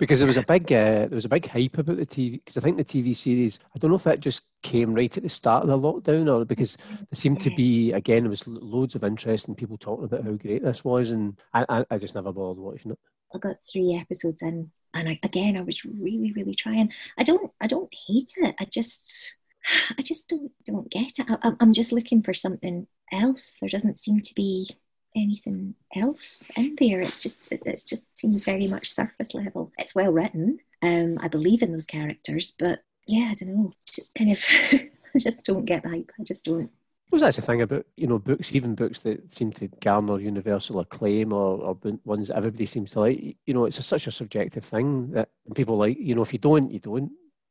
because 0.01 0.19
there 0.19 0.27
was 0.27 0.39
a 0.39 0.43
big 0.43 0.65
uh, 0.73 1.07
there 1.07 1.11
was 1.11 1.27
a 1.27 1.29
big 1.29 1.47
hype 1.47 1.79
about 1.79 1.99
the 1.99 2.07
TV 2.07 2.33
because 2.33 2.57
I 2.57 2.61
think 2.61 2.79
the 2.79 2.85
TV 2.85 3.15
series 3.15 3.61
I 3.77 3.79
don't 3.79 3.91
know 3.91 3.99
if 3.99 4.07
it 4.07 4.21
just 4.21 4.49
came 4.63 4.95
right 4.95 5.15
at 5.15 5.23
the 5.23 5.29
start 5.29 5.63
of 5.63 5.69
the 5.69 5.79
lockdown 5.79 6.35
or 6.35 6.45
because 6.45 6.77
there 6.77 7.07
seemed 7.13 7.41
to 7.43 7.51
be 7.55 7.93
again 7.93 8.25
there 8.25 8.31
was 8.31 8.47
loads 8.47 8.95
of 8.95 9.05
interest 9.05 9.47
and 9.47 9.57
people 9.57 9.77
talking 9.77 10.07
about 10.07 10.25
how 10.25 10.33
great 10.33 10.65
this 10.65 10.85
was 10.85 11.11
and 11.11 11.39
I, 11.53 11.85
I, 11.91 11.99
just 11.99 12.15
never 12.15 12.33
bothered 12.33 12.59
watching 12.59 12.93
it. 12.93 12.99
I 13.35 13.39
got 13.39 13.57
three 13.71 13.95
episodes 13.95 14.43
in 14.43 14.71
and 14.95 15.09
I, 15.11 15.21
again 15.23 15.57
I 15.59 15.61
was 15.61 15.85
really 15.85 16.33
really 16.33 16.55
trying. 16.55 16.91
I 17.19 17.23
don't 17.23 17.53
I 17.61 17.67
don't 17.67 17.93
hate 18.09 18.33
it. 18.39 18.55
I 18.59 18.65
just 18.65 19.35
I 19.99 20.03
just 20.03 20.29
don't 20.29 20.51
don't 20.65 20.91
get 20.91 21.19
it. 21.19 21.27
I, 21.29 21.53
I'm 21.61 21.75
just 21.75 21.93
looking 21.93 22.23
for 22.23 22.33
something 22.33 22.87
else. 23.13 23.55
There 23.61 23.69
doesn't 23.69 23.99
seem 23.99 24.21
to 24.21 24.35
be 24.35 24.69
anything 25.17 25.75
else 25.95 26.43
in 26.57 26.77
there. 26.79 27.01
It's 27.01 27.19
just 27.19 27.53
it, 27.53 27.63
it 27.67 27.83
just 27.87 28.05
seems 28.19 28.43
very 28.43 28.67
much 28.67 28.91
surface 28.91 29.35
level. 29.35 29.73
It's 29.79 29.95
well 29.95 30.13
written. 30.13 30.59
Um, 30.83 31.19
I 31.21 31.29
believe 31.29 31.63
in 31.63 31.73
those 31.73 31.87
characters, 31.87 32.53
but 32.59 32.81
yeah, 33.07 33.31
I 33.31 33.35
don't 33.35 33.55
know. 33.55 33.73
Just 33.87 34.15
kind 34.15 34.33
of 34.33 34.45
I 34.73 35.19
just 35.19 35.45
don't 35.45 35.65
get 35.65 35.83
the 35.83 35.91
hype. 35.91 36.11
I 36.19 36.25
just 36.25 36.45
don't 36.45 36.71
suppose 37.11 37.23
that's 37.23 37.37
the 37.37 37.43
thing 37.43 37.63
about 37.63 37.85
you 37.97 38.07
know 38.07 38.21
books, 38.21 38.53
even 38.53 38.77
books 38.77 39.01
that 39.01 39.33
seem 39.33 39.51
to 39.51 39.67
garner 39.81 40.21
universal 40.21 40.79
acclaim 40.79 41.33
or, 41.33 41.59
or 41.59 41.77
ones 42.05 42.29
that 42.29 42.37
everybody 42.37 42.67
seems 42.67 42.93
to 42.93 43.01
like. 43.01 43.37
You 43.47 43.55
know, 43.55 43.65
it's 43.65 43.79
a, 43.79 43.83
such 43.83 44.07
a 44.07 44.13
subjective 44.13 44.65
thing 44.65 45.11
that 45.11 45.31
people 45.57 45.77
like. 45.77 45.99
You 45.99 46.15
know, 46.15 46.23
if 46.23 46.33
you 46.33 46.39
don't, 46.39 46.71
you 46.71 46.79
don't. 46.79 47.11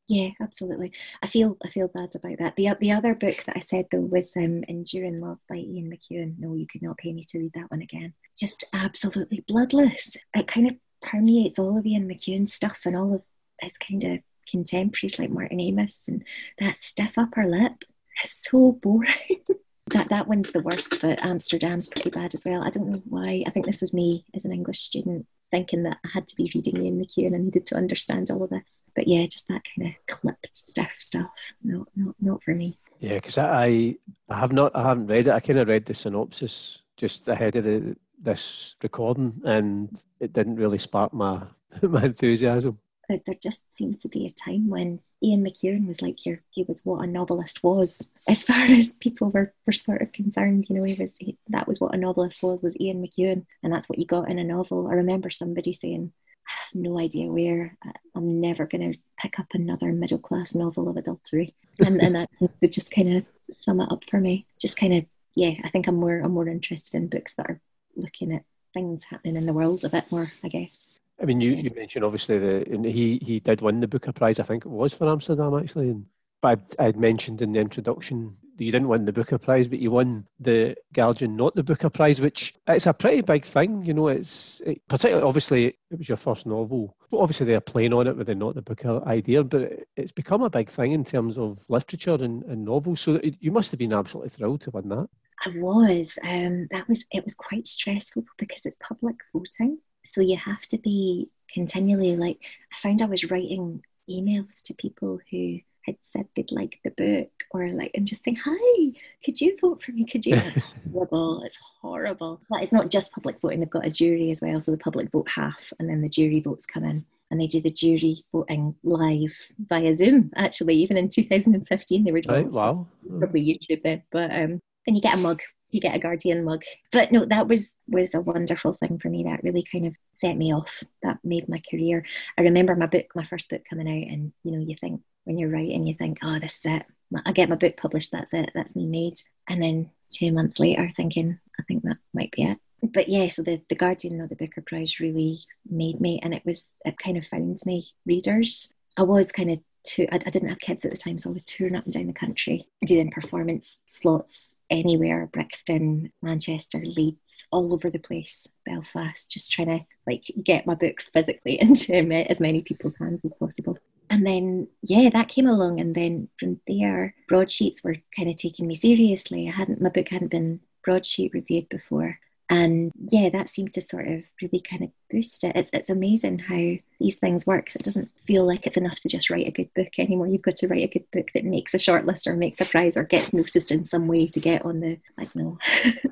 Yeah, 0.09 0.31
absolutely. 0.41 0.91
I 1.21 1.27
feel 1.27 1.55
I 1.63 1.69
feel 1.69 1.87
bad 1.87 2.09
about 2.15 2.39
that. 2.39 2.55
The 2.55 2.75
the 2.79 2.91
other 2.91 3.13
book 3.13 3.43
that 3.45 3.55
I 3.55 3.59
said 3.59 3.85
though 3.91 3.99
was 3.99 4.35
um, 4.35 4.63
Enduring 4.67 5.21
Love 5.21 5.37
by 5.47 5.57
Ian 5.57 5.91
McEwan. 5.91 6.39
No, 6.39 6.55
you 6.55 6.65
could 6.65 6.81
not 6.81 6.97
pay 6.97 7.13
me 7.13 7.23
to 7.29 7.37
read 7.39 7.53
that 7.53 7.69
one 7.69 7.83
again. 7.83 8.13
Just 8.37 8.63
absolutely 8.73 9.45
bloodless. 9.47 10.17
It 10.35 10.47
kind 10.47 10.67
of 10.67 10.75
permeates 11.01 11.59
all 11.59 11.77
of 11.77 11.85
Ian 11.85 12.09
McEwan's 12.09 12.53
stuff 12.53 12.79
and 12.85 12.97
all 12.97 13.13
of 13.13 13.21
his 13.61 13.77
kind 13.77 14.03
of 14.03 14.19
contemporaries 14.49 15.19
like 15.19 15.29
Martin 15.29 15.59
Amis 15.61 16.07
and 16.07 16.23
that 16.57 16.75
stiff 16.75 17.15
upper 17.17 17.45
lip 17.45 17.83
it's 18.23 18.49
so 18.49 18.73
boring. 18.81 19.43
that 19.91 20.09
that 20.09 20.27
one's 20.27 20.51
the 20.51 20.61
worst, 20.61 20.97
but 21.01 21.19
Amsterdam's 21.19 21.87
pretty 21.87 22.09
bad 22.09 22.33
as 22.33 22.43
well. 22.45 22.63
I 22.63 22.69
don't 22.69 22.91
know 22.91 23.01
why. 23.05 23.43
I 23.47 23.49
think 23.49 23.65
this 23.65 23.81
was 23.81 23.93
me 23.93 24.25
as 24.35 24.45
an 24.45 24.51
English 24.51 24.79
student 24.79 25.25
thinking 25.51 25.83
that 25.83 25.97
I 26.05 26.09
had 26.13 26.27
to 26.27 26.35
be 26.35 26.51
reading 26.53 26.75
the 26.75 26.91
McEwan 26.91 27.27
and 27.27 27.35
I 27.35 27.39
needed 27.39 27.65
to 27.67 27.75
understand 27.75 28.29
all 28.29 28.43
of 28.43 28.49
this. 28.49 28.81
But 28.95 29.07
yeah, 29.07 29.25
just 29.25 29.47
that 29.47 29.63
kind 29.75 29.89
of 29.89 30.15
clipped 30.15 30.55
stiff 30.55 30.95
stuff. 30.99 31.29
No, 31.63 31.85
not 31.95 32.15
not 32.19 32.43
for 32.43 32.53
me. 32.53 32.77
Yeah, 32.99 33.15
because 33.15 33.37
I 33.37 33.95
I 34.29 34.39
have 34.39 34.51
not 34.51 34.75
I 34.75 34.83
haven't 34.83 35.07
read 35.07 35.27
it. 35.27 35.33
I 35.33 35.39
kind 35.39 35.59
of 35.59 35.67
read 35.67 35.85
the 35.85 35.93
synopsis 35.93 36.83
just 36.97 37.27
ahead 37.29 37.55
of 37.55 37.63
the, 37.63 37.95
this 38.21 38.75
recording, 38.83 39.41
and 39.45 40.03
it 40.19 40.33
didn't 40.33 40.57
really 40.57 40.79
spark 40.79 41.13
my 41.13 41.41
my 41.81 42.03
enthusiasm. 42.05 42.77
There, 43.09 43.35
just 43.41 43.61
seemed 43.73 43.99
to 44.01 44.07
be 44.07 44.25
a 44.25 44.29
time 44.29 44.69
when 44.69 44.99
Ian 45.23 45.43
McEwan 45.43 45.87
was 45.87 46.01
like 46.01 46.25
your 46.25 46.41
he 46.51 46.63
was 46.63 46.85
what 46.85 47.03
a 47.03 47.07
novelist 47.07 47.63
was. 47.63 48.09
As 48.27 48.43
far 48.49 48.61
as 48.61 48.93
people 48.93 49.29
were, 49.31 49.53
were 49.65 49.73
sort 49.73 50.01
of 50.01 50.11
concerned 50.11 50.67
you 50.69 50.75
know 50.75 50.83
he 50.83 50.93
was 50.93 51.13
he, 51.19 51.37
that 51.49 51.67
was 51.67 51.79
what 51.79 51.95
a 51.95 51.97
novelist 51.97 52.41
was 52.43 52.63
was 52.63 52.79
Ian 52.79 53.03
McEwan 53.05 53.45
and 53.63 53.73
that's 53.73 53.89
what 53.89 53.99
you 53.99 54.05
got 54.05 54.29
in 54.29 54.39
a 54.39 54.43
novel. 54.43 54.87
I 54.87 54.93
remember 54.93 55.29
somebody 55.29 55.73
saying 55.73 56.13
I 56.47 56.51
have 56.51 56.81
no 56.81 56.99
idea 56.99 57.31
where 57.31 57.77
I'm 58.15 58.39
never 58.41 58.65
going 58.65 58.93
to 58.93 58.99
pick 59.19 59.39
up 59.39 59.47
another 59.53 59.91
middle 59.91 60.17
class 60.17 60.55
novel 60.55 60.89
of 60.89 60.97
adultery. 60.97 61.53
And, 61.85 62.01
and 62.01 62.13
that 62.15 62.35
seems 62.35 62.59
to 62.59 62.67
just 62.67 62.91
kind 62.91 63.15
of 63.15 63.25
sum 63.49 63.79
it 63.79 63.89
up 63.89 64.03
for 64.09 64.19
me. 64.19 64.45
Just 64.59 64.75
kind 64.75 64.93
of 64.93 65.05
yeah 65.35 65.53
I 65.63 65.69
think 65.69 65.87
I'm 65.87 65.95
more 65.95 66.19
I'm 66.19 66.31
more 66.31 66.47
interested 66.47 66.97
in 66.97 67.07
books 67.07 67.33
that 67.35 67.47
are 67.49 67.61
looking 67.95 68.33
at 68.33 68.43
things 68.73 69.05
happening 69.05 69.35
in 69.35 69.45
the 69.45 69.53
world 69.53 69.83
a 69.85 69.89
bit 69.89 70.11
more 70.11 70.31
I 70.43 70.47
guess 70.47 70.87
I 71.21 71.25
mean, 71.25 71.41
you, 71.41 71.51
you 71.51 71.71
mentioned 71.75 72.05
obviously 72.05 72.37
the 72.37 72.71
and 72.71 72.85
he 72.85 73.19
he 73.21 73.39
did 73.39 73.61
win 73.61 73.79
the 73.79 73.87
Booker 73.87 74.13
Prize. 74.13 74.39
I 74.39 74.43
think 74.43 74.65
it 74.65 74.69
was 74.69 74.93
for 74.93 75.09
Amsterdam 75.09 75.57
actually. 75.57 75.89
And, 75.89 76.05
but 76.41 76.49
I'd, 76.49 76.79
I'd 76.79 76.97
mentioned 76.97 77.41
in 77.41 77.51
the 77.51 77.59
introduction 77.59 78.37
that 78.57 78.63
you 78.63 78.71
didn't 78.71 78.87
win 78.87 79.05
the 79.05 79.11
Booker 79.11 79.37
Prize, 79.37 79.67
but 79.67 79.79
you 79.79 79.91
won 79.91 80.25
the 80.39 80.75
Guardian, 80.93 81.35
not 81.35 81.55
the 81.55 81.63
Booker 81.63 81.89
Prize, 81.89 82.21
which 82.21 82.55
it's 82.67 82.85
a 82.85 82.93
pretty 82.93 83.21
big 83.21 83.43
thing. 83.43 83.83
You 83.83 83.93
know, 83.93 84.07
it's 84.07 84.61
it, 84.65 84.81
particularly 84.87 85.27
obviously 85.27 85.65
it 85.65 85.97
was 85.97 86.07
your 86.07 86.17
first 86.17 86.45
novel. 86.45 86.95
Obviously, 87.11 87.47
they're 87.47 87.59
playing 87.59 87.93
on 87.93 88.07
it 88.07 88.15
with 88.15 88.27
the 88.27 88.35
not 88.35 88.55
the 88.55 88.61
Booker 88.61 89.05
idea, 89.05 89.43
but 89.43 89.71
it's 89.97 90.13
become 90.13 90.43
a 90.43 90.49
big 90.49 90.69
thing 90.69 90.93
in 90.93 91.03
terms 91.03 91.37
of 91.37 91.65
literature 91.69 92.17
and, 92.23 92.43
and 92.43 92.63
novels. 92.63 93.01
So 93.01 93.19
you 93.23 93.51
must 93.51 93.71
have 93.71 93.79
been 93.79 93.93
absolutely 93.93 94.29
thrilled 94.29 94.61
to 94.61 94.71
win 94.71 94.89
that. 94.89 95.07
I 95.45 95.49
was. 95.57 96.17
Um, 96.23 96.67
that 96.71 96.87
was 96.87 97.05
it 97.11 97.23
was 97.23 97.33
quite 97.33 97.67
stressful 97.67 98.23
because 98.37 98.65
it's 98.65 98.77
public 98.81 99.15
voting 99.33 99.79
so 100.03 100.21
you 100.21 100.37
have 100.37 100.61
to 100.67 100.77
be 100.77 101.29
continually. 101.53 102.15
Like 102.15 102.39
I 102.73 102.79
found 102.81 103.01
I 103.01 103.05
was 103.05 103.29
writing 103.29 103.83
emails 104.09 104.61
to 104.63 104.73
people 104.73 105.19
who 105.29 105.59
had 105.85 105.95
said 106.03 106.27
they'd 106.35 106.51
like 106.51 106.79
the 106.83 106.91
book 106.91 107.31
or 107.51 107.69
like 107.69 107.91
and 107.95 108.05
just 108.05 108.23
saying 108.23 108.37
hi 108.43 108.91
could 109.23 109.39
you 109.39 109.57
vote 109.59 109.81
for 109.83 109.91
me? 109.91 110.05
Could 110.05 110.25
you? 110.25 110.35
It's 110.35 110.65
horrible. 110.93 111.43
It's 111.43 111.57
horrible. 111.81 112.41
But 112.49 112.63
it's 112.63 112.73
not 112.73 112.89
just 112.89 113.11
public 113.11 113.39
voting. 113.39 113.59
They've 113.59 113.69
got 113.69 113.85
a 113.85 113.89
jury 113.89 114.31
as 114.31 114.41
well. 114.41 114.59
So 114.59 114.71
the 114.71 114.77
public 114.77 115.11
vote 115.11 115.27
half 115.29 115.73
and 115.79 115.89
then 115.89 116.01
the 116.01 116.09
jury 116.09 116.39
votes 116.39 116.65
come 116.65 116.83
in. 116.83 117.05
And 117.31 117.39
they 117.39 117.47
do 117.47 117.61
the 117.61 117.69
jury 117.69 118.17
voting 118.31 118.75
live 118.83 119.35
via 119.67 119.93
zoom 119.93 120.31
actually 120.35 120.73
even 120.75 120.97
in 120.97 121.09
2015 121.09 122.03
they 122.03 122.11
were 122.11 122.21
doing 122.21 122.45
right, 122.45 122.51
wow. 122.51 122.87
probably 123.19 123.45
youtube 123.45 123.83
then. 123.83 124.01
But 124.11 124.31
um 124.35 124.59
and 124.87 124.95
you 124.95 125.01
get 125.01 125.13
a 125.13 125.17
mug 125.17 125.39
you 125.69 125.79
get 125.79 125.95
a 125.95 125.99
guardian 125.99 126.43
mug 126.43 126.63
but 126.91 127.11
no 127.11 127.25
that 127.25 127.47
was 127.47 127.71
was 127.87 128.13
a 128.13 128.21
wonderful 128.21 128.73
thing 128.73 128.97
for 128.99 129.09
me 129.09 129.23
that 129.23 129.43
really 129.43 129.65
kind 129.71 129.85
of 129.85 129.93
set 130.13 130.35
me 130.35 130.53
off 130.53 130.83
that 131.03 131.17
made 131.23 131.47
my 131.47 131.61
career 131.69 132.05
i 132.37 132.41
remember 132.41 132.75
my 132.75 132.87
book 132.87 133.05
my 133.15 133.23
first 133.23 133.49
book 133.49 133.61
coming 133.69 133.87
out 133.87 134.11
and 134.11 134.33
you 134.43 134.51
know 134.51 134.63
you 134.65 134.75
think 134.79 135.01
when 135.29 135.37
you're 135.37 135.51
writing, 135.51 135.85
you 135.85 135.93
think, 135.93 136.17
oh, 136.23 136.39
this 136.39 136.57
is 136.57 136.65
it. 136.65 136.85
I 137.23 137.31
get 137.31 137.49
my 137.49 137.55
book 137.55 137.77
published, 137.77 138.11
that's 138.11 138.33
it, 138.33 138.49
that's 138.55 138.75
me 138.75 138.87
made. 138.87 139.13
And 139.47 139.61
then 139.61 139.91
two 140.11 140.31
months 140.31 140.59
later, 140.59 140.91
thinking, 140.97 141.39
I 141.59 141.63
think 141.67 141.83
that 141.83 141.97
might 142.15 142.31
be 142.31 142.45
it. 142.45 142.57
But 142.81 143.09
yeah, 143.09 143.27
so 143.27 143.43
the, 143.43 143.61
the 143.69 143.75
Guardian 143.75 144.21
or 144.21 144.27
the 144.27 144.35
Booker 144.35 144.63
Prize 144.65 144.99
really 144.99 145.37
made 145.69 146.01
me, 146.01 146.19
and 146.23 146.33
it 146.33 146.43
was, 146.45 146.71
it 146.83 146.97
kind 146.97 147.15
of 147.15 147.27
found 147.27 147.59
me 147.63 147.85
readers. 148.07 148.73
I 148.97 149.03
was 149.03 149.31
kind 149.31 149.51
of 149.51 149.59
too, 149.83 150.07
I, 150.11 150.15
I 150.15 150.29
didn't 150.29 150.49
have 150.49 150.59
kids 150.59 150.85
at 150.85 150.91
the 150.91 150.97
time, 150.97 151.17
so 151.17 151.29
I 151.29 151.33
was 151.33 151.43
touring 151.43 151.75
up 151.75 151.85
and 151.85 151.93
down 151.93 152.07
the 152.07 152.13
country, 152.13 152.67
doing 152.85 153.11
performance 153.11 153.77
slots 153.87 154.55
anywhere 154.69 155.29
Brixton, 155.31 156.11
Manchester, 156.21 156.79
Leeds, 156.79 157.47
all 157.51 157.73
over 157.73 157.89
the 157.89 157.99
place, 157.99 158.47
Belfast, 158.65 159.29
just 159.31 159.51
trying 159.51 159.67
to 159.67 159.85
like 160.05 160.23
get 160.43 160.65
my 160.65 160.75
book 160.75 161.01
physically 161.13 161.59
into 161.61 161.95
as 162.29 162.39
many 162.39 162.61
people's 162.61 162.97
hands 162.97 163.21
as 163.23 163.33
possible. 163.39 163.77
And 164.11 164.25
then 164.25 164.67
yeah 164.81 165.09
that 165.11 165.27
came 165.27 165.45
along 165.45 165.79
and 165.79 165.93
then 165.93 166.29
from 166.39 166.59
there 166.65 167.13
broadsheets 167.27 167.83
were 167.83 167.95
kind 168.15 168.27
of 168.27 168.37
taking 168.37 168.67
me 168.67 168.73
seriously. 168.73 169.47
I 169.47 169.51
hadn't 169.51 169.81
my 169.81 169.89
book 169.89 170.09
hadn't 170.09 170.31
been 170.31 170.61
broadsheet 170.83 171.33
reviewed 171.33 171.69
before 171.69 172.19
and 172.49 172.91
yeah 173.11 173.29
that 173.29 173.49
seemed 173.49 173.71
to 173.73 173.81
sort 173.81 174.07
of 174.07 174.23
really 174.41 174.59
kind 174.59 174.83
of 174.83 174.89
boost 175.11 175.43
it 175.43 175.55
it's, 175.55 175.69
it's 175.73 175.89
amazing 175.89 176.39
how 176.39 176.71
these 176.99 177.15
things 177.15 177.45
work 177.45 177.73
it 177.75 177.83
doesn't 177.83 178.09
feel 178.25 178.45
like 178.45 178.65
it's 178.65 178.77
enough 178.77 178.99
to 178.99 179.09
just 179.09 179.29
write 179.29 179.47
a 179.47 179.51
good 179.51 179.69
book 179.75 179.89
anymore 179.97 180.27
you've 180.27 180.41
got 180.41 180.55
to 180.55 180.67
write 180.67 180.83
a 180.83 180.91
good 180.91 181.05
book 181.11 181.27
that 181.33 181.45
makes 181.45 181.73
a 181.73 181.77
shortlist 181.77 182.27
or 182.27 182.35
makes 182.35 182.59
a 182.59 182.65
prize 182.65 182.97
or 182.97 183.03
gets 183.03 183.33
noticed 183.33 183.71
in 183.71 183.85
some 183.85 184.07
way 184.07 184.25
to 184.27 184.39
get 184.39 184.65
on 184.65 184.79
the 184.79 184.97
i 185.17 185.23
don't 185.23 185.35
know 185.35 185.57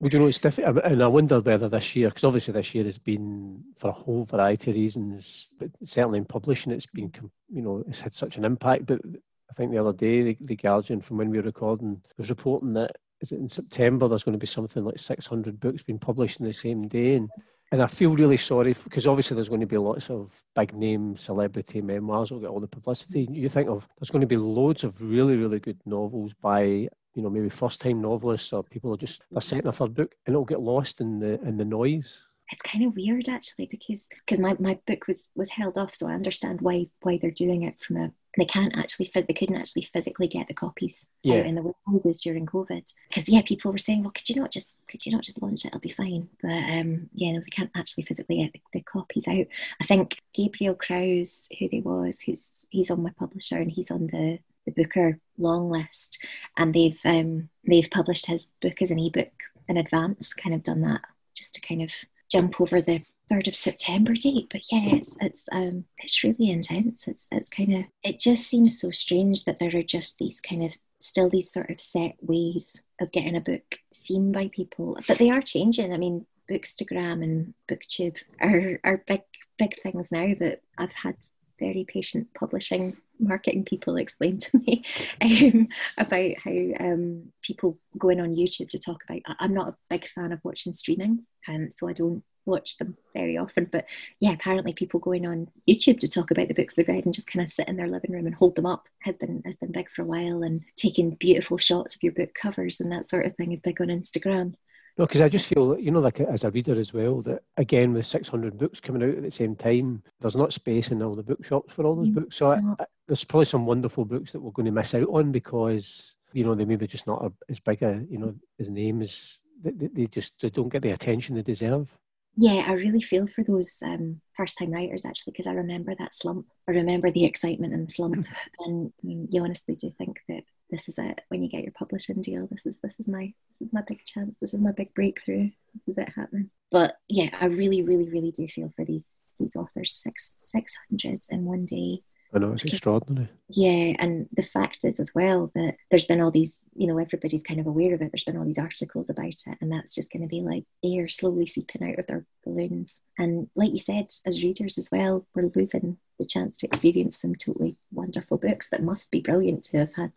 Would 0.00 0.14
you 0.14 0.18
know 0.18 0.28
it's 0.28 0.38
different? 0.38 0.78
And 0.82 1.02
I 1.02 1.06
wonder 1.06 1.40
whether 1.40 1.68
this 1.68 1.94
year, 1.94 2.08
because 2.08 2.24
obviously 2.24 2.54
this 2.54 2.74
year 2.74 2.84
has 2.84 2.98
been 2.98 3.62
for 3.76 3.88
a 3.88 3.92
whole 3.92 4.24
variety 4.24 4.70
of 4.70 4.76
reasons, 4.78 5.48
but 5.58 5.68
certainly 5.84 6.18
in 6.18 6.24
publishing, 6.24 6.72
it's 6.72 6.86
been, 6.86 7.12
you 7.50 7.60
know, 7.60 7.84
it's 7.86 8.00
had 8.00 8.14
such 8.14 8.38
an 8.38 8.46
impact. 8.46 8.86
But 8.86 9.02
I 9.50 9.52
think 9.52 9.70
the 9.70 9.78
other 9.78 9.92
day, 9.92 10.22
the, 10.22 10.36
the 10.40 10.56
Guardian, 10.56 11.02
from 11.02 11.18
when 11.18 11.28
we 11.28 11.36
were 11.36 11.44
recording, 11.44 12.00
was 12.16 12.30
reporting 12.30 12.72
that 12.74 12.96
is 13.20 13.32
it 13.32 13.38
in 13.38 13.48
September 13.48 14.08
there's 14.08 14.22
going 14.22 14.34
to 14.34 14.38
be 14.38 14.46
something 14.46 14.84
like 14.84 14.98
600 14.98 15.60
books 15.60 15.82
being 15.82 15.98
published 15.98 16.40
in 16.40 16.46
the 16.46 16.52
same 16.52 16.88
day, 16.88 17.14
and 17.14 17.28
and 17.72 17.82
I 17.82 17.86
feel 17.86 18.14
really 18.16 18.36
sorry 18.36 18.74
because 18.84 19.06
obviously 19.06 19.34
there's 19.36 19.48
going 19.48 19.60
to 19.60 19.66
be 19.66 19.78
lots 19.78 20.10
of 20.10 20.32
big 20.56 20.74
name 20.74 21.16
celebrity 21.16 21.80
memoirs 21.80 22.32
will 22.32 22.40
get 22.40 22.50
all 22.50 22.60
the 22.60 22.66
publicity. 22.66 23.28
You 23.30 23.48
think 23.48 23.68
of 23.68 23.86
there's 23.98 24.10
going 24.10 24.22
to 24.22 24.26
be 24.26 24.36
loads 24.36 24.84
of 24.84 25.00
really 25.00 25.36
really 25.36 25.60
good 25.60 25.78
novels 25.86 26.34
by 26.34 26.88
you 27.14 27.22
know 27.22 27.30
maybe 27.30 27.48
first 27.48 27.80
time 27.80 28.00
novelists 28.00 28.52
or 28.52 28.62
people 28.62 28.92
are 28.92 28.96
just 28.96 29.22
they're 29.30 29.40
setting 29.40 29.66
a 29.66 29.72
third 29.72 29.94
book 29.94 30.14
and 30.26 30.34
it'll 30.34 30.44
get 30.44 30.60
lost 30.60 31.00
in 31.00 31.18
the 31.18 31.40
in 31.42 31.56
the 31.56 31.64
noise 31.64 32.26
it's 32.52 32.62
kind 32.62 32.84
of 32.84 32.94
weird 32.96 33.28
actually 33.28 33.66
because 33.66 34.08
because 34.24 34.38
my, 34.38 34.56
my 34.58 34.78
book 34.86 35.06
was 35.06 35.28
was 35.34 35.50
held 35.50 35.78
off 35.78 35.94
so 35.94 36.08
i 36.08 36.12
understand 36.12 36.60
why 36.60 36.86
why 37.02 37.18
they're 37.20 37.30
doing 37.30 37.62
it 37.62 37.78
from 37.80 37.96
a 37.96 38.12
they 38.38 38.44
can't 38.44 38.76
actually 38.76 39.10
they 39.12 39.34
couldn't 39.34 39.56
actually 39.56 39.82
physically 39.82 40.28
get 40.28 40.46
the 40.46 40.54
copies 40.54 41.06
yeah. 41.22 41.36
out 41.36 41.46
in 41.46 41.54
the 41.54 41.62
warehouses 41.62 42.20
during 42.20 42.46
covid 42.46 42.92
because 43.08 43.28
yeah 43.28 43.42
people 43.42 43.72
were 43.72 43.78
saying 43.78 44.02
well 44.02 44.12
could 44.12 44.28
you 44.28 44.36
not 44.36 44.52
just 44.52 44.72
could 44.88 45.04
you 45.04 45.12
not 45.12 45.24
just 45.24 45.42
launch 45.42 45.64
it 45.64 45.68
it'll 45.68 45.80
be 45.80 45.88
fine 45.88 46.28
but 46.42 46.48
um 46.48 47.08
yeah 47.14 47.32
no 47.32 47.40
they 47.40 47.50
can't 47.50 47.70
actually 47.74 48.04
physically 48.04 48.36
get 48.36 48.52
the, 48.52 48.60
the 48.72 48.82
copies 48.82 49.26
out 49.26 49.46
i 49.80 49.84
think 49.84 50.18
Gabriel 50.34 50.74
Krauze 50.74 51.48
who 51.58 51.68
they 51.68 51.80
was 51.80 52.20
who's 52.20 52.66
he's 52.70 52.90
on 52.90 53.02
my 53.02 53.10
publisher 53.18 53.56
and 53.56 53.70
he's 53.70 53.90
on 53.90 54.06
the 54.06 54.38
the 54.66 54.82
Booker 54.82 55.18
long 55.38 55.70
list, 55.70 56.24
and 56.56 56.74
they've 56.74 57.00
um, 57.04 57.48
they've 57.66 57.90
published 57.90 58.26
his 58.26 58.46
book 58.60 58.82
as 58.82 58.90
an 58.90 58.98
ebook 58.98 59.32
in 59.68 59.76
advance. 59.76 60.34
Kind 60.34 60.54
of 60.54 60.62
done 60.62 60.82
that 60.82 61.00
just 61.34 61.54
to 61.54 61.60
kind 61.60 61.82
of 61.82 61.92
jump 62.30 62.60
over 62.60 62.80
the 62.80 63.02
third 63.30 63.48
of 63.48 63.56
September 63.56 64.14
date. 64.14 64.48
But 64.50 64.62
yeah, 64.70 64.96
it's 64.96 65.16
it's 65.20 65.48
um 65.52 65.84
it's 65.98 66.24
really 66.24 66.50
intense. 66.50 67.06
It's 67.06 67.26
it's 67.30 67.48
kind 67.48 67.74
of 67.74 67.84
it 68.02 68.18
just 68.18 68.44
seems 68.44 68.80
so 68.80 68.90
strange 68.90 69.44
that 69.44 69.58
there 69.58 69.74
are 69.74 69.82
just 69.82 70.18
these 70.18 70.40
kind 70.40 70.64
of 70.64 70.72
still 70.98 71.30
these 71.30 71.50
sort 71.50 71.70
of 71.70 71.80
set 71.80 72.16
ways 72.20 72.82
of 73.00 73.12
getting 73.12 73.36
a 73.36 73.40
book 73.40 73.78
seen 73.92 74.32
by 74.32 74.50
people, 74.52 74.98
but 75.08 75.18
they 75.18 75.30
are 75.30 75.42
changing. 75.42 75.94
I 75.94 75.96
mean, 75.96 76.26
Bookstagram 76.50 77.22
and 77.22 77.54
BookTube 77.70 78.18
are 78.40 78.80
are 78.84 79.04
big 79.06 79.22
big 79.58 79.80
things 79.82 80.10
now 80.10 80.34
that 80.40 80.60
I've 80.76 80.92
had 80.92 81.16
very 81.58 81.84
patient 81.86 82.26
publishing 82.34 82.96
marketing 83.20 83.64
people 83.64 83.96
explain 83.96 84.38
to 84.38 84.58
me 84.58 84.82
um, 85.20 85.68
about 85.98 86.32
how 86.42 86.50
um, 86.80 87.30
people 87.42 87.78
going 87.98 88.18
on 88.18 88.34
YouTube 88.34 88.70
to 88.70 88.78
talk 88.78 89.04
about. 89.04 89.20
I'm 89.38 89.52
not 89.52 89.68
a 89.68 89.76
big 89.90 90.08
fan 90.08 90.32
of 90.32 90.40
watching 90.42 90.72
streaming, 90.72 91.26
um, 91.46 91.68
so 91.70 91.88
I 91.88 91.92
don't 91.92 92.24
watch 92.46 92.78
them 92.78 92.96
very 93.14 93.36
often. 93.36 93.68
But 93.70 93.86
yeah, 94.18 94.32
apparently 94.32 94.72
people 94.72 95.00
going 95.00 95.26
on 95.26 95.48
YouTube 95.68 96.00
to 96.00 96.08
talk 96.08 96.30
about 96.30 96.48
the 96.48 96.54
books 96.54 96.74
they've 96.74 96.88
read 96.88 97.04
and 97.04 97.14
just 97.14 97.30
kind 97.30 97.44
of 97.44 97.52
sit 97.52 97.68
in 97.68 97.76
their 97.76 97.88
living 97.88 98.12
room 98.12 98.26
and 98.26 98.34
hold 98.34 98.56
them 98.56 98.66
up 98.66 98.88
has 99.00 99.16
been 99.16 99.42
has 99.44 99.56
been 99.56 99.72
big 99.72 99.88
for 99.90 100.02
a 100.02 100.06
while. 100.06 100.42
And 100.42 100.62
taking 100.76 101.10
beautiful 101.16 101.58
shots 101.58 101.94
of 101.94 102.02
your 102.02 102.12
book 102.12 102.30
covers 102.34 102.80
and 102.80 102.90
that 102.92 103.08
sort 103.08 103.26
of 103.26 103.36
thing 103.36 103.52
is 103.52 103.60
big 103.60 103.80
on 103.80 103.88
Instagram. 103.88 104.54
No, 104.98 105.06
because 105.06 105.20
I 105.20 105.28
just 105.28 105.46
feel, 105.46 105.78
you 105.78 105.90
know, 105.90 106.00
like 106.00 106.20
as 106.20 106.44
a 106.44 106.50
reader 106.50 106.78
as 106.78 106.92
well, 106.92 107.22
that 107.22 107.42
again 107.56 107.92
with 107.92 108.06
600 108.06 108.58
books 108.58 108.80
coming 108.80 109.02
out 109.02 109.16
at 109.16 109.22
the 109.22 109.30
same 109.30 109.56
time, 109.56 110.02
there's 110.20 110.36
not 110.36 110.52
space 110.52 110.90
in 110.90 111.02
all 111.02 111.14
the 111.14 111.22
bookshops 111.22 111.72
for 111.72 111.86
all 111.86 111.96
those 111.96 112.08
mm, 112.08 112.14
books. 112.14 112.36
So 112.36 112.50
I, 112.50 112.56
I, 112.78 112.84
there's 113.06 113.24
probably 113.24 113.46
some 113.46 113.66
wonderful 113.66 114.04
books 114.04 114.32
that 114.32 114.40
we're 114.40 114.50
going 114.50 114.66
to 114.66 114.72
miss 114.72 114.94
out 114.94 115.08
on 115.08 115.32
because, 115.32 116.16
you 116.32 116.44
know, 116.44 116.54
they 116.54 116.64
maybe 116.64 116.86
just 116.86 117.06
not 117.06 117.32
as 117.48 117.60
big 117.60 117.82
a, 117.82 118.04
you 118.10 118.18
know, 118.18 118.34
as 118.58 118.68
name 118.68 119.00
as 119.00 119.38
they, 119.62 119.70
they 119.70 120.06
just 120.06 120.40
they 120.40 120.50
don't 120.50 120.68
get 120.68 120.82
the 120.82 120.90
attention 120.90 121.34
they 121.34 121.42
deserve. 121.42 121.88
Yeah, 122.36 122.64
I 122.66 122.72
really 122.72 123.00
feel 123.00 123.26
for 123.26 123.44
those 123.44 123.82
um, 123.84 124.20
first 124.36 124.56
time 124.58 124.70
writers 124.70 125.04
actually 125.04 125.32
because 125.32 125.46
I 125.46 125.52
remember 125.52 125.94
that 125.98 126.14
slump. 126.14 126.46
I 126.68 126.72
remember 126.72 127.10
the 127.10 127.24
excitement 127.24 127.74
and 127.74 127.88
the 127.88 127.92
slump, 127.92 128.26
and 128.60 128.92
I 129.02 129.06
mean, 129.06 129.28
you 129.30 129.42
honestly 129.42 129.74
do 129.74 129.90
think 129.98 130.20
that 130.28 130.42
this 130.70 130.88
is 130.88 130.98
it. 130.98 131.20
When 131.28 131.42
you 131.42 131.50
get 131.50 131.64
your 131.64 131.72
publishing 131.72 132.22
deal 132.22 132.46
this 132.50 132.64
is 132.64 132.78
this 132.82 133.00
is 133.00 133.08
my 133.08 133.32
this 133.50 133.60
is 133.60 133.72
my 133.72 133.82
big 133.86 134.04
chance. 134.04 134.36
This 134.40 134.54
is 134.54 134.60
my 134.60 134.72
big 134.72 134.94
breakthrough. 134.94 135.50
This 135.74 135.88
is 135.88 135.98
it 135.98 136.08
happening. 136.14 136.50
But 136.70 136.94
yeah 137.08 137.30
i 137.40 137.46
really 137.46 137.82
really 137.82 138.08
really 138.08 138.30
do 138.30 138.46
feel 138.46 138.72
for 138.76 138.84
these 138.84 139.20
these 139.40 139.56
authors. 139.56 139.92
Six 139.92 140.34
600 140.38 141.20
in 141.30 141.44
one 141.44 141.66
day. 141.66 142.02
I 142.32 142.38
know 142.38 142.52
it's 142.52 142.64
extraordinary. 142.64 143.28
Yeah, 143.48 143.96
and 143.98 144.28
the 144.32 144.42
fact 144.42 144.84
is 144.84 145.00
as 145.00 145.12
well 145.14 145.50
that 145.56 145.74
there's 145.90 146.06
been 146.06 146.20
all 146.20 146.30
these, 146.30 146.56
you 146.80 146.86
know, 146.86 146.96
everybody's 146.96 147.42
kind 147.42 147.60
of 147.60 147.66
aware 147.66 147.94
of 147.94 148.00
it. 148.00 148.10
There's 148.10 148.24
been 148.24 148.38
all 148.38 148.46
these 148.46 148.58
articles 148.58 149.10
about 149.10 149.26
it, 149.26 149.58
and 149.60 149.70
that's 149.70 149.94
just 149.94 150.10
going 150.10 150.22
to 150.22 150.28
be 150.28 150.40
like 150.40 150.64
air 150.82 151.08
slowly 151.08 151.44
seeping 151.44 151.86
out 151.86 151.98
of 151.98 152.06
their 152.06 152.24
balloons. 152.42 153.00
And 153.18 153.48
like 153.54 153.72
you 153.72 153.78
said, 153.78 154.06
as 154.26 154.42
readers 154.42 154.78
as 154.78 154.88
well, 154.90 155.26
we're 155.34 155.50
losing 155.54 155.98
the 156.18 156.24
chance 156.24 156.58
to 156.60 156.68
experience 156.68 157.20
some 157.20 157.34
totally 157.34 157.76
wonderful 157.92 158.38
books 158.38 158.70
that 158.70 158.82
must 158.82 159.10
be 159.10 159.20
brilliant 159.20 159.62
to 159.64 159.78
have 159.78 159.94
had 159.94 160.12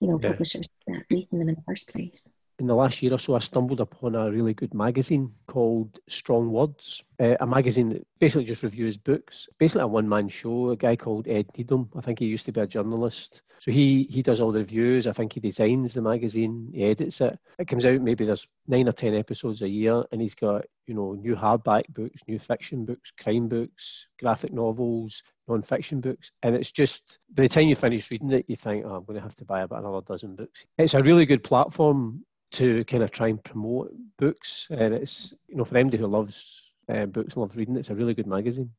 you 0.00 0.08
know, 0.08 0.18
yeah. 0.22 0.30
publishers 0.30 0.68
that 0.86 1.04
reading 1.10 1.38
them 1.38 1.48
in 1.48 1.54
the 1.54 1.62
first 1.66 1.88
place. 1.88 2.26
In 2.58 2.66
the 2.66 2.74
last 2.74 3.02
year 3.02 3.12
or 3.12 3.18
so, 3.18 3.34
I 3.34 3.38
stumbled 3.38 3.80
upon 3.80 4.14
a 4.14 4.30
really 4.30 4.54
good 4.54 4.72
magazine 4.72 5.30
called 5.46 5.98
Strong 6.08 6.50
Words, 6.50 7.04
uh, 7.20 7.36
a 7.38 7.46
magazine 7.46 7.90
that 7.90 8.06
basically 8.18 8.44
just 8.46 8.62
reviews 8.62 8.96
books. 8.96 9.46
Basically, 9.58 9.82
a 9.82 9.86
one-man 9.86 10.30
show. 10.30 10.70
A 10.70 10.76
guy 10.76 10.96
called 10.96 11.28
Ed 11.28 11.50
Needham. 11.56 11.90
I 11.94 12.00
think 12.00 12.18
he 12.18 12.24
used 12.24 12.46
to 12.46 12.52
be 12.52 12.62
a 12.62 12.66
journalist. 12.66 13.42
So 13.58 13.70
he 13.70 14.04
he 14.04 14.22
does 14.22 14.40
all 14.40 14.52
the 14.52 14.60
reviews. 14.60 15.06
I 15.06 15.12
think 15.12 15.34
he 15.34 15.40
designs 15.40 15.92
the 15.92 16.00
magazine. 16.00 16.70
He 16.72 16.84
edits 16.84 17.20
it. 17.20 17.38
It 17.58 17.68
comes 17.68 17.84
out 17.84 18.00
maybe 18.00 18.24
there's 18.24 18.48
nine 18.66 18.88
or 18.88 18.92
ten 18.92 19.14
episodes 19.14 19.60
a 19.60 19.68
year, 19.68 20.02
and 20.10 20.22
he's 20.22 20.34
got 20.34 20.64
you 20.86 20.94
know 20.94 21.12
new 21.12 21.36
hardback 21.36 21.84
books, 21.90 22.22
new 22.26 22.38
fiction 22.38 22.86
books, 22.86 23.10
crime 23.10 23.48
books, 23.48 24.08
graphic 24.18 24.54
novels, 24.54 25.22
non-fiction 25.48 26.00
books 26.00 26.32
and 26.42 26.56
it's 26.56 26.72
just 26.72 27.18
by 27.34 27.44
the 27.44 27.48
time 27.48 27.68
you 27.68 27.76
finish 27.76 28.10
reading 28.10 28.32
it 28.32 28.44
you 28.48 28.56
think 28.56 28.84
oh, 28.84 28.96
i'm 28.96 29.04
going 29.04 29.14
to 29.14 29.22
have 29.22 29.34
to 29.34 29.44
buy 29.44 29.60
about 29.60 29.78
another 29.78 30.00
dozen 30.04 30.34
books 30.34 30.66
it's 30.76 30.94
a 30.94 31.02
really 31.02 31.24
good 31.24 31.44
platform 31.44 32.20
to 32.56 32.84
kind 32.84 33.02
of 33.02 33.10
try 33.10 33.28
and 33.28 33.42
promote 33.44 33.92
books 34.18 34.66
and 34.70 34.92
it's 34.92 35.34
you 35.48 35.56
know 35.56 35.64
for 35.64 35.76
anybody 35.76 35.98
who 35.98 36.06
loves 36.06 36.72
uh, 36.88 37.04
books 37.04 37.34
and 37.34 37.42
loves 37.42 37.56
reading 37.56 37.76
it's 37.76 37.90
a 37.90 37.94
really 37.94 38.14
good 38.14 38.26
magazine. 38.26 38.70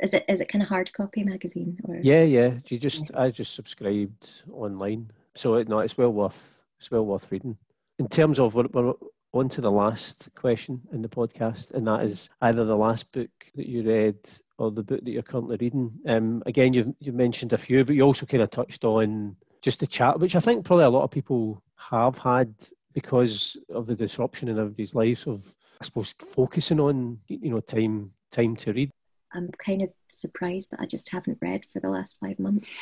Is 0.00 0.12
it 0.12 0.24
is 0.28 0.40
it 0.40 0.48
kind 0.48 0.62
of 0.62 0.68
hard 0.68 0.92
copy 0.92 1.24
magazine 1.24 1.78
or? 1.84 1.96
Yeah 2.02 2.22
yeah. 2.22 2.54
You 2.66 2.78
just 2.78 3.14
i 3.14 3.30
just 3.30 3.54
subscribed 3.54 4.28
online. 4.52 5.10
So 5.34 5.54
it, 5.54 5.68
no 5.68 5.80
it's 5.80 5.98
well 5.98 6.12
worth 6.12 6.60
it's 6.78 6.90
well 6.90 7.06
worth 7.06 7.30
reading. 7.30 7.56
In 7.98 8.08
terms 8.08 8.38
of 8.38 8.54
what, 8.54 8.72
what 8.72 8.96
on 9.34 9.48
to 9.50 9.60
the 9.60 9.70
last 9.70 10.28
question 10.34 10.80
in 10.92 11.02
the 11.02 11.08
podcast, 11.08 11.72
and 11.72 11.86
that 11.86 12.02
is 12.02 12.30
either 12.42 12.64
the 12.64 12.76
last 12.76 13.12
book 13.12 13.30
that 13.56 13.66
you 13.66 13.82
read 13.82 14.16
or 14.58 14.70
the 14.70 14.82
book 14.82 15.04
that 15.04 15.10
you're 15.10 15.22
currently 15.22 15.56
reading. 15.60 15.92
Um, 16.06 16.42
again, 16.46 16.72
you've, 16.72 16.94
you've 17.00 17.14
mentioned 17.14 17.52
a 17.52 17.58
few, 17.58 17.84
but 17.84 17.94
you 17.94 18.02
also 18.02 18.26
kind 18.26 18.42
of 18.42 18.50
touched 18.50 18.84
on 18.84 19.36
just 19.60 19.80
the 19.80 19.86
chat, 19.86 20.18
which 20.18 20.34
I 20.34 20.40
think 20.40 20.64
probably 20.64 20.86
a 20.86 20.90
lot 20.90 21.04
of 21.04 21.10
people 21.10 21.62
have 21.76 22.16
had 22.18 22.54
because 22.94 23.56
of 23.70 23.86
the 23.86 23.94
disruption 23.94 24.48
in 24.48 24.58
everybody's 24.58 24.94
lives 24.94 25.26
of, 25.26 25.54
I 25.80 25.84
suppose, 25.84 26.14
focusing 26.18 26.80
on, 26.80 27.18
you 27.28 27.50
know, 27.50 27.60
time 27.60 28.12
time 28.30 28.56
to 28.56 28.72
read. 28.72 28.90
I'm 29.32 29.50
kind 29.64 29.82
of 29.82 29.90
surprised 30.12 30.70
that 30.70 30.80
I 30.80 30.86
just 30.86 31.10
haven't 31.10 31.38
read 31.42 31.66
for 31.72 31.80
the 31.80 31.90
last 31.90 32.16
five 32.20 32.38
months. 32.38 32.78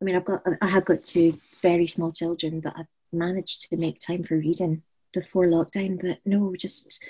I 0.00 0.04
mean, 0.04 0.16
I've 0.16 0.24
got 0.24 0.42
I 0.60 0.68
have 0.68 0.84
got 0.84 1.04
two 1.04 1.38
very 1.62 1.86
small 1.86 2.12
children, 2.12 2.60
but 2.60 2.74
I've 2.76 2.86
managed 3.12 3.70
to 3.70 3.76
make 3.76 3.98
time 3.98 4.22
for 4.22 4.36
reading 4.36 4.82
before 5.12 5.46
lockdown. 5.46 6.00
But 6.00 6.18
no, 6.24 6.54
just 6.56 7.04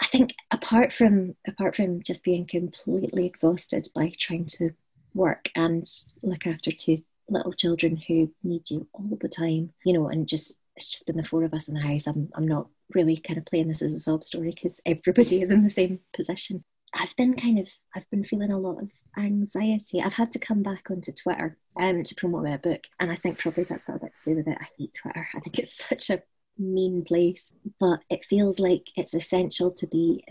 I 0.00 0.06
think 0.06 0.34
apart 0.50 0.92
from 0.92 1.36
apart 1.46 1.76
from 1.76 2.02
just 2.02 2.24
being 2.24 2.46
completely 2.46 3.26
exhausted 3.26 3.88
by 3.94 4.12
trying 4.18 4.46
to 4.56 4.70
work 5.14 5.50
and 5.54 5.88
look 6.22 6.46
after 6.46 6.70
two 6.70 7.02
little 7.28 7.52
children 7.52 7.96
who 7.96 8.30
need 8.42 8.70
you 8.70 8.86
all 8.92 9.18
the 9.20 9.28
time, 9.28 9.72
you 9.84 9.92
know, 9.92 10.08
and 10.08 10.28
just 10.28 10.60
it's 10.76 10.88
just 10.88 11.06
been 11.06 11.16
the 11.16 11.24
four 11.24 11.44
of 11.44 11.54
us 11.54 11.68
in 11.68 11.74
the 11.74 11.80
house. 11.80 12.06
I'm 12.06 12.28
I'm 12.34 12.46
not 12.46 12.68
really 12.94 13.16
kind 13.16 13.38
of 13.38 13.46
playing 13.46 13.68
this 13.68 13.82
as 13.82 13.94
a 13.94 13.98
sob 13.98 14.24
story 14.24 14.50
because 14.50 14.80
everybody 14.86 15.42
is 15.42 15.50
in 15.50 15.62
the 15.62 15.70
same 15.70 16.00
position. 16.14 16.64
I've 16.94 17.16
been 17.16 17.34
kind 17.34 17.58
of 17.58 17.68
I've 17.94 18.08
been 18.10 18.24
feeling 18.24 18.52
a 18.52 18.58
lot 18.58 18.82
of 18.82 18.90
anxiety. 19.18 20.00
I've 20.02 20.12
had 20.12 20.32
to 20.32 20.38
come 20.38 20.62
back 20.62 20.90
onto 20.90 21.12
Twitter 21.12 21.56
um, 21.78 22.02
to 22.02 22.14
promote 22.14 22.44
my 22.44 22.56
book, 22.56 22.84
and 23.00 23.10
I 23.10 23.16
think 23.16 23.38
probably 23.38 23.64
that's 23.64 23.84
got 23.84 23.96
a 23.96 24.00
bit 24.00 24.14
to 24.14 24.30
do 24.30 24.36
with 24.36 24.48
it. 24.48 24.58
I 24.60 24.66
hate 24.78 24.94
Twitter. 24.94 25.26
I 25.34 25.40
think 25.40 25.58
it's 25.58 25.84
such 25.88 26.10
a 26.10 26.22
mean 26.58 27.04
place, 27.04 27.52
but 27.78 28.02
it 28.08 28.24
feels 28.24 28.58
like 28.58 28.88
it's 28.96 29.14
essential 29.14 29.70
to 29.70 29.86
be, 29.86 30.24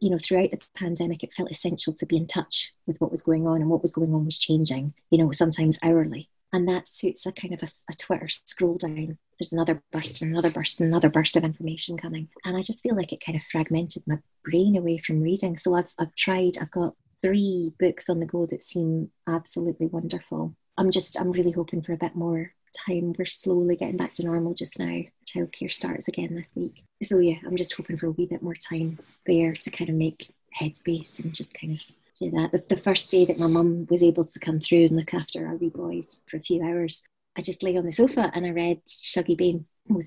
you 0.00 0.10
know, 0.10 0.18
throughout 0.18 0.50
the 0.50 0.60
pandemic, 0.76 1.22
it 1.22 1.32
felt 1.32 1.50
essential 1.50 1.94
to 1.94 2.04
be 2.04 2.16
in 2.16 2.26
touch 2.26 2.72
with 2.86 3.00
what 3.00 3.10
was 3.10 3.22
going 3.22 3.46
on, 3.46 3.60
and 3.60 3.70
what 3.70 3.82
was 3.82 3.92
going 3.92 4.12
on 4.12 4.24
was 4.24 4.38
changing, 4.38 4.94
you 5.10 5.18
know, 5.18 5.30
sometimes 5.32 5.78
hourly. 5.82 6.28
And 6.52 6.68
that 6.68 6.86
suits 6.86 7.24
a 7.24 7.32
kind 7.32 7.54
of 7.54 7.62
a, 7.62 7.66
a 7.90 7.94
Twitter 7.94 8.28
scroll 8.28 8.76
down. 8.76 9.18
There's 9.38 9.52
another 9.52 9.82
burst 9.90 10.20
and 10.22 10.30
another 10.30 10.50
burst 10.50 10.80
and 10.80 10.88
another 10.88 11.08
burst 11.08 11.36
of 11.36 11.44
information 11.44 11.96
coming. 11.96 12.28
And 12.44 12.56
I 12.56 12.62
just 12.62 12.82
feel 12.82 12.94
like 12.94 13.12
it 13.12 13.24
kind 13.24 13.36
of 13.36 13.42
fragmented 13.50 14.02
my 14.06 14.18
brain 14.44 14.76
away 14.76 14.98
from 14.98 15.22
reading. 15.22 15.56
So 15.56 15.74
I've, 15.74 15.92
I've 15.98 16.14
tried, 16.14 16.58
I've 16.60 16.70
got 16.70 16.94
three 17.22 17.72
books 17.78 18.10
on 18.10 18.20
the 18.20 18.26
go 18.26 18.46
that 18.46 18.62
seem 18.62 19.10
absolutely 19.26 19.86
wonderful. 19.86 20.54
I'm 20.76 20.90
just, 20.90 21.18
I'm 21.18 21.32
really 21.32 21.52
hoping 21.52 21.82
for 21.82 21.92
a 21.92 21.98
bit 21.98 22.14
more 22.14 22.52
time. 22.86 23.14
We're 23.18 23.24
slowly 23.24 23.76
getting 23.76 23.96
back 23.96 24.12
to 24.14 24.24
normal 24.24 24.54
just 24.54 24.78
now. 24.78 25.02
Childcare 25.26 25.72
starts 25.72 26.08
again 26.08 26.34
this 26.34 26.50
week. 26.54 26.84
So 27.02 27.18
yeah, 27.18 27.36
I'm 27.46 27.56
just 27.56 27.74
hoping 27.74 27.96
for 27.96 28.06
a 28.06 28.10
wee 28.10 28.26
bit 28.26 28.42
more 28.42 28.54
time 28.54 28.98
there 29.26 29.54
to 29.54 29.70
kind 29.70 29.90
of 29.90 29.96
make 29.96 30.34
headspace 30.60 31.18
and 31.22 31.34
just 31.34 31.54
kind 31.54 31.72
of 31.72 31.84
do 32.18 32.30
that. 32.32 32.52
The, 32.52 32.74
the 32.74 32.80
first 32.80 33.10
day 33.10 33.24
that 33.24 33.38
my 33.38 33.46
mum 33.46 33.86
was 33.90 34.02
able 34.02 34.24
to 34.24 34.38
come 34.38 34.60
through 34.60 34.86
and 34.86 34.96
look 34.96 35.14
after 35.14 35.46
our 35.46 35.56
wee 35.56 35.70
boys 35.70 36.20
for 36.28 36.36
a 36.36 36.42
few 36.42 36.62
hours, 36.62 37.02
I 37.36 37.42
just 37.42 37.62
lay 37.62 37.76
on 37.76 37.84
the 37.84 37.92
sofa 37.92 38.30
and 38.34 38.46
I 38.46 38.50
read 38.50 38.84
Shuggie 38.86 39.36
Bain. 39.36 39.66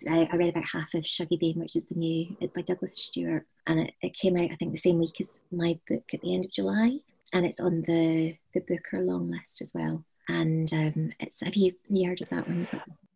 I, 0.09 0.29
I 0.31 0.35
read 0.35 0.49
about 0.49 0.65
half 0.65 0.93
of 0.93 1.03
Shuggie 1.03 1.39
Bain, 1.39 1.59
which 1.59 1.75
is 1.75 1.85
the 1.85 1.95
new, 1.95 2.35
it's 2.39 2.51
by 2.51 2.61
Douglas 2.61 2.97
Stuart. 2.97 3.45
And 3.67 3.81
it, 3.81 3.93
it 4.01 4.13
came 4.13 4.37
out, 4.37 4.51
I 4.51 4.55
think, 4.55 4.71
the 4.71 4.77
same 4.77 4.99
week 4.99 5.19
as 5.19 5.41
my 5.51 5.77
book 5.87 6.03
at 6.13 6.21
the 6.21 6.33
end 6.33 6.45
of 6.45 6.51
July. 6.51 6.99
And 7.33 7.45
it's 7.45 7.59
on 7.59 7.81
the, 7.81 8.37
the 8.53 8.61
Booker 8.61 9.01
long 9.01 9.29
list 9.29 9.61
as 9.61 9.73
well. 9.73 10.03
And 10.27 10.71
um, 10.73 11.11
it's, 11.19 11.41
have 11.41 11.55
you, 11.55 11.73
have 11.87 11.97
you 11.97 12.07
heard 12.07 12.21
of 12.21 12.29
that 12.29 12.47
one? 12.47 12.67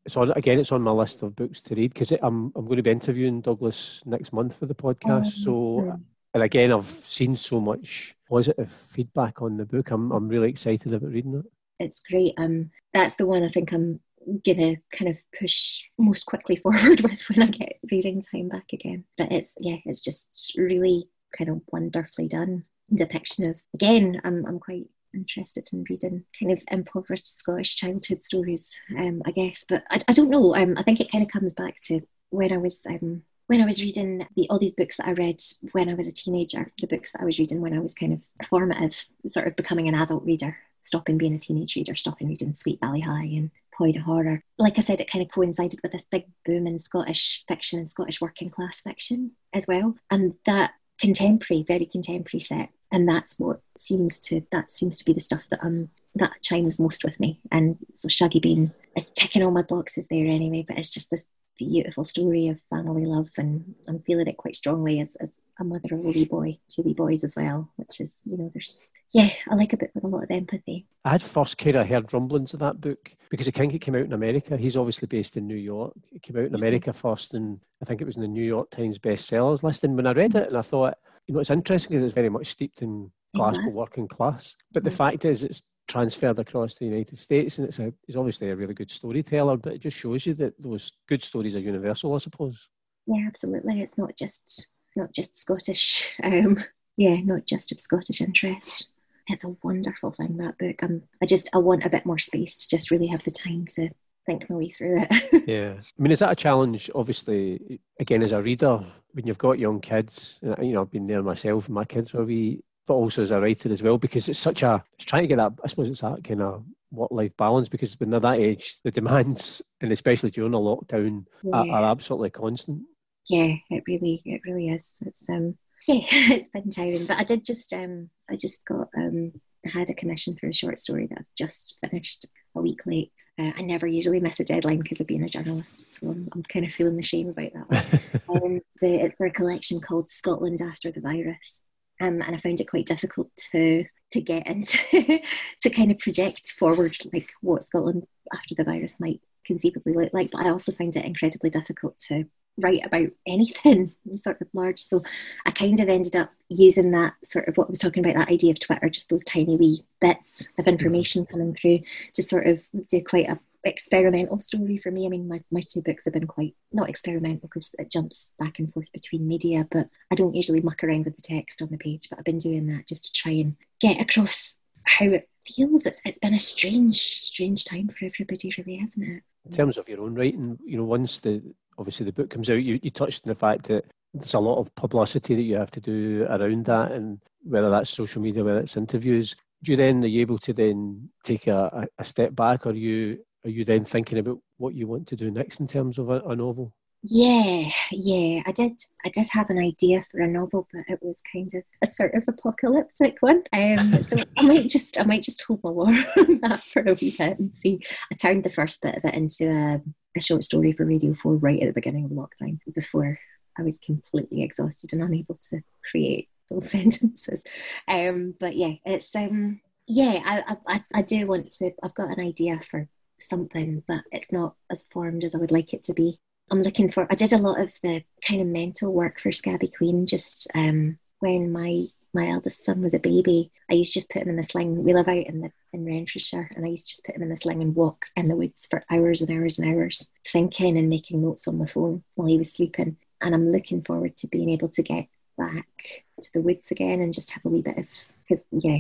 It's 0.05 0.17
on 0.17 0.31
again. 0.31 0.59
It's 0.59 0.71
on 0.71 0.81
my 0.81 0.91
list 0.91 1.21
of 1.21 1.35
books 1.35 1.59
to 1.61 1.75
read 1.75 1.93
because 1.93 2.11
I'm 2.11 2.51
I'm 2.55 2.65
going 2.65 2.77
to 2.77 2.83
be 2.83 2.89
interviewing 2.89 3.41
Douglas 3.41 4.01
next 4.05 4.31
month 4.33 4.57
for 4.57 4.65
the 4.65 4.73
podcast. 4.73 5.27
Oh, 5.27 5.43
so 5.43 5.51
mm-hmm 5.51 6.01
and 6.33 6.43
again, 6.43 6.71
I've 6.71 6.89
seen 7.03 7.35
so 7.35 7.59
much 7.59 8.15
positive 8.29 8.71
feedback 8.71 9.41
on 9.41 9.57
the 9.57 9.65
book. 9.65 9.91
I'm 9.91 10.11
I'm 10.11 10.27
really 10.27 10.49
excited 10.49 10.93
about 10.93 11.11
reading 11.11 11.35
it. 11.35 11.45
It's 11.79 12.01
great. 12.09 12.33
Um, 12.37 12.71
that's 12.93 13.15
the 13.15 13.25
one 13.25 13.43
I 13.43 13.47
think 13.47 13.71
I'm 13.71 13.99
gonna 14.45 14.75
kind 14.91 15.09
of 15.09 15.17
push 15.39 15.83
most 15.97 16.25
quickly 16.25 16.55
forward 16.63 17.01
with 17.01 17.21
when 17.29 17.43
I 17.43 17.47
get 17.47 17.79
reading 17.91 18.21
time 18.21 18.49
back 18.49 18.67
again. 18.73 19.05
But 19.17 19.31
it's 19.31 19.53
yeah, 19.59 19.77
it's 19.85 20.01
just 20.01 20.53
really 20.55 21.09
kind 21.37 21.49
of 21.49 21.61
wonderfully 21.71 22.27
done 22.27 22.63
depiction 22.93 23.45
of 23.49 23.55
again. 23.73 24.21
I'm 24.23 24.45
I'm 24.45 24.59
quite 24.59 24.87
interested 25.13 25.67
in 25.73 25.83
reading 25.89 26.23
kind 26.39 26.51
of 26.51 26.61
impoverished 26.69 27.39
Scottish 27.39 27.75
childhood 27.75 28.23
stories, 28.23 28.77
um, 28.97 29.23
I 29.25 29.31
guess. 29.31 29.65
But 29.67 29.83
I, 29.89 29.99
I 30.07 30.13
don't 30.13 30.29
know. 30.29 30.55
Um, 30.55 30.75
I 30.77 30.83
think 30.83 30.99
it 30.99 31.11
kind 31.11 31.23
of 31.23 31.31
comes 31.31 31.53
back 31.53 31.81
to 31.85 32.01
when 32.29 32.53
I 32.53 32.57
was 32.57 32.79
um, 32.87 33.23
when 33.49 33.61
I 33.61 33.65
was 33.65 33.81
reading 33.81 34.27
the, 34.35 34.47
all 34.51 34.59
these 34.59 34.75
books 34.75 34.97
that 34.97 35.07
I 35.07 35.13
read 35.13 35.41
when 35.71 35.89
I 35.89 35.95
was 35.95 36.07
a 36.07 36.11
teenager, 36.11 36.71
the 36.79 36.85
books 36.85 37.11
that 37.11 37.21
I 37.21 37.25
was 37.25 37.39
reading 37.39 37.61
when 37.61 37.73
I 37.73 37.79
was 37.79 37.95
kind 37.95 38.13
of 38.13 38.47
formative, 38.47 39.05
sort 39.25 39.47
of 39.47 39.55
becoming 39.55 39.87
an 39.87 39.95
adult 39.95 40.23
reader, 40.23 40.55
stopping 40.81 41.17
being 41.17 41.33
a 41.33 41.39
teenage 41.39 41.75
reader, 41.75 41.95
stopping 41.95 42.27
reading 42.27 42.53
Sweet 42.53 42.79
Valley 42.79 42.99
High 42.99 43.23
and 43.23 43.49
of 43.81 44.01
Horror. 44.03 44.43
Like 44.59 44.77
I 44.77 44.81
said, 44.81 45.01
it 45.01 45.09
kind 45.09 45.25
of 45.25 45.31
coincided 45.31 45.79
with 45.81 45.93
this 45.93 46.05
big 46.11 46.25
boom 46.45 46.67
in 46.67 46.77
Scottish 46.77 47.43
fiction 47.47 47.79
and 47.79 47.89
Scottish 47.89 48.21
working 48.21 48.51
class 48.51 48.81
fiction 48.81 49.31
as 49.53 49.67
well. 49.67 49.95
And 50.11 50.35
that 50.45 50.73
contemporary, 50.99 51.63
very 51.63 51.85
contemporary 51.85 52.41
set. 52.41 52.69
And 52.91 53.07
that's 53.07 53.39
what 53.39 53.61
seems 53.77 54.19
to 54.19 54.41
that 54.51 54.69
seems 54.69 54.97
to 54.97 55.05
be 55.05 55.13
the 55.13 55.21
stuff 55.21 55.47
that 55.49 55.63
um 55.63 55.89
that 56.15 56.41
chimes 56.41 56.79
most 56.79 57.03
with 57.03 57.19
me. 57.19 57.39
And 57.51 57.77
so 57.95 58.09
Shuggie 58.09 58.41
Bain 58.41 58.73
is 58.95 59.09
ticking 59.11 59.43
all 59.43 59.51
my 59.51 59.61
boxes 59.61 60.07
there 60.07 60.25
anyway, 60.25 60.65
but 60.67 60.77
it's 60.77 60.89
just 60.89 61.09
this 61.09 61.25
beautiful 61.59 62.05
story 62.05 62.47
of 62.47 62.61
family 62.69 63.05
love, 63.05 63.29
and 63.37 63.75
I'm 63.87 63.99
feeling 63.99 64.27
it 64.27 64.37
quite 64.37 64.55
strongly 64.55 64.99
as, 64.99 65.15
as 65.17 65.31
a 65.59 65.63
mother 65.63 65.93
of 65.93 66.05
a 66.05 66.09
wee 66.09 66.25
boy, 66.25 66.57
two 66.69 66.81
wee 66.81 66.93
boys 66.93 67.23
as 67.23 67.35
well, 67.35 67.69
which 67.75 67.99
is, 67.99 68.19
you 68.25 68.37
know, 68.37 68.49
there's 68.53 68.81
yeah, 69.11 69.29
I 69.49 69.55
like 69.55 69.73
a 69.73 69.77
bit 69.77 69.91
with 69.95 70.03
a 70.03 70.07
lot 70.07 70.23
of 70.23 70.29
empathy. 70.29 70.85
I 71.03 71.11
had 71.11 71.21
first 71.21 71.57
kind 71.57 71.75
of 71.75 71.87
heard 71.87 72.13
rumblings 72.13 72.53
of 72.53 72.59
that 72.59 72.79
book 72.79 73.11
because 73.31 73.47
I 73.47 73.51
think 73.51 73.73
it 73.73 73.79
came 73.79 73.95
out 73.95 74.05
in 74.05 74.13
America. 74.13 74.55
He's 74.55 74.77
obviously 74.77 75.07
based 75.07 75.35
in 75.35 75.47
New 75.47 75.55
York. 75.55 75.93
It 76.11 76.21
came 76.21 76.37
out 76.37 76.45
in 76.45 76.55
America 76.55 76.93
first, 76.93 77.33
and 77.33 77.59
I 77.81 77.85
think 77.85 78.01
it 78.01 78.05
was 78.05 78.17
in 78.17 78.21
the 78.21 78.27
New 78.27 78.43
York 78.43 78.69
Times 78.69 78.99
bestsellers 78.99 79.63
list. 79.63 79.83
And 79.83 79.95
when 79.95 80.05
I 80.05 80.11
read 80.11 80.35
it, 80.35 80.49
and 80.49 80.57
I 80.57 80.61
thought, 80.61 80.95
you 81.25 81.33
know, 81.33 81.39
it's 81.39 81.49
interesting 81.49 81.97
because 81.97 82.05
it's 82.05 82.13
very 82.13 82.29
much 82.29 82.47
steeped 82.47 82.83
in 82.83 83.11
Glasgow 83.35 83.63
working 83.73 84.07
class. 84.07 84.55
But 84.73 84.83
the 84.83 84.91
mm-hmm. 84.91 84.97
fact 84.97 85.25
is, 85.25 85.43
it's 85.43 85.63
transferred 85.89 86.39
across 86.39 86.75
the 86.75 86.85
United 86.85 87.19
States, 87.19 87.57
and 87.57 87.67
it's 87.67 87.79
a, 87.79 87.91
he's 88.07 88.15
obviously 88.15 88.49
a 88.49 88.55
really 88.55 88.73
good 88.73 88.91
storyteller. 88.91 89.57
But 89.57 89.73
it 89.73 89.81
just 89.81 89.97
shows 89.97 90.25
you 90.25 90.33
that 90.35 90.53
those 90.61 90.93
good 91.09 91.21
stories 91.21 91.55
are 91.55 91.59
universal, 91.59 92.15
I 92.15 92.19
suppose. 92.19 92.69
Yeah, 93.07 93.25
absolutely. 93.27 93.81
It's 93.81 93.97
not 93.97 94.15
just 94.17 94.67
not 94.95 95.13
just 95.13 95.35
Scottish. 95.35 96.09
Um, 96.23 96.63
yeah, 96.95 97.15
not 97.23 97.45
just 97.45 97.71
of 97.71 97.79
Scottish 97.79 98.19
interest. 98.19 98.91
It's 99.27 99.45
a 99.45 99.55
wonderful 99.63 100.11
thing 100.11 100.35
that 100.37 100.57
book. 100.57 100.83
Um, 100.83 101.03
I 101.21 101.25
just 101.25 101.49
I 101.53 101.57
want 101.57 101.85
a 101.85 101.89
bit 101.89 102.05
more 102.05 102.19
space 102.19 102.55
to 102.57 102.75
just 102.75 102.91
really 102.91 103.07
have 103.07 103.23
the 103.23 103.31
time 103.31 103.65
to 103.75 103.89
think 104.25 104.49
my 104.49 104.57
way 104.57 104.69
through 104.69 105.05
it. 105.09 105.43
yeah, 105.47 105.75
I 105.79 106.01
mean, 106.01 106.11
is 106.11 106.19
that 106.19 106.31
a 106.31 106.35
challenge? 106.35 106.89
Obviously, 106.93 107.79
again, 107.99 108.21
as 108.21 108.33
a 108.33 108.41
reader, 108.41 108.85
when 109.13 109.25
you've 109.25 109.37
got 109.37 109.59
young 109.59 109.79
kids, 109.79 110.39
you 110.41 110.73
know, 110.73 110.81
I've 110.81 110.91
been 110.91 111.05
there 111.05 111.23
myself. 111.23 111.69
My 111.69 111.85
kids 111.85 112.13
were 112.13 112.25
wee 112.25 112.61
but 112.89 112.95
also 112.95 113.21
as 113.21 113.29
a 113.29 113.39
writer 113.39 113.71
as 113.71 113.83
well, 113.83 113.99
because 113.99 114.27
it's 114.27 114.39
such 114.39 114.63
a, 114.63 114.83
it's 114.95 115.05
trying 115.05 115.21
to 115.21 115.27
get 115.27 115.37
that, 115.37 115.53
I 115.63 115.67
suppose 115.67 115.89
it's 115.89 116.01
that 116.01 116.23
kind 116.23 116.41
of 116.41 116.65
work 116.89 117.11
life 117.11 117.37
balance, 117.37 117.69
because 117.69 117.97
when 117.99 118.09
they're 118.09 118.19
that 118.19 118.39
age, 118.39 118.77
the 118.83 118.89
demands, 118.89 119.61
and 119.81 119.91
especially 119.91 120.31
during 120.31 120.55
a 120.55 120.57
lockdown, 120.57 121.27
yeah. 121.43 121.55
are, 121.55 121.69
are, 121.69 121.91
absolutely 121.91 122.31
constant. 122.31 122.81
Yeah, 123.29 123.53
it 123.69 123.83
really, 123.85 124.23
it 124.25 124.41
really 124.43 124.69
is. 124.69 124.97
It's, 125.05 125.29
um, 125.29 125.55
yeah, 125.87 126.01
it's 126.09 126.49
been 126.49 126.71
tiring, 126.71 127.05
but 127.05 127.19
I 127.19 127.23
did 127.25 127.45
just, 127.45 127.71
um, 127.73 128.09
I 128.27 128.35
just 128.35 128.65
got, 128.65 128.87
um, 128.97 129.33
I 129.63 129.69
had 129.69 129.91
a 129.91 129.93
commission 129.93 130.35
for 130.35 130.47
a 130.47 130.53
short 130.53 130.79
story 130.79 131.05
that 131.05 131.19
I've 131.19 131.35
just 131.37 131.77
finished 131.85 132.25
a 132.55 132.61
week 132.61 132.87
late. 132.87 133.11
Uh, 133.37 133.51
I 133.55 133.61
never 133.61 133.85
usually 133.85 134.19
miss 134.19 134.39
a 134.39 134.43
deadline 134.43 134.79
because 134.79 134.99
of 134.99 135.05
being 135.05 135.23
a 135.23 135.29
journalist, 135.29 135.91
so 135.91 136.07
I'm, 136.07 136.27
I'm, 136.33 136.41
kind 136.41 136.65
of 136.65 136.71
feeling 136.71 136.95
the 136.95 137.03
shame 137.03 137.29
about 137.29 137.51
that. 137.69 138.01
um, 138.29 138.61
the, 138.81 138.95
it's 138.95 139.15
for 139.15 139.27
a 139.27 139.31
collection 139.31 139.79
called 139.79 140.09
Scotland 140.09 140.59
After 140.59 140.91
the 140.91 141.01
Virus, 141.01 141.61
um, 141.99 142.21
and 142.21 142.35
I 142.35 142.37
found 142.37 142.59
it 142.59 142.69
quite 142.69 142.85
difficult 142.85 143.29
to 143.51 143.85
to 144.11 144.21
get 144.21 144.47
into 144.47 145.21
to 145.61 145.69
kind 145.69 145.91
of 145.91 145.99
project 145.99 146.53
forward 146.53 146.97
like 147.13 147.29
what 147.41 147.63
Scotland 147.63 148.07
after 148.33 148.55
the 148.55 148.63
virus 148.63 148.99
might 148.99 149.21
conceivably 149.45 149.93
look 149.93 150.13
like. 150.13 150.31
But 150.31 150.45
I 150.45 150.49
also 150.49 150.71
found 150.71 150.95
it 150.95 151.05
incredibly 151.05 151.49
difficult 151.49 151.99
to 152.07 152.25
write 152.57 152.85
about 152.85 153.09
anything 153.27 153.93
sort 154.15 154.41
of 154.41 154.47
large. 154.53 154.79
So 154.79 155.03
I 155.45 155.51
kind 155.51 155.79
of 155.79 155.89
ended 155.89 156.15
up 156.15 156.31
using 156.49 156.91
that 156.91 157.13
sort 157.29 157.47
of 157.47 157.57
what 157.57 157.67
I 157.67 157.69
was 157.69 157.79
talking 157.79 158.03
about, 158.03 158.17
that 158.17 158.31
idea 158.31 158.51
of 158.51 158.59
Twitter, 158.59 158.89
just 158.89 159.09
those 159.09 159.23
tiny 159.23 159.55
wee 159.55 159.85
bits 160.01 160.47
of 160.57 160.67
information 160.67 161.25
coming 161.25 161.55
through 161.55 161.79
to 162.13 162.23
sort 162.23 162.47
of 162.47 162.63
do 162.87 163.01
quite 163.03 163.29
a 163.29 163.39
experimental 163.63 164.39
story 164.41 164.77
for 164.77 164.91
me. 164.91 165.05
I 165.05 165.09
mean, 165.09 165.27
my, 165.27 165.41
my 165.51 165.61
two 165.61 165.81
books 165.81 166.05
have 166.05 166.13
been 166.13 166.27
quite 166.27 166.55
not 166.71 166.89
experimental 166.89 167.47
because 167.47 167.75
it 167.77 167.91
jumps 167.91 168.33
back 168.39 168.59
and 168.59 168.73
forth 168.73 168.91
between 168.93 169.27
media, 169.27 169.67
but 169.69 169.87
I 170.11 170.15
don't 170.15 170.35
usually 170.35 170.61
muck 170.61 170.83
around 170.83 171.05
with 171.05 171.15
the 171.15 171.21
text 171.21 171.61
on 171.61 171.69
the 171.69 171.77
page. 171.77 172.07
But 172.09 172.19
I've 172.19 172.25
been 172.25 172.37
doing 172.37 172.67
that 172.67 172.87
just 172.87 173.05
to 173.05 173.13
try 173.13 173.33
and 173.33 173.55
get 173.81 173.99
across 173.99 174.57
how 174.85 175.05
it 175.05 175.29
feels. 175.45 175.85
It's 175.85 176.01
it's 176.05 176.19
been 176.19 176.33
a 176.33 176.39
strange, 176.39 176.97
strange 176.97 177.65
time 177.65 177.89
for 177.89 178.05
everybody, 178.05 178.53
really, 178.57 178.77
hasn't 178.77 179.07
it? 179.07 179.23
In 179.45 179.51
terms 179.51 179.77
of 179.77 179.89
your 179.89 180.01
own 180.01 180.15
writing, 180.15 180.57
you 180.65 180.77
know, 180.77 180.83
once 180.83 181.19
the 181.19 181.41
obviously 181.77 182.05
the 182.05 182.13
book 182.13 182.29
comes 182.29 182.49
out, 182.49 182.63
you, 182.63 182.79
you 182.81 182.91
touched 182.91 183.25
on 183.25 183.29
the 183.29 183.35
fact 183.35 183.67
that 183.67 183.85
there's 184.13 184.33
a 184.33 184.39
lot 184.39 184.59
of 184.59 184.73
publicity 184.75 185.35
that 185.35 185.43
you 185.43 185.55
have 185.55 185.71
to 185.71 185.81
do 185.81 186.25
around 186.29 186.65
that, 186.65 186.91
and 186.91 187.19
whether 187.43 187.69
that's 187.69 187.89
social 187.89 188.21
media, 188.21 188.43
whether 188.43 188.59
it's 188.59 188.77
interviews. 188.77 189.35
Do 189.63 189.71
you 189.71 189.77
then 189.77 190.03
are 190.03 190.07
you 190.07 190.21
able 190.21 190.37
to 190.39 190.53
then 190.53 191.09
take 191.23 191.47
a, 191.47 191.87
a 191.97 192.05
step 192.05 192.33
back, 192.35 192.65
or 192.65 192.73
you 192.73 193.19
are 193.43 193.49
you 193.49 193.63
then 193.63 193.85
thinking 193.85 194.17
about 194.17 194.39
what 194.57 194.73
you 194.73 194.87
want 194.87 195.07
to 195.07 195.15
do 195.15 195.31
next 195.31 195.59
in 195.59 195.67
terms 195.67 195.97
of 195.97 196.09
a, 196.09 196.21
a 196.21 196.35
novel? 196.35 196.73
Yeah, 197.01 197.69
yeah, 197.91 198.41
I 198.45 198.51
did. 198.51 198.77
I 199.05 199.09
did 199.09 199.29
have 199.31 199.49
an 199.49 199.57
idea 199.57 200.03
for 200.11 200.19
a 200.19 200.27
novel, 200.27 200.67
but 200.73 200.83
it 200.89 200.99
was 201.01 201.17
kind 201.31 201.49
of 201.55 201.63
a 201.81 201.93
sort 201.93 202.13
of 202.13 202.23
apocalyptic 202.27 203.17
one. 203.21 203.43
Um, 203.53 204.01
so 204.03 204.17
I 204.37 204.41
might 204.41 204.67
just, 204.67 204.99
I 204.99 205.05
might 205.05 205.23
just 205.23 205.41
hold 205.43 205.63
my 205.63 205.69
war 205.69 205.87
on 206.17 206.39
that 206.41 206.63
for 206.65 206.81
a 206.81 206.97
wee 206.99 207.15
bit 207.17 207.39
and 207.39 207.53
see. 207.55 207.79
I 208.11 208.15
turned 208.15 208.43
the 208.43 208.49
first 208.49 208.81
bit 208.81 208.97
of 208.97 209.05
it 209.05 209.13
into 209.13 209.49
a, 209.49 209.81
a 210.17 210.21
short 210.21 210.43
story 210.43 210.73
for 210.73 210.85
Radio 210.85 211.13
Four 211.13 211.37
right 211.37 211.61
at 211.61 211.67
the 211.67 211.73
beginning 211.73 212.05
of 212.05 212.11
lockdown, 212.11 212.59
before 212.73 213.17
I 213.57 213.61
was 213.61 213.79
completely 213.79 214.43
exhausted 214.43 214.91
and 214.91 215.01
unable 215.01 215.39
to 215.51 215.61
create 215.89 216.27
full 216.49 216.61
sentences. 216.61 217.41
Um, 217.87 218.35
but 218.37 218.57
yeah, 218.57 218.73
it's 218.85 219.15
um, 219.15 219.61
yeah, 219.87 220.21
I, 220.25 220.57
I, 220.67 220.83
I 220.95 221.01
do 221.01 221.27
want 221.27 221.49
to. 221.51 221.71
I've 221.81 221.95
got 221.95 222.09
an 222.09 222.19
idea 222.19 222.59
for 222.69 222.89
something, 223.21 223.83
but 223.87 224.01
it's 224.11 224.31
not 224.31 224.55
as 224.69 224.85
formed 224.91 225.23
as 225.23 225.35
I 225.35 225.39
would 225.39 225.51
like 225.51 225.73
it 225.73 225.83
to 225.83 225.93
be. 225.93 226.19
I'm 226.51 226.61
looking 226.61 226.91
for. 226.91 227.07
I 227.09 227.15
did 227.15 227.33
a 227.33 227.37
lot 227.37 227.59
of 227.59 227.73
the 227.83 228.03
kind 228.27 228.41
of 228.41 228.47
mental 228.47 228.91
work 228.93 229.19
for 229.19 229.31
Scabby 229.31 229.67
Queen 229.67 230.05
just 230.05 230.49
um, 230.55 230.97
when 231.19 231.51
my 231.51 231.87
my 232.13 232.27
eldest 232.27 232.65
son 232.65 232.81
was 232.81 232.93
a 232.93 232.99
baby. 232.99 233.51
I 233.69 233.75
used 233.75 233.93
to 233.93 233.99
just 233.99 234.09
put 234.09 234.23
him 234.23 234.29
in 234.29 234.35
the 234.35 234.43
sling. 234.43 234.83
We 234.83 234.93
live 234.93 235.07
out 235.07 235.17
in 235.17 235.41
the 235.41 235.51
in 235.73 235.85
Renfrewshire, 235.85 236.49
and 236.55 236.65
I 236.65 236.69
used 236.69 236.87
to 236.87 236.93
just 236.93 237.05
put 237.05 237.15
him 237.15 237.21
in 237.21 237.29
the 237.29 237.35
sling 237.35 237.61
and 237.61 237.75
walk 237.75 238.05
in 238.15 238.27
the 238.27 238.35
woods 238.35 238.67
for 238.69 238.83
hours 238.89 239.21
and 239.21 239.31
hours 239.31 239.59
and 239.59 239.71
hours, 239.71 240.11
thinking 240.25 240.77
and 240.77 240.89
making 240.89 241.21
notes 241.21 241.47
on 241.47 241.57
my 241.59 241.65
phone 241.65 242.03
while 242.15 242.27
he 242.27 242.37
was 242.37 242.51
sleeping. 242.51 242.97
And 243.21 243.35
I'm 243.35 243.51
looking 243.51 243.81
forward 243.81 244.17
to 244.17 244.27
being 244.27 244.49
able 244.49 244.69
to 244.69 244.81
get 244.81 245.07
back 245.37 246.05
to 246.21 246.29
the 246.33 246.41
woods 246.41 246.71
again 246.71 247.01
and 247.01 247.13
just 247.13 247.31
have 247.31 247.45
a 247.45 247.49
wee 247.49 247.61
bit 247.61 247.77
of 247.77 247.87
because 248.27 248.45
yeah, 248.51 248.79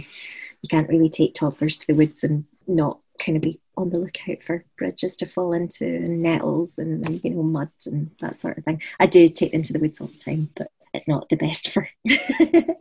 you 0.61 0.69
can't 0.69 0.89
really 0.89 1.09
take 1.09 1.33
toddlers 1.33 1.77
to 1.77 1.87
the 1.87 1.93
woods 1.93 2.23
and 2.23 2.45
not 2.67 2.99
kind 3.19 3.35
of 3.35 3.41
be 3.41 3.59
on 3.79 3.89
the 3.89 3.99
lookout 3.99 4.43
for 4.43 4.65
bridges 4.77 5.15
to 5.17 5.25
fall 5.25 5.53
into 5.53 5.85
and 5.85 6.21
nettles 6.21 6.77
and, 6.77 7.05
and, 7.07 7.23
you 7.23 7.31
know 7.31 7.43
mud 7.43 7.69
and 7.85 8.11
that 8.19 8.39
sort 8.39 8.57
of 8.57 8.65
thing. 8.65 8.81
I 8.99 9.05
do 9.05 9.27
take 9.27 9.51
them 9.51 9.63
to 9.63 9.73
the 9.73 9.79
woods 9.79 10.01
all 10.01 10.07
the 10.07 10.17
time, 10.17 10.49
but 10.55 10.67
it's 10.93 11.07
not 11.07 11.29
the 11.29 11.37
best 11.37 11.69
for 11.73 11.87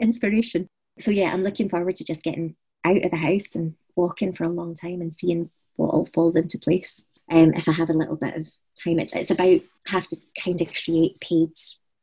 inspiration. 0.00 0.68
So 0.98 1.10
yeah, 1.10 1.32
I'm 1.32 1.44
looking 1.44 1.68
forward 1.68 1.96
to 1.96 2.04
just 2.04 2.22
getting 2.22 2.56
out 2.84 3.04
of 3.04 3.10
the 3.10 3.16
house 3.16 3.54
and 3.54 3.74
walking 3.96 4.32
for 4.32 4.44
a 4.44 4.48
long 4.48 4.74
time 4.74 5.00
and 5.00 5.14
seeing 5.14 5.50
what 5.76 5.90
all 5.90 6.06
falls 6.06 6.36
into 6.36 6.58
place. 6.58 7.04
Um, 7.30 7.54
if 7.54 7.68
I 7.68 7.72
have 7.72 7.90
a 7.90 7.94
little 7.94 8.16
bit 8.16 8.34
of 8.34 8.46
time, 8.82 8.98
it's 8.98 9.14
it's 9.14 9.30
about 9.30 9.60
have 9.86 10.08
to 10.08 10.16
kind 10.42 10.60
of 10.60 10.68
create 10.72 11.20
paid 11.20 11.50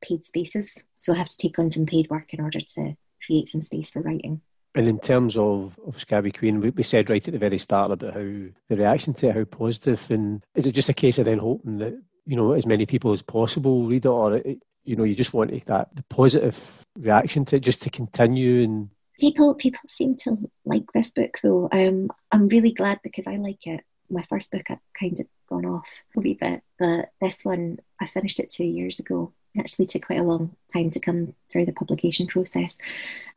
paid 0.02 0.26
spaces. 0.26 0.84
So 1.00 1.14
I 1.14 1.18
have 1.18 1.30
to 1.30 1.38
take 1.38 1.60
on 1.60 1.70
some 1.70 1.86
paid 1.86 2.10
work 2.10 2.34
in 2.34 2.42
order 2.42 2.60
to 2.60 2.96
create 3.26 3.50
some 3.50 3.62
space 3.62 3.90
for 3.90 4.02
writing. 4.02 4.42
And 4.76 4.90
in 4.90 5.00
terms 5.00 5.38
of, 5.38 5.80
of 5.88 5.98
Scabby 6.00 6.32
Queen, 6.32 6.60
we, 6.60 6.70
we 6.70 6.84
said 6.84 7.10
right 7.10 7.26
at 7.26 7.32
the 7.32 7.40
very 7.40 7.58
start 7.58 7.92
about 7.92 8.14
how 8.14 8.20
the 8.20 8.52
reaction 8.70 9.14
to 9.16 9.30
it, 9.30 9.36
how 9.36 9.46
positive, 9.46 10.06
and 10.12 10.44
is 10.54 10.66
it 10.66 10.74
just 10.74 10.90
a 10.90 10.94
case 10.94 11.18
of 11.18 11.26
then 11.26 11.40
hoping 11.40 11.78
that 11.78 11.98
you 12.26 12.36
know 12.36 12.52
as 12.52 12.66
many 12.66 12.86
people 12.86 13.14
as 13.14 13.22
possible 13.22 13.88
read 13.88 14.06
it, 14.06 14.10
or 14.10 14.36
it, 14.36 14.62
you 14.84 14.96
know 14.96 15.06
you 15.06 15.16
just 15.16 15.34
want 15.34 15.66
that 15.66 15.96
the 15.96 16.04
positive 16.10 16.86
reaction 17.00 17.46
to 17.46 17.56
it 17.56 17.62
just 17.62 17.84
to 17.84 17.90
continue 17.90 18.64
and 18.64 18.90
people 19.20 19.54
people 19.56 19.80
seem 19.88 20.16
to 20.16 20.36
like 20.66 20.92
this 20.94 21.12
book 21.12 21.40
though. 21.42 21.70
Um, 21.72 22.10
I'm 22.32 22.48
really 22.48 22.74
glad 22.74 23.00
because 23.04 23.28
I 23.28 23.38
like 23.38 23.66
it. 23.68 23.82
My 24.10 24.24
first 24.24 24.52
book 24.52 24.64
had 24.68 24.80
kind 25.00 25.20
of 25.20 25.26
gone 25.48 25.66
off 25.66 25.88
a 26.16 26.20
wee 26.20 26.38
bit, 26.40 26.62
but 26.80 27.12
this 27.22 27.44
one 27.44 27.80
I 28.02 28.08
finished 28.08 28.40
it 28.40 28.50
two 28.50 28.66
years 28.66 29.00
ago. 29.00 29.34
It 29.54 29.60
actually 29.62 29.86
took 29.86 30.06
quite 30.06 30.20
a 30.20 30.24
long 30.24 30.56
time 30.74 30.90
to 30.92 31.00
come 31.00 31.34
through 31.50 31.66
the 31.66 31.74
publication 31.74 32.28
process, 32.28 32.78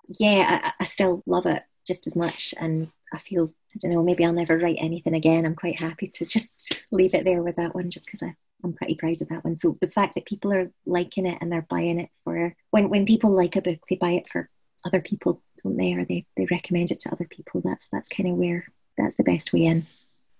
yeah, 0.08 0.60
I, 0.64 0.72
I 0.80 0.84
still 0.84 1.22
love 1.26 1.46
it 1.46 1.62
just 1.86 2.06
as 2.06 2.16
much. 2.16 2.54
And 2.58 2.90
I 3.12 3.18
feel, 3.18 3.52
I 3.74 3.78
don't 3.80 3.92
know, 3.92 4.02
maybe 4.02 4.24
I'll 4.24 4.32
never 4.32 4.58
write 4.58 4.78
anything 4.80 5.14
again. 5.14 5.44
I'm 5.44 5.54
quite 5.54 5.78
happy 5.78 6.06
to 6.06 6.26
just 6.26 6.82
leave 6.90 7.14
it 7.14 7.24
there 7.24 7.42
with 7.42 7.56
that 7.56 7.74
one 7.74 7.90
just 7.90 8.06
because 8.06 8.28
I'm 8.64 8.72
pretty 8.72 8.94
proud 8.94 9.20
of 9.20 9.28
that 9.28 9.44
one. 9.44 9.56
So 9.58 9.74
the 9.80 9.90
fact 9.90 10.14
that 10.14 10.26
people 10.26 10.52
are 10.52 10.70
liking 10.86 11.26
it 11.26 11.38
and 11.40 11.52
they're 11.52 11.66
buying 11.68 12.00
it 12.00 12.10
for, 12.24 12.54
when, 12.70 12.88
when 12.88 13.06
people 13.06 13.30
like 13.30 13.56
a 13.56 13.62
book, 13.62 13.80
they 13.88 13.96
buy 13.96 14.12
it 14.12 14.28
for 14.28 14.48
other 14.84 15.00
people, 15.00 15.42
don't 15.62 15.76
they? 15.76 15.92
Or 15.92 16.04
they, 16.04 16.26
they 16.36 16.46
recommend 16.50 16.90
it 16.90 17.00
to 17.00 17.12
other 17.12 17.26
people. 17.28 17.60
That's, 17.64 17.88
that's 17.88 18.08
kind 18.08 18.28
of 18.28 18.36
where, 18.36 18.66
that's 18.96 19.14
the 19.16 19.24
best 19.24 19.52
way 19.52 19.66
in. 19.66 19.86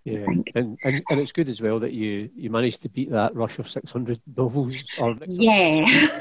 Yeah, 0.05 0.25
and, 0.55 0.79
and 0.85 1.03
and 1.11 1.21
it's 1.21 1.33
good 1.33 1.49
as 1.49 1.61
well 1.61 1.79
that 1.81 1.93
you 1.93 2.31
you 2.35 2.51
managed 2.51 2.83
to 2.83 2.89
beat 2.89 3.11
that 3.11 3.35
rush 3.35 3.59
of 3.59 3.69
six 3.69 3.93
hundred 3.93 4.21
novels. 4.37 4.75
Or 4.99 5.17
yeah, 5.27 5.85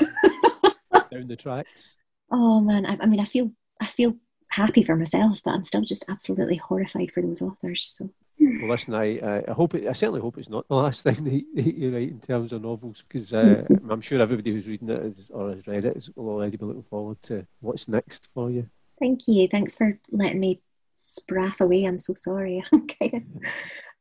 down 1.12 1.28
the 1.28 1.38
tracks. 1.38 1.96
Oh 2.32 2.60
man, 2.60 2.86
I, 2.86 2.98
I 3.02 3.06
mean, 3.06 3.20
I 3.20 3.26
feel 3.26 3.52
I 3.80 3.88
feel 3.88 4.16
happy 4.50 4.84
for 4.84 4.96
myself, 4.96 5.40
but 5.44 5.52
I'm 5.52 5.64
still 5.64 5.82
just 5.82 6.10
absolutely 6.10 6.58
horrified 6.58 7.12
for 7.12 7.22
those 7.22 7.42
authors. 7.42 7.84
So. 7.84 8.10
Well, 8.40 8.70
listen, 8.70 8.94
I, 8.94 9.42
I 9.48 9.52
hope 9.52 9.74
it, 9.74 9.88
I 9.88 9.94
certainly 9.94 10.22
hope 10.22 10.38
it's 10.38 10.50
not 10.50 10.68
the 10.68 10.76
last 10.76 11.02
thing 11.04 11.24
that 11.56 11.76
you 11.76 11.94
write 11.94 12.10
in 12.10 12.20
terms 12.20 12.54
of 12.54 12.62
novels, 12.62 13.04
because 13.08 13.34
uh, 13.34 13.64
I'm 13.90 14.02
sure 14.02 14.22
everybody 14.22 14.52
who's 14.52 14.68
reading 14.68 14.90
it 14.90 15.06
is, 15.06 15.32
or 15.34 15.52
has 15.52 15.68
read 15.68 15.86
it 15.86 15.98
is, 15.98 16.12
will 16.16 16.30
already 16.30 16.58
be 16.58 16.66
looking 16.66 16.84
forward 16.84 17.22
to 17.24 17.46
what's 17.62 17.88
next 17.88 18.28
for 18.34 18.52
you. 18.52 18.68
Thank 19.00 19.28
you. 19.28 19.48
Thanks 19.48 19.76
for 19.76 20.00
letting 20.12 20.40
me 20.40 20.62
spraff 21.08 21.60
away. 21.60 21.86
I'm 21.86 22.00
so 22.00 22.14
sorry. 22.14 22.64
I'm 22.72 22.88
kind 22.88 23.14
of, 23.14 23.24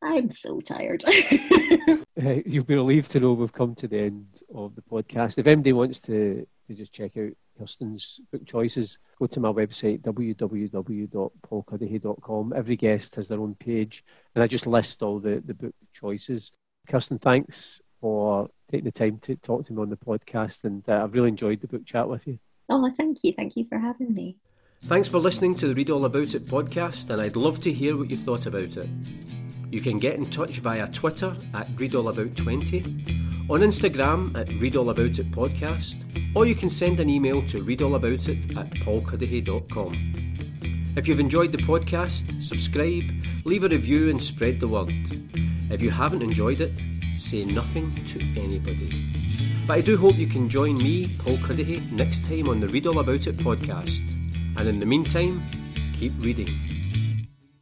I'm 0.03 0.31
so 0.31 0.61
tired. 0.61 1.05
uh, 1.09 1.97
you'll 2.45 2.65
be 2.65 2.75
relieved 2.75 3.11
to 3.13 3.21
know 3.21 3.33
we've 3.33 3.53
come 3.53 3.75
to 3.77 3.89
the 3.89 3.99
end 3.99 4.43
of 4.55 4.75
the 4.75 4.83
podcast. 4.83 5.39
If 5.39 5.47
anybody 5.47 5.73
wants 5.73 6.01
to, 6.03 6.47
to 6.67 6.75
just 6.75 6.93
check 6.93 7.17
out 7.17 7.33
Kirstin's 7.59 8.21
book 8.31 8.45
choices, 8.47 8.99
go 9.19 9.27
to 9.27 9.41
my 9.41 9.51
website, 9.53 10.03
www.paulcuddihy.com. 10.03 12.53
Every 12.55 12.77
guest 12.77 13.17
has 13.17 13.29
their 13.29 13.41
own 13.41 13.55
page, 13.55 14.05
and 14.35 14.43
I 14.43 14.47
just 14.47 14.67
list 14.67 15.03
all 15.03 15.19
the, 15.19 15.43
the 15.45 15.55
book 15.55 15.75
choices. 15.95 16.53
Kirsten, 16.89 17.19
thanks 17.19 17.81
for 18.01 18.49
taking 18.71 18.85
the 18.85 18.93
time 18.93 19.19
to 19.21 19.37
talk 19.37 19.65
to 19.67 19.73
me 19.73 19.81
on 19.83 19.91
the 19.91 19.97
podcast, 19.97 20.65
and 20.65 20.89
uh, 20.89 21.03
I've 21.03 21.15
really 21.15 21.29
enjoyed 21.29 21.61
the 21.61 21.69
book 21.69 21.87
chat 21.87 22.09
with 22.09 22.27
you. 22.27 22.39
Oh, 22.69 22.91
thank 22.97 23.19
you. 23.23 23.33
Thank 23.37 23.57
you 23.57 23.65
for 23.69 23.79
having 23.79 24.13
me. 24.13 24.39
Thanks 24.89 25.09
for 25.09 25.19
listening 25.19 25.57
to 25.57 25.67
the 25.67 25.75
Read 25.75 25.91
All 25.91 26.05
About 26.05 26.37
It 26.37 26.47
podcast, 26.47 27.11
and 27.11 27.21
I'd 27.21 27.35
love 27.35 27.61
to 27.63 27.73
hear 27.73 27.97
what 27.97 28.09
you 28.09 28.17
thought 28.17 28.47
about 28.47 28.77
it. 28.77 28.89
You 29.69 29.81
can 29.81 29.99
get 29.99 30.15
in 30.15 30.31
touch 30.31 30.61
via 30.61 30.87
Twitter 30.87 31.37
at 31.55 31.67
ReadAllAbout20, 31.71 33.51
on 33.51 33.63
Instagram 33.63 34.39
at 34.39 34.47
ReadAllAboutIt 34.47 35.33
podcast, 35.33 35.97
or 36.37 36.47
you 36.47 36.55
can 36.55 36.71
send 36.71 37.01
an 37.01 37.11
email 37.11 37.45
to 37.49 37.65
readallaboutit 37.65 38.57
at 38.57 38.71
paulcuddihy.com. 38.71 40.93
If 40.97 41.09
you've 41.09 41.19
enjoyed 41.19 41.51
the 41.51 41.59
podcast, 41.59 42.41
subscribe, 42.41 43.11
leave 43.45 43.65
a 43.65 43.69
review, 43.69 44.09
and 44.09 44.23
spread 44.23 44.61
the 44.61 44.69
word. 44.69 44.95
If 45.69 45.83
you 45.83 45.91
haven't 45.91 46.23
enjoyed 46.23 46.61
it, 46.61 46.71
say 47.17 47.43
nothing 47.43 47.93
to 48.07 48.21
anybody. 48.41 49.11
But 49.67 49.79
I 49.79 49.81
do 49.81 49.97
hope 49.97 50.15
you 50.15 50.29
can 50.29 50.49
join 50.49 50.79
me, 50.79 51.09
Paul 51.19 51.39
Cuddihy, 51.39 51.91
next 51.91 52.25
time 52.25 52.49
on 52.49 52.61
the 52.61 52.69
Read 52.69 52.87
All 52.87 53.01
About 53.01 53.27
It 53.27 53.39
podcast. 53.39 54.26
And 54.59 54.69
in 54.69 54.81
the 54.81 54.87
meantime, 54.87 55.43
keep 55.99 56.13
reading. 56.19 56.76